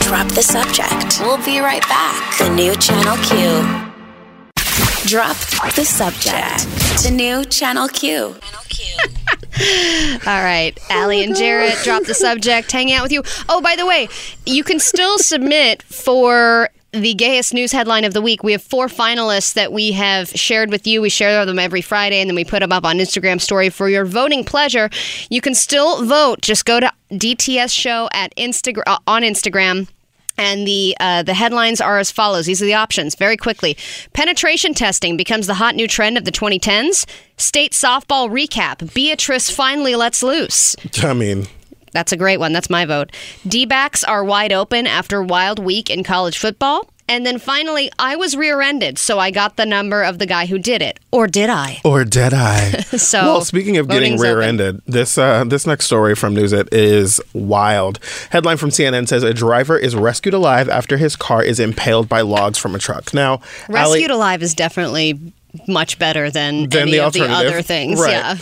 [0.06, 1.20] Drop the subject.
[1.20, 2.38] We'll be right back.
[2.38, 3.90] The new Channel Q.
[5.08, 5.36] Drop
[5.74, 7.02] the subject.
[7.02, 8.36] The new Channel Q.
[10.26, 12.70] All right, Allie and Jarrett, drop the subject.
[12.70, 13.24] Hang out with you.
[13.48, 14.08] Oh, by the way,
[14.44, 18.44] you can still submit for the gayest news headline of the week.
[18.44, 21.02] We have four finalists that we have shared with you.
[21.02, 23.88] We share them every Friday, and then we put them up on Instagram story for
[23.88, 24.88] your voting pleasure.
[25.30, 26.42] You can still vote.
[26.42, 29.88] Just go to DTS Show at Instagram on Instagram.
[30.38, 32.46] And the uh, the headlines are as follows.
[32.46, 33.14] These are the options.
[33.14, 33.76] Very quickly,
[34.12, 37.06] penetration testing becomes the hot new trend of the 2010s.
[37.38, 38.92] State softball recap.
[38.94, 40.76] Beatrice finally lets loose.
[41.02, 41.46] I mean,
[41.92, 42.52] That's a great one.
[42.52, 43.12] That's my vote.
[43.46, 46.90] D backs are wide open after wild week in college football.
[47.08, 50.58] And then finally, I was rear-ended, so I got the number of the guy who
[50.58, 50.98] did it.
[51.12, 51.80] Or did I?
[51.84, 52.84] or did I?
[52.96, 57.20] So, well, speaking of getting rear-ended, this uh, this next story from News It is
[57.34, 57.98] wild.
[58.30, 62.22] Headline from CNN says a driver is rescued alive after his car is impaled by
[62.22, 63.12] logs from a truck.
[63.12, 65.20] Now, Allie- Rescued Alive is definitely
[65.66, 68.00] much better than, than any the of the other things.
[68.00, 68.10] Right.
[68.12, 68.36] Yeah.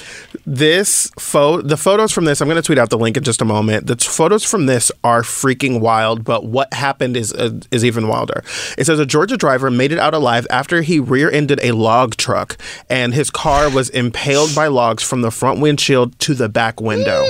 [0.46, 3.40] This photo, the photos from this, I'm going to tweet out the link in just
[3.40, 3.86] a moment.
[3.86, 8.08] The t- photos from this are freaking wild, but what happened is uh, is even
[8.08, 8.42] wilder.
[8.76, 12.58] It says a Georgia driver made it out alive after he rear-ended a log truck,
[12.90, 17.24] and his car was impaled by logs from the front windshield to the back window.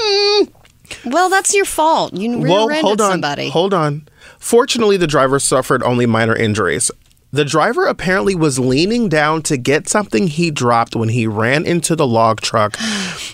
[1.05, 2.15] Well, that's your fault.
[2.15, 3.11] You rear-ended hold on.
[3.13, 3.51] somebody.
[3.51, 4.09] Hold on.
[4.39, 6.91] Fortunately, the driver suffered only minor injuries.
[7.35, 11.97] The driver apparently was leaning down to get something he dropped when he ran into
[11.97, 12.77] the log truck.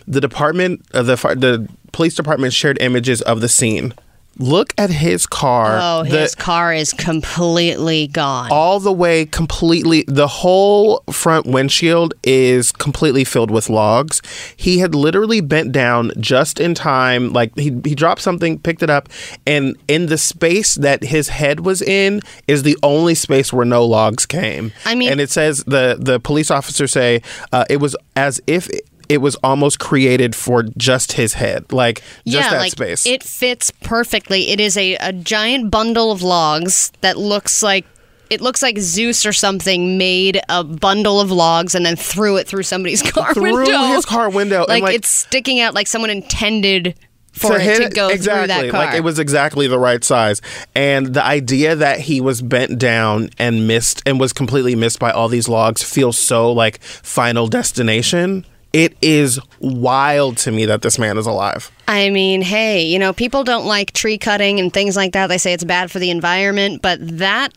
[0.09, 3.94] The department, uh, the the police department shared images of the scene.
[4.39, 5.78] Look at his car.
[5.82, 8.48] Oh, The- his car is completely gone.
[8.51, 14.23] all the way completely the whole front windshield is completely filled with logs
[14.57, 18.90] he had literally bent down just in time like he, he dropped something picked it
[18.90, 19.09] up
[19.47, 23.85] and in the space that his head was in is the only space where no
[23.85, 27.94] logs came I mean- and it says the the police officers say uh, it was
[28.16, 28.69] as if
[29.11, 33.23] it was almost created for just his head like just yeah, that like space it
[33.23, 34.51] fits perfectly.
[34.51, 37.85] It is a, a giant bundle of logs that looks like
[38.31, 42.47] it looks like Zeus or something made a bundle of logs and then threw it
[42.47, 43.82] through somebody's car Through window.
[43.89, 46.95] his car window, and, like, like- it's sticking out like someone intended
[47.32, 48.41] for it hit to go exactly.
[48.41, 48.87] through that car.
[48.87, 50.41] Like it was exactly the right size.
[50.74, 55.11] And the idea that he was bent down and missed and was completely missed by
[55.11, 58.45] all these logs feels so like final destination.
[58.72, 61.72] It is wild to me that this man is alive.
[61.88, 65.26] I mean, hey, you know, people don't like tree cutting and things like that.
[65.26, 67.52] They say it's bad for the environment, but that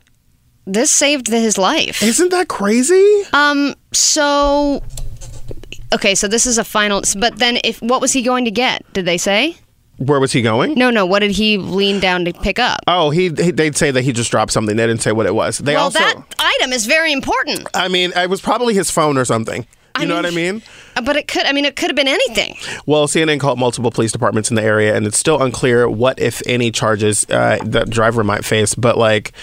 [0.66, 2.02] this saved his life.
[2.02, 3.24] Isn't that crazy?
[3.34, 3.76] Um.
[3.92, 4.82] So,
[5.94, 6.16] okay.
[6.16, 7.04] So this is a final.
[7.18, 8.82] But then, if what was he going to get?
[8.94, 9.58] Did they say?
[9.98, 10.74] Where was he going?
[10.74, 11.06] No, no.
[11.06, 12.80] What did he lean down to pick up?
[12.88, 14.76] Oh, he, he they'd say that he just dropped something.
[14.76, 15.60] They didn't say what it was.
[15.60, 17.68] They well, also that item is very important.
[17.76, 19.68] I mean, it was probably his phone or something.
[20.00, 20.62] You know what I mean?
[21.04, 21.46] But it could.
[21.46, 22.56] I mean, it could have been anything.
[22.86, 26.42] Well, CNN called multiple police departments in the area, and it's still unclear what, if
[26.48, 28.74] any, charges uh, that driver might face.
[28.74, 29.34] But like,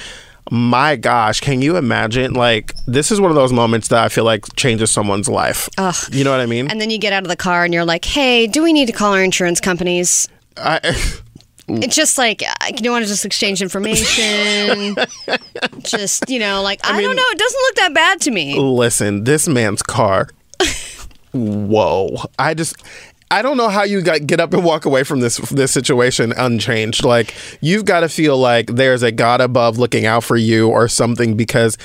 [0.50, 2.32] my gosh, can you imagine?
[2.34, 5.68] Like, this is one of those moments that I feel like changes someone's life.
[5.78, 5.94] Ugh.
[6.10, 6.68] You know what I mean?
[6.68, 8.86] And then you get out of the car and you're like, "Hey, do we need
[8.86, 10.80] to call our insurance companies?" I,
[11.72, 12.42] It's just like,
[12.80, 14.96] you want to just exchange information?
[15.82, 17.22] just, you know, like, I, don't know.
[17.26, 18.58] It doesn't look that bad to me.
[18.58, 20.28] listen, this man's car.
[21.32, 22.16] Whoa!
[22.38, 22.76] I just.
[23.32, 27.04] I don't know how you get up and walk away from this this situation unchanged.
[27.04, 30.88] Like you've got to feel like there's a God above looking out for you or
[30.88, 31.78] something because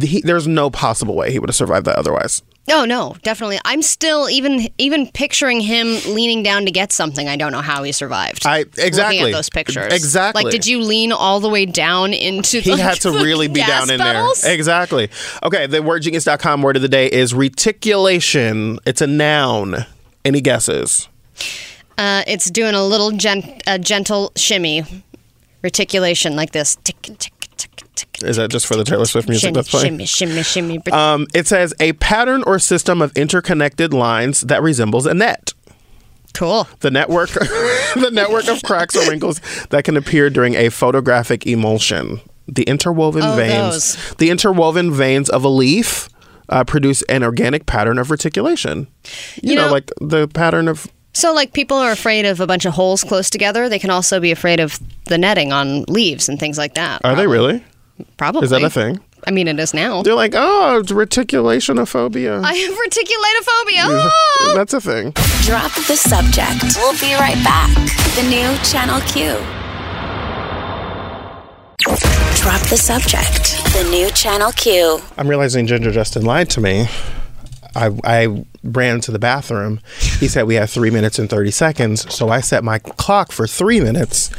[0.00, 2.42] he, there's no possible way he would have survived that otherwise.
[2.70, 3.58] Oh no, definitely.
[3.64, 7.28] I'm still even even picturing him leaning down to get something.
[7.28, 8.46] I don't know how he survived.
[8.46, 9.92] I exactly Looking at those pictures.
[9.92, 10.44] Exactly.
[10.44, 12.58] Like, did you lean all the way down into?
[12.58, 14.42] The He like, had to really be down in pedals?
[14.42, 14.54] there.
[14.54, 15.10] Exactly.
[15.42, 18.78] Okay, the wordgenius.com word of the day is reticulation.
[18.86, 19.84] It's a noun.
[20.24, 21.08] Any guesses?
[21.98, 24.84] Uh, it's doing a little gen- a gentle shimmy,
[25.62, 26.76] reticulation like this.
[26.84, 27.32] Tick tick.
[28.22, 29.98] Is that just for the Taylor Swift music Shimmy, that's playing?
[29.98, 30.92] shimmy, shimmy, shimmy.
[30.92, 35.52] Um, it says a pattern or system of interconnected lines that resembles a net.
[36.34, 36.66] cool.
[36.80, 39.40] The network, the network of cracks or wrinkles
[39.70, 42.20] that can appear during a photographic emulsion.
[42.48, 44.14] The interwoven Oh, veins, those.
[44.16, 46.08] the interwoven veins of a leaf,
[46.48, 48.88] uh, produce an organic pattern of reticulation.
[49.42, 50.86] You, You know, know- like the pattern of.
[51.14, 53.68] So, like, people are afraid of a bunch of holes close together.
[53.68, 57.02] They can also be afraid of the netting on leaves and things like that.
[57.04, 57.62] Are they really?
[58.16, 58.44] Probably.
[58.44, 59.00] Is that a thing?
[59.26, 60.02] I mean, it is now.
[60.02, 62.42] They're like, oh, it's reticulationophobia.
[62.44, 64.10] I have reticulatophobia.
[64.10, 64.52] Ah!
[64.56, 65.12] That's a thing.
[65.46, 66.76] Drop the subject.
[66.76, 67.70] We'll be right back.
[68.16, 69.38] The new Channel Q.
[72.42, 73.62] Drop the subject.
[73.74, 74.98] The new Channel Q.
[75.16, 76.88] I'm realizing Ginger Justin lied to me.
[77.74, 79.80] I, I ran to the bathroom.
[80.18, 82.12] He said we have three minutes and 30 seconds.
[82.12, 84.30] So I set my clock for three minutes.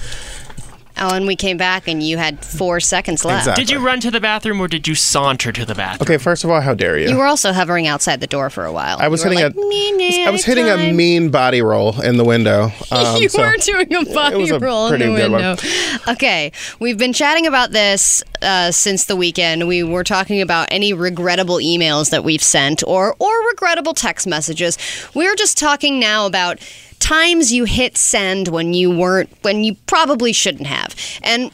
[0.98, 3.42] Oh, and we came back and you had four seconds left.
[3.48, 3.64] Exactly.
[3.66, 6.06] Did you run to the bathroom or did you saunter to the bathroom?
[6.08, 7.10] Okay, first of all, how dare you?
[7.10, 8.98] You were also hovering outside the door for a while.
[9.00, 12.18] I was hitting like, "Nee, nee, a I was hitting a mean body roll in
[12.18, 12.72] the window.
[12.92, 15.42] Um, you so- were doing a body was a roll in pretty the good one.
[15.42, 15.64] window.
[16.10, 19.68] Okay, we've been chatting about this uh, since the weekend.
[19.68, 24.78] We were talking about any regrettable emails that we've sent or or regrettable text messages.
[25.14, 26.60] We're just talking now about
[27.00, 30.96] times you hit send when you weren't when you probably shouldn't have.
[31.24, 31.52] And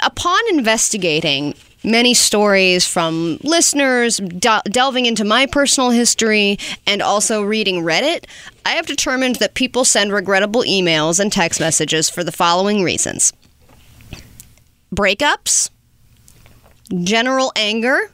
[0.00, 1.54] upon investigating
[1.84, 8.26] many stories from listeners, del- delving into my personal history, and also reading Reddit,
[8.64, 13.32] I have determined that people send regrettable emails and text messages for the following reasons
[14.94, 15.70] breakups,
[17.04, 18.10] general anger,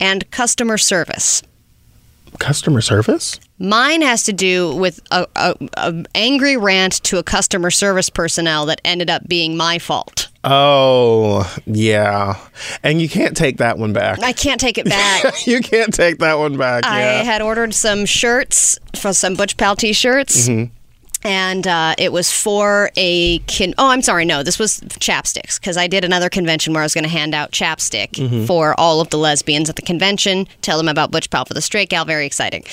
[0.00, 1.42] and customer service.
[2.38, 3.38] Customer service?
[3.58, 8.66] Mine has to do with a, a, a angry rant to a customer service personnel
[8.66, 10.28] that ended up being my fault.
[10.42, 12.40] Oh, yeah.
[12.82, 14.20] And you can't take that one back.
[14.20, 15.46] I can't take it back.
[15.46, 16.84] you can't take that one back.
[16.84, 17.22] I yeah.
[17.22, 20.48] had ordered some shirts for some Butch Pal t-shirts.
[20.48, 20.74] Mm-hmm.
[21.24, 23.74] And uh, it was for a kin.
[23.78, 24.24] Oh, I'm sorry.
[24.24, 27.34] No, this was chapsticks because I did another convention where I was going to hand
[27.34, 30.46] out chapstick for all of the lesbians at the convention.
[30.62, 32.04] Tell them about Butch Pal for the Straight Gal.
[32.04, 32.64] Very exciting.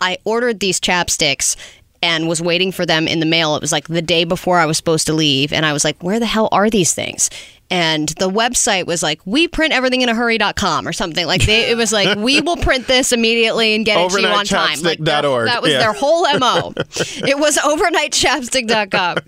[0.00, 1.56] I ordered these chapsticks
[2.02, 3.56] and was waiting for them in the mail.
[3.56, 6.02] It was like the day before I was supposed to leave, and I was like,
[6.02, 7.30] "Where the hell are these things?"
[7.68, 11.68] And the website was like, "We print everything in a hurry.com or something." Like they,
[11.70, 14.80] it was like, "We will print this immediately and get it to you on time."
[14.82, 15.78] Like that, that was Yeah.
[15.80, 16.72] their whole mo.
[16.76, 19.18] it was overnightchapstick.com.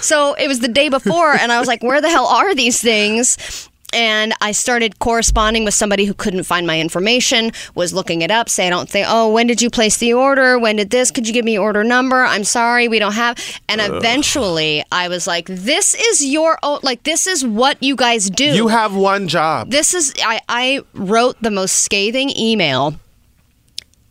[0.00, 2.80] So it was the day before, and I was like, "Where the hell are these
[2.80, 8.30] things?" And I started corresponding with somebody who couldn't find my information, was looking it
[8.30, 10.58] up, say, I don't think, oh, when did you place the order?
[10.58, 11.10] When did this?
[11.10, 12.22] Could you give me order number?
[12.22, 13.38] I'm sorry, we don't have.
[13.68, 18.28] And eventually I was like, this is your own, like, this is what you guys
[18.28, 18.44] do.
[18.44, 19.70] You have one job.
[19.70, 22.94] This is I, I wrote the most scathing email.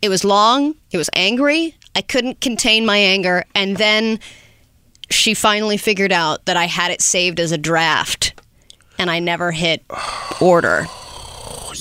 [0.02, 1.76] It was long, it was angry.
[1.94, 4.20] I couldn't contain my anger, and then
[5.10, 8.34] she finally figured out that I had it saved as a draft
[8.98, 9.82] and I never hit
[10.40, 10.86] order.
[11.70, 11.74] Oh,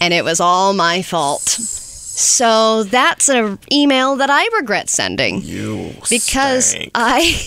[0.00, 1.42] and it was all my fault.
[1.48, 5.42] So that's an email that I regret sending.
[5.42, 6.90] You because stank.
[6.94, 7.40] I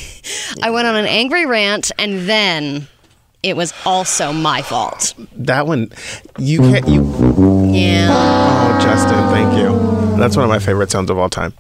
[0.62, 2.88] I went on an angry rant and then
[3.44, 5.14] it was also my fault.
[5.36, 5.92] that one,
[6.38, 6.88] you can't.
[6.88, 7.04] You.
[7.74, 8.10] Yeah.
[8.12, 10.01] Oh, Justin, thank you.
[10.22, 11.54] That's one of my favorite sounds of all time.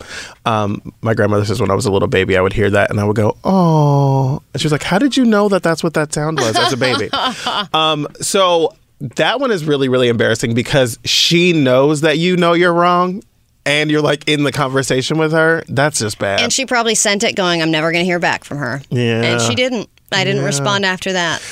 [0.45, 2.99] Um, my grandmother says when I was a little baby, I would hear that and
[2.99, 5.93] I would go, "Oh," and she was like, "How did you know that that's what
[5.95, 7.09] that sound was as a baby?"
[7.73, 12.73] um, so that one is really, really embarrassing because she knows that you know you're
[12.73, 13.23] wrong.
[13.63, 15.63] And you're like in the conversation with her.
[15.67, 16.39] That's just bad.
[16.39, 18.81] And she probably sent it going, I'm never going to hear back from her.
[18.89, 19.21] Yeah.
[19.21, 19.87] And she didn't.
[20.11, 21.43] I didn't respond after that.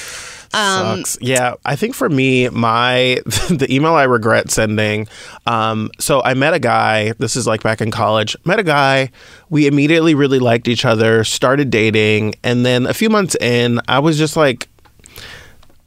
[0.54, 1.18] Um, Sucks.
[1.22, 5.08] Yeah, I think for me, my the email I regret sending.
[5.46, 7.12] Um, so I met a guy.
[7.20, 8.36] This is like back in college.
[8.46, 9.12] Met a guy.
[9.50, 11.24] We immediately really liked each other.
[11.24, 14.68] Started dating, and then a few months in, I was just like,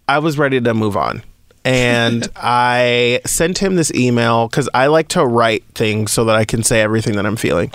[0.09, 1.23] I was ready to move on.
[1.65, 6.45] And I sent him this email because I like to write things so that I
[6.45, 7.73] can say everything that I'm feeling.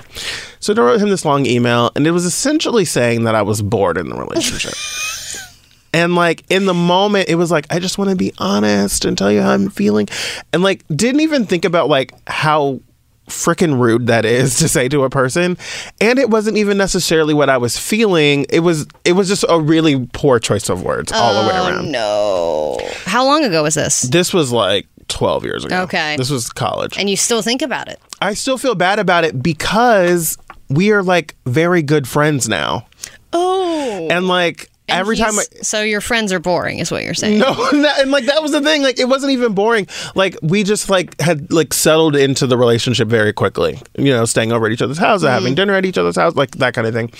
[0.59, 3.61] So I wrote him this long email, and it was essentially saying that I was
[3.61, 4.73] bored in the relationship.
[5.97, 9.17] And like in the moment, it was like, I just want to be honest and
[9.17, 10.07] tell you how I'm feeling.
[10.53, 12.79] And like, didn't even think about like how
[13.27, 15.57] freaking rude that is to say to a person
[15.99, 19.59] and it wasn't even necessarily what i was feeling it was it was just a
[19.59, 22.79] really poor choice of words all the way Oh around no!
[23.05, 24.03] How long ago was this?
[24.03, 26.15] this was like 12 years ago Okay.
[26.15, 27.99] this was college And you still think about it?
[28.21, 30.37] i still feel bad about it because
[30.69, 32.87] we are like very good friends now
[33.33, 34.07] Oh.
[34.09, 37.39] and like And every time I, so your friends are boring, is what you're saying?
[37.39, 38.83] No, and, like that was the thing.
[38.83, 39.85] Like it wasn't even boring.
[40.15, 43.81] Like we just like had like settled into the relationship very quickly.
[43.97, 46.51] You know, staying over at each other's house, having dinner at each other's house, like
[46.57, 47.11] that kind of thing.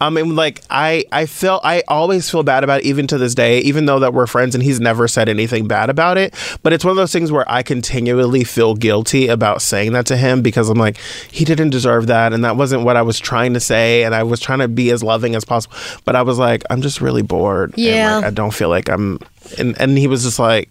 [0.00, 3.34] Um, and like I, I felt I always feel bad about it, even to this
[3.34, 6.34] day, even though that we're friends and he's never said anything bad about it.
[6.62, 10.16] But it's one of those things where I continually feel guilty about saying that to
[10.16, 10.96] him because I'm like
[11.30, 14.22] he didn't deserve that, and that wasn't what I was trying to say, and I
[14.22, 15.76] was trying to be as loving as possible.
[16.06, 17.70] But I was like, I'm just really bored.
[17.70, 18.16] and, Yeah.
[18.16, 19.18] like, I don't feel like I'm
[19.58, 20.70] and and he was just like,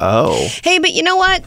[0.00, 1.42] "Oh, Hey, but you know what?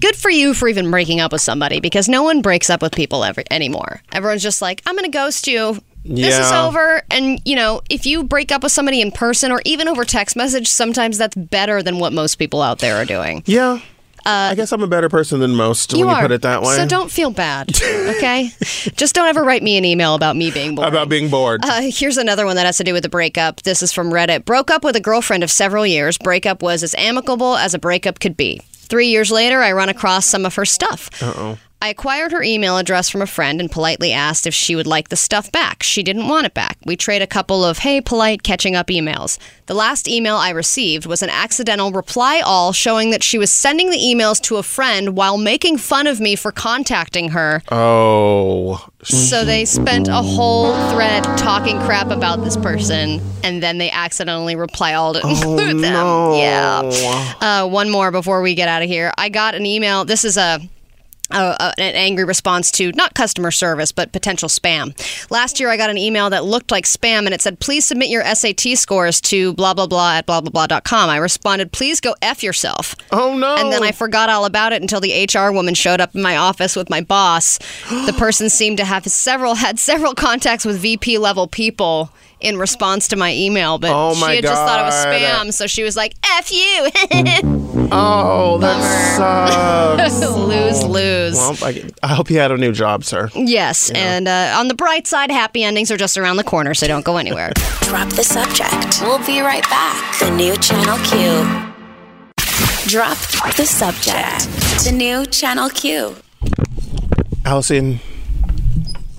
[0.00, 2.92] Good for you for even breaking up with somebody because no one breaks up with
[2.94, 4.02] people ever anymore.
[4.12, 5.78] Everyone's just like, I'm going to ghost you.
[6.04, 7.02] This is over.
[7.12, 10.34] And, you know, if you break up with somebody in person or even over text
[10.34, 13.44] message, sometimes that's better than what most people out there are doing.
[13.46, 13.78] yeah."
[14.24, 16.22] I guess I'm a better person than most Uh, You when you are.
[16.22, 16.76] put it that way.
[16.76, 18.50] So don't feel bad, okay?
[18.96, 20.88] just don't ever write me an email about me being bored.
[20.88, 21.60] about being bored.
[21.64, 23.62] Uh, here's another one that has to do with the breakup.
[23.62, 24.44] This is from Reddit.
[24.44, 26.18] Broke up with a girlfriend of several years.
[26.18, 28.60] Breakup was as amicable as a breakup could be.
[28.74, 31.08] Three years later, I run across some of her stuff.
[31.22, 31.56] Uh-oh.
[31.82, 35.08] I acquired her email address from a friend and politely asked if she would like
[35.08, 35.82] the stuff back.
[35.82, 36.78] She didn't want it back.
[36.86, 39.36] We trade a couple of, hey, polite, catching up emails.
[39.66, 43.90] The last email I received was an accidental reply all showing that she was sending
[43.90, 47.62] the emails to a friend while making fun of me for contacting her.
[47.72, 53.90] oh, So they spent a whole thread talking crap about this person, and then they
[53.90, 56.32] accidentally reply all to include them.
[56.34, 57.34] Yeah.
[57.40, 59.12] Uh, one more before we get out of here.
[59.18, 60.04] I got an email.
[60.04, 60.60] This is a.
[61.30, 64.92] a- a- an angry response to not customer service but potential spam.
[65.30, 68.08] Last year I got an email that looked like spam and it said please submit
[68.10, 71.08] your SAT scores to blah blah blah at blah blah blah.com.
[71.10, 72.94] I responded please go f yourself.
[73.12, 73.54] oh no!
[73.56, 76.36] And then I forgot all about it until the HR woman showed up in my
[76.36, 77.58] office with my boss.
[78.06, 82.10] The person seemed to have several had several contacts with VP level people
[82.42, 85.52] in response to my email, but Oh my she had just thought it was spam,
[85.52, 86.88] so she was like, "F you."
[87.92, 90.20] oh, that sucks.
[90.36, 91.34] lose lose.
[91.36, 93.30] well, I, I hope you had a new job, sir.
[93.34, 96.86] yes, and uh, on the bright side, happy endings are just around the corner, so
[96.86, 97.52] don't go anywhere.
[97.82, 99.00] Drop the subject.
[99.02, 100.18] We'll be right back.
[100.18, 101.72] The new Channel Q.
[102.88, 103.16] Drop
[103.56, 104.84] the subject.
[104.84, 106.16] The new Channel Q.
[107.44, 108.00] Allison,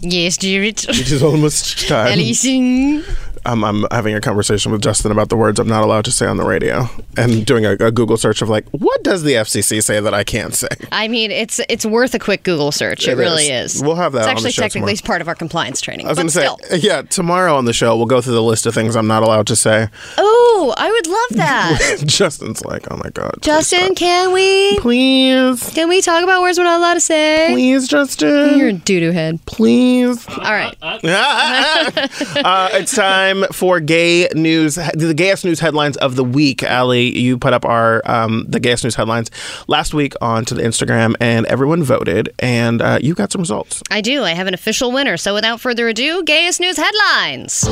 [0.04, 0.84] yes, Jarrett.
[0.90, 2.08] it is almost time.
[2.20, 3.04] Allison.
[3.46, 6.26] I'm, I'm having a conversation with Justin about the words I'm not allowed to say
[6.26, 6.88] on the radio,
[7.18, 10.24] and doing a, a Google search of like, what does the FCC say that I
[10.24, 10.68] can't say?
[10.92, 13.08] I mean, it's it's worth a quick Google search.
[13.08, 13.76] It, It really is.
[13.76, 13.84] is.
[13.84, 15.08] We'll have that It's on the actually technically tomorrow.
[15.08, 16.06] part of our compliance training.
[16.06, 16.58] I was going to still.
[16.70, 19.24] say, yeah, tomorrow on the show we'll go through the list of things I'm not
[19.24, 19.88] allowed to say.
[20.18, 22.04] Oh, I would love that.
[22.06, 26.64] Justin's like, oh my god, Justin, can we please, can we talk about words we're
[26.64, 27.50] not allowed to say?
[27.52, 29.40] please, Justin, You're a doo doo head.
[29.46, 30.26] please.
[30.30, 30.76] All right.
[30.82, 36.64] uh, it's time for gay news, the gayest news headlines of the week.
[36.64, 39.32] Ali, you put up our um, the gayest news headlines
[39.68, 43.82] last week onto the Instagram, and everyone voted, and uh, you got some results.
[43.90, 44.24] I do.
[44.24, 45.18] I have an official winner.
[45.18, 47.64] So without further ado, gayest news headlines.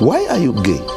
[0.00, 0.80] Why are you gay?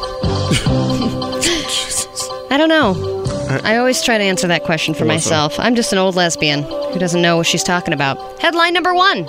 [2.50, 3.18] I don't know.
[3.64, 5.58] I always try to answer that question for myself.
[5.58, 8.40] I'm just an old lesbian who doesn't know what she's talking about.
[8.40, 9.26] Headline number one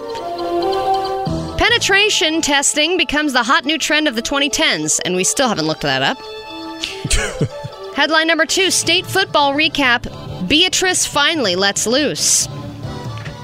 [1.59, 5.81] Penetration testing becomes the hot new trend of the 2010s, and we still haven't looked
[5.81, 6.17] that up.
[7.97, 10.07] Headline number two State football recap
[10.47, 12.45] Beatrice finally lets loose.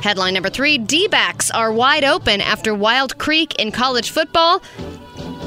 [0.01, 4.61] Headline number three D backs are wide open after Wild Creek in college football.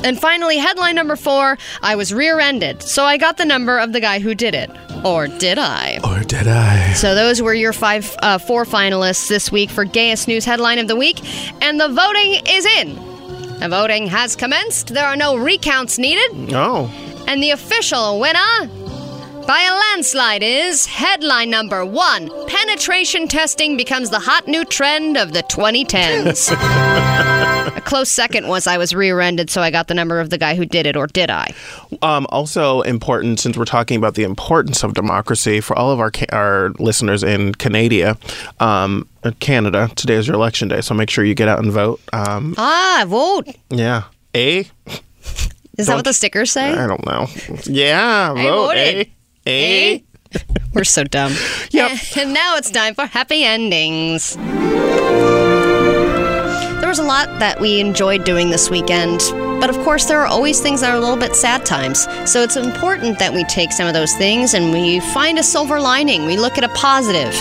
[0.04, 3.92] And finally, headline number four I was rear ended, so I got the number of
[3.92, 4.70] the guy who did it.
[5.04, 5.98] Or did I?
[6.04, 6.92] Or did I?
[6.94, 10.88] So those were your five, uh, four finalists this week for Gayest News Headline of
[10.88, 11.18] the Week,
[11.62, 12.94] and the voting is in.
[13.60, 14.88] The voting has commenced.
[14.94, 16.90] There are no recounts needed, Oh,
[17.26, 18.38] and the official winner
[19.48, 25.32] by a landslide is headline number one: Penetration testing becomes the hot new trend of
[25.32, 26.52] the 2010s.
[27.76, 30.54] a close second was I was rear-ended, so I got the number of the guy
[30.54, 31.48] who did it, or did I?
[32.02, 36.12] um, also important since we're talking about the importance of democracy for all of our
[36.30, 38.18] our listeners in Canada.
[38.60, 41.72] Um, uh, Canada, today is your election day, so make sure you get out and
[41.72, 42.00] vote.
[42.12, 43.48] Um, Ah, vote.
[43.70, 44.02] yeah,
[44.34, 44.68] a.
[45.78, 46.70] Is that what the stickers say?
[46.72, 47.28] I don't know.
[47.64, 48.66] Yeah, I vote.
[48.66, 49.06] voted.
[49.06, 49.12] A.
[49.48, 50.00] Eh?
[50.00, 50.04] A.
[50.74, 51.32] We're so dumb.
[51.70, 51.98] Yep.
[52.18, 54.36] And now it's time for happy endings.
[56.80, 59.20] There was a lot that we enjoyed doing this weekend,
[59.60, 62.08] but of course, there are always things that are a little bit sad times.
[62.24, 65.78] So it's important that we take some of those things and we find a silver
[65.80, 66.24] lining.
[66.24, 67.34] We look at a positive,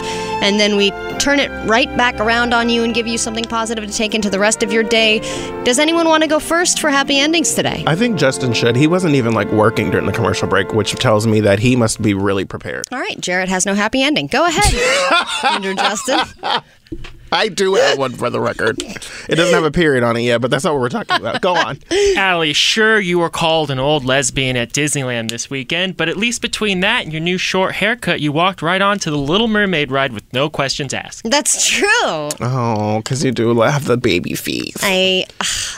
[0.44, 0.92] and then we
[1.28, 4.30] turn it right back around on you and give you something positive to take into
[4.30, 5.20] the rest of your day.
[5.66, 7.84] Does anyone want to go first for happy endings today?
[7.86, 8.78] I think Justin should.
[8.78, 12.02] He wasn't even like working during the commercial break, which tells me that he must
[12.02, 12.86] be really prepared.
[12.94, 14.28] All right, Jarrett has no happy ending.
[14.28, 14.74] Go ahead,
[15.52, 16.22] Andrew Justin.
[17.38, 18.82] I do have one for the record.
[18.82, 21.40] It doesn't have a period on it yet, but that's not what we're talking about.
[21.42, 21.78] Go on.
[22.18, 26.42] Allie, sure you were called an old lesbian at Disneyland this weekend, but at least
[26.42, 29.92] between that and your new short haircut, you walked right on to the Little Mermaid
[29.92, 31.30] ride with no questions asked.
[31.30, 31.88] That's true.
[32.42, 35.26] Oh, because you do have the baby face, I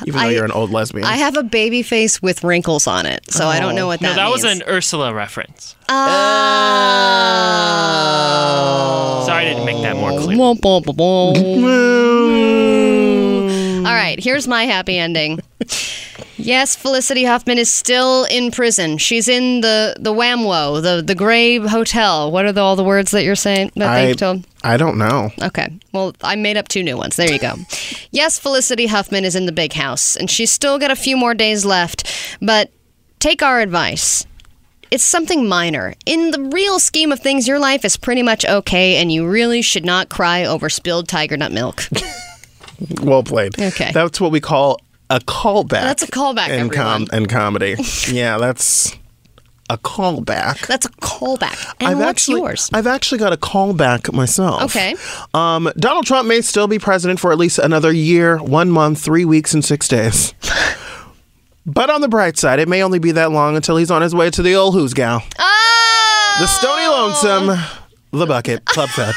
[0.06, 1.04] even though I- you're an old lesbian.
[1.06, 4.10] I have a baby face with wrinkles on it, so I don't know what that
[4.10, 5.76] no, that was an Ursula reference.
[5.90, 5.96] Oh.
[9.26, 10.38] Sorry I didn't make that more clear.
[13.86, 15.40] All right, here's my happy ending.
[16.38, 18.98] Yes, Felicity Huffman is still in prison.
[18.98, 22.32] She's in the the Whamwo, the the Gray Hotel.
[22.32, 24.48] What are the, all the words that you're saying that I, they told?
[24.64, 25.32] I don't know.
[25.42, 25.68] Okay.
[25.92, 27.18] Well, I made up two new ones.
[27.18, 27.56] There you go.
[28.12, 31.34] Yes, Felicity Huffman is in the big house, and she's still got a few more
[31.34, 32.10] days left.
[32.42, 32.72] But
[33.20, 34.26] take our advice.
[34.92, 35.94] It's something minor.
[36.06, 39.62] In the real scheme of things, your life is pretty much okay, and you really
[39.62, 41.84] should not cry over spilled tiger nut milk.
[43.02, 43.60] Well played.
[43.60, 43.92] Okay.
[43.94, 44.80] That's what we call
[45.10, 45.70] a callback.
[45.70, 47.76] That's a callback, in, com- in comedy.
[48.08, 48.96] yeah, that's
[49.70, 50.66] a callback.
[50.66, 51.76] That's a callback.
[51.80, 52.70] And I've what's actually, yours?
[52.74, 54.64] I've actually got a callback myself.
[54.64, 54.96] Okay.
[55.34, 59.26] Um, Donald Trump may still be president for at least another year, one month, three
[59.26, 60.34] weeks, and six days.
[61.66, 64.14] but on the bright side, it may only be that long until he's on his
[64.16, 65.22] way to the old hoosegow.
[65.40, 66.38] Oh!
[66.40, 67.60] The Stony Lonesome,
[68.12, 69.14] the bucket, club fed.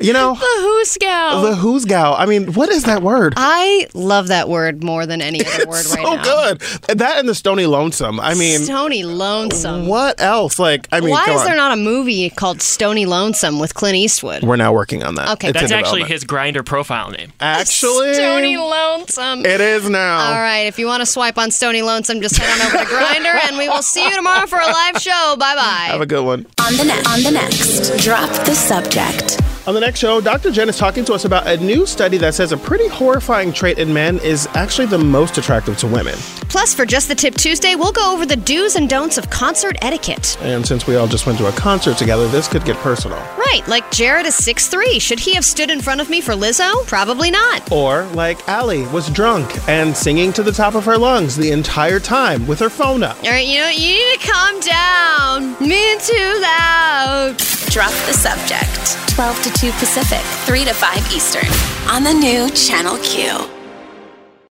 [0.00, 1.42] You know, The Hoosegow.
[1.50, 2.14] the hoosegow.
[2.18, 3.34] I mean, what is that word?
[3.36, 6.22] I love that word more than any other word so right now.
[6.22, 6.54] Oh
[6.88, 6.98] good.
[6.98, 8.18] That and the Stony Lonesome.
[8.18, 9.86] I mean, Stony Lonesome.
[9.86, 10.58] what else?
[10.58, 11.46] Like, I mean, Why come is on.
[11.46, 14.42] there not a movie called Stony Lonesome with Clint Eastwood?
[14.42, 15.28] We're now working on that.
[15.32, 15.48] Okay.
[15.50, 17.32] It's That's actually his Grindr profile name.
[17.40, 19.44] Actually, Stony Lonesome.
[19.44, 20.32] it is now.
[20.32, 22.90] All right, if you want to swipe on Stony Lonesome, just head on over to
[22.90, 25.36] Grindr, and we will see you tomorrow for a live show.
[25.38, 25.88] Bye bye.
[25.90, 26.46] Have a good one.
[26.66, 29.41] On the next, on the next, drop the subject.
[29.64, 30.50] On the next show, Dr.
[30.50, 33.78] Jen is talking to us about a new study that says a pretty horrifying trait
[33.78, 36.14] in men is actually the most attractive to women.
[36.48, 39.76] Plus, for Just the Tip Tuesday, we'll go over the do's and don'ts of concert
[39.80, 40.36] etiquette.
[40.40, 43.18] And since we all just went to a concert together, this could get personal.
[43.38, 45.00] Right, like Jarrett is 6'3.
[45.00, 46.84] Should he have stood in front of me for Lizzo?
[46.88, 47.70] Probably not.
[47.70, 52.00] Or like Allie was drunk and singing to the top of her lungs the entire
[52.00, 53.16] time with her phone up.
[53.22, 55.52] All right, you know, you need to calm down.
[55.60, 57.38] Me too loud.
[57.70, 59.01] Drop the subject.
[59.14, 61.46] 12 to 2 Pacific, 3 to 5 Eastern.
[61.90, 63.61] On the new Channel Q.